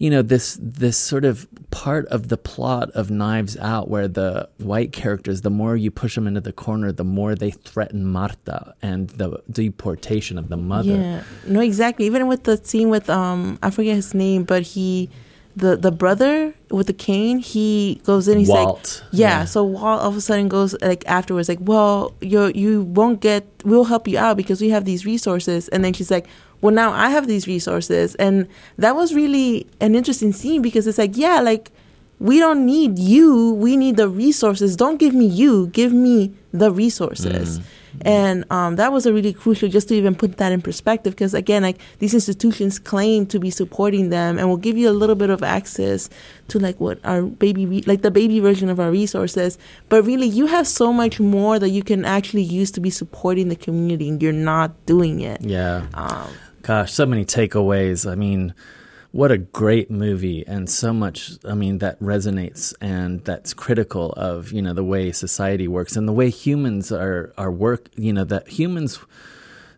you 0.03 0.11
know, 0.11 0.20
this 0.20 0.59
this 0.61 0.98
sort 0.98 1.24
of 1.24 1.46
part 1.70 2.07
of 2.07 2.26
the 2.26 2.36
plot 2.36 2.90
of 2.90 3.09
Knives 3.09 3.57
Out, 3.59 3.88
where 3.88 4.09
the 4.09 4.48
white 4.59 4.90
characters, 4.90 5.42
the 5.42 5.50
more 5.50 5.76
you 5.76 5.92
push 5.92 6.16
them 6.16 6.26
into 6.26 6.40
the 6.40 6.53
corner, 6.53 6.90
the 6.90 7.05
more 7.05 7.36
they 7.36 7.53
threaten 7.53 8.05
Marta 8.05 8.74
and 8.82 9.11
the 9.11 9.40
deportation 9.48 10.38
of 10.38 10.48
the 10.48 10.57
mother. 10.57 10.96
Yeah. 10.96 11.22
No, 11.46 11.61
exactly. 11.61 12.05
Even 12.07 12.26
with 12.26 12.42
the 12.42 12.57
scene 12.64 12.88
with 12.90 13.09
um, 13.09 13.61
I 13.62 13.70
forget 13.70 13.94
his 13.94 14.12
name, 14.12 14.42
but 14.42 14.62
he, 14.62 15.09
the 15.55 15.76
the 15.76 15.92
brother 15.92 16.53
with 16.68 16.88
the 16.88 16.92
cane, 16.94 17.38
he 17.38 18.00
goes 18.03 18.26
in. 18.26 18.38
He's 18.40 18.48
Walt. 18.48 19.05
like, 19.05 19.12
yeah, 19.12 19.38
Yeah. 19.38 19.44
So 19.44 19.62
Walt 19.62 20.00
all 20.00 20.09
of 20.09 20.16
a 20.16 20.20
sudden 20.20 20.48
goes 20.48 20.74
like 20.82 21.05
afterwards, 21.07 21.48
like, 21.48 21.61
well, 21.61 22.12
you 22.20 22.50
you 22.57 22.82
won't 22.82 23.20
get. 23.20 23.46
We'll 23.64 23.84
help 23.84 24.09
you 24.09 24.18
out 24.18 24.36
because 24.36 24.61
we 24.61 24.70
have 24.70 24.84
these 24.84 25.07
resources. 25.07 25.68
And 25.68 25.84
then 25.84 25.92
she's 25.92 26.11
like, 26.11 26.26
well, 26.62 26.74
now 26.74 26.92
I 26.92 27.10
have 27.10 27.26
these 27.26 27.46
resources, 27.46 28.14
and 28.14 28.48
that 28.78 28.96
was 28.96 29.14
really 29.14 29.66
an 29.80 29.94
interesting 29.94 30.32
scene 30.32 30.62
because 30.62 30.86
it's 30.86 30.98
like, 30.98 31.16
yeah, 31.16 31.40
like. 31.40 31.70
We 32.18 32.38
don't 32.38 32.64
need 32.64 33.00
you. 33.00 33.54
We 33.54 33.76
need 33.76 33.96
the 33.96 34.08
resources. 34.08 34.76
Don't 34.76 34.98
give 34.98 35.12
me 35.12 35.26
you. 35.26 35.66
Give 35.72 35.92
me 35.92 36.32
the 36.52 36.70
resources. 36.70 37.58
And 38.02 38.44
um, 38.50 38.76
that 38.76 38.92
was 38.92 39.06
a 39.06 39.12
really 39.12 39.32
crucial 39.32 39.68
just 39.68 39.88
to 39.88 39.94
even 39.94 40.14
put 40.14 40.38
that 40.38 40.52
in 40.52 40.62
perspective 40.62 41.14
because 41.14 41.34
again, 41.34 41.62
like 41.62 41.78
these 41.98 42.14
institutions 42.14 42.78
claim 42.78 43.26
to 43.26 43.38
be 43.38 43.50
supporting 43.50 44.10
them 44.10 44.38
and 44.38 44.48
will 44.48 44.56
give 44.56 44.78
you 44.78 44.88
a 44.88 44.92
little 44.92 45.14
bit 45.14 45.30
of 45.30 45.42
access 45.42 46.08
to 46.48 46.58
like 46.58 46.78
what 46.80 46.98
our 47.04 47.22
baby, 47.22 47.66
re- 47.66 47.84
like 47.86 48.02
the 48.02 48.10
baby 48.10 48.40
version 48.40 48.68
of 48.68 48.80
our 48.80 48.90
resources. 48.90 49.58
But 49.88 50.04
really, 50.04 50.26
you 50.26 50.46
have 50.46 50.66
so 50.66 50.92
much 50.92 51.20
more 51.20 51.58
that 51.58 51.70
you 51.70 51.82
can 51.82 52.04
actually 52.04 52.42
use 52.42 52.70
to 52.72 52.80
be 52.80 52.90
supporting 52.90 53.48
the 53.48 53.56
community, 53.56 54.08
and 54.08 54.22
you're 54.22 54.32
not 54.32 54.86
doing 54.86 55.20
it. 55.20 55.40
Yeah. 55.42 55.86
Um, 55.94 56.28
Gosh, 56.62 56.92
so 56.92 57.06
many 57.06 57.24
takeaways. 57.24 58.10
I 58.10 58.14
mean, 58.14 58.54
what 59.12 59.30
a 59.30 59.38
great 59.38 59.90
movie 59.90 60.44
and 60.46 60.70
so 60.70 60.92
much 60.92 61.32
I 61.44 61.54
mean 61.54 61.78
that 61.78 62.00
resonates 62.00 62.74
and 62.80 63.22
that's 63.24 63.52
critical 63.52 64.12
of, 64.12 64.52
you 64.52 64.62
know, 64.62 64.72
the 64.72 64.84
way 64.84 65.12
society 65.12 65.68
works 65.68 65.96
and 65.96 66.08
the 66.08 66.12
way 66.12 66.30
humans 66.30 66.90
are 66.90 67.32
are 67.36 67.52
work, 67.52 67.88
you 67.96 68.12
know, 68.12 68.24
that 68.24 68.48
humans 68.48 68.98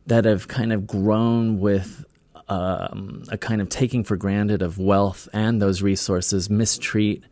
that 0.06 0.24
have 0.24 0.48
kind 0.48 0.72
of 0.72 0.86
grown 0.86 1.58
with 1.58 2.04
um, 2.48 3.24
a 3.28 3.38
kind 3.38 3.60
of 3.60 3.68
taking 3.68 4.04
for 4.04 4.16
granted 4.16 4.62
of 4.62 4.78
wealth 4.78 5.28
and 5.32 5.60
those 5.60 5.82
resources 5.82 6.50
mistreat 6.50 7.24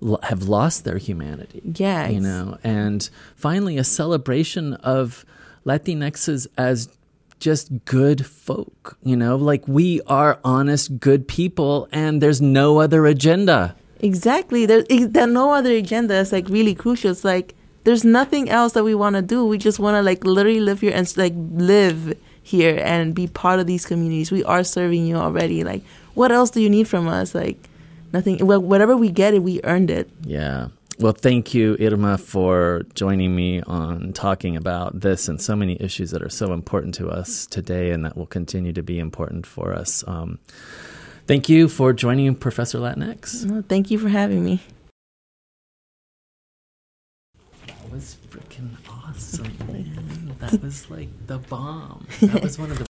lo- 0.00 0.18
have 0.24 0.44
lost 0.44 0.84
their 0.84 0.98
humanity 0.98 1.62
yeah, 1.76 2.08
you 2.08 2.18
know 2.20 2.58
and 2.64 3.08
finally 3.36 3.78
a 3.78 3.84
celebration 3.84 4.74
of 4.74 5.24
latinxes 5.64 6.48
as 6.58 6.88
just 7.42 7.84
good 7.84 8.24
folk 8.24 8.96
you 9.02 9.16
know 9.16 9.34
like 9.50 9.66
we 9.66 10.00
are 10.06 10.38
honest 10.44 10.84
good 11.00 11.22
people 11.26 11.88
and 11.92 12.22
there's 12.22 12.40
no 12.40 12.80
other 12.84 13.04
agenda 13.06 13.74
Exactly. 14.02 14.66
There's 14.66 14.84
there 14.88 15.26
no 15.28 15.52
other 15.52 15.70
agenda. 15.70 16.20
It's 16.20 16.32
like 16.32 16.48
really 16.48 16.74
crucial. 16.74 17.12
It's 17.12 17.24
like 17.24 17.54
there's 17.84 18.04
nothing 18.04 18.50
else 18.50 18.72
that 18.72 18.84
we 18.84 18.94
want 18.94 19.14
to 19.16 19.22
do. 19.22 19.46
We 19.46 19.58
just 19.58 19.78
want 19.78 19.94
to 19.94 20.02
like 20.02 20.24
literally 20.24 20.60
live 20.60 20.80
here 20.80 20.92
and 20.92 21.16
like 21.16 21.32
live 21.36 22.18
here 22.42 22.80
and 22.82 23.14
be 23.14 23.28
part 23.28 23.60
of 23.60 23.66
these 23.68 23.86
communities. 23.86 24.32
We 24.32 24.42
are 24.44 24.64
serving 24.64 25.06
you 25.06 25.16
already. 25.16 25.62
Like, 25.62 25.82
what 26.14 26.32
else 26.32 26.50
do 26.50 26.60
you 26.60 26.68
need 26.68 26.88
from 26.88 27.06
us? 27.06 27.32
Like, 27.32 27.68
nothing. 28.12 28.44
Well, 28.44 28.60
whatever 28.60 28.96
we 28.96 29.10
get, 29.10 29.34
it 29.34 29.42
we 29.44 29.60
earned 29.62 29.90
it. 29.90 30.10
yeah 30.24 30.68
well 31.02 31.12
thank 31.12 31.52
you 31.52 31.76
irma 31.80 32.16
for 32.16 32.82
joining 32.94 33.34
me 33.34 33.60
on 33.62 34.12
talking 34.12 34.56
about 34.56 35.00
this 35.00 35.26
and 35.28 35.40
so 35.42 35.56
many 35.56 35.76
issues 35.80 36.12
that 36.12 36.22
are 36.22 36.28
so 36.28 36.52
important 36.52 36.94
to 36.94 37.08
us 37.08 37.44
today 37.46 37.90
and 37.90 38.04
that 38.04 38.16
will 38.16 38.26
continue 38.26 38.72
to 38.72 38.84
be 38.84 39.00
important 39.00 39.44
for 39.44 39.72
us 39.74 40.04
um, 40.06 40.38
thank 41.26 41.48
you 41.48 41.68
for 41.68 41.92
joining 41.92 42.36
professor 42.36 42.78
latinx 42.78 43.44
Well, 43.50 43.64
thank 43.68 43.90
you 43.90 43.98
for 43.98 44.08
having 44.08 44.44
me. 44.44 44.60
That 47.66 47.90
was 47.90 48.16
freaking 48.30 48.70
awesome, 48.88 49.52
man. 49.66 50.36
That 50.42 50.60
was 50.60 50.90
like 50.90 51.08
the 51.28 51.38
bomb. 51.38 52.06
That 52.20 52.42
was 52.42 52.58
one 52.58 52.72
of 52.72 52.78
the 52.78 52.86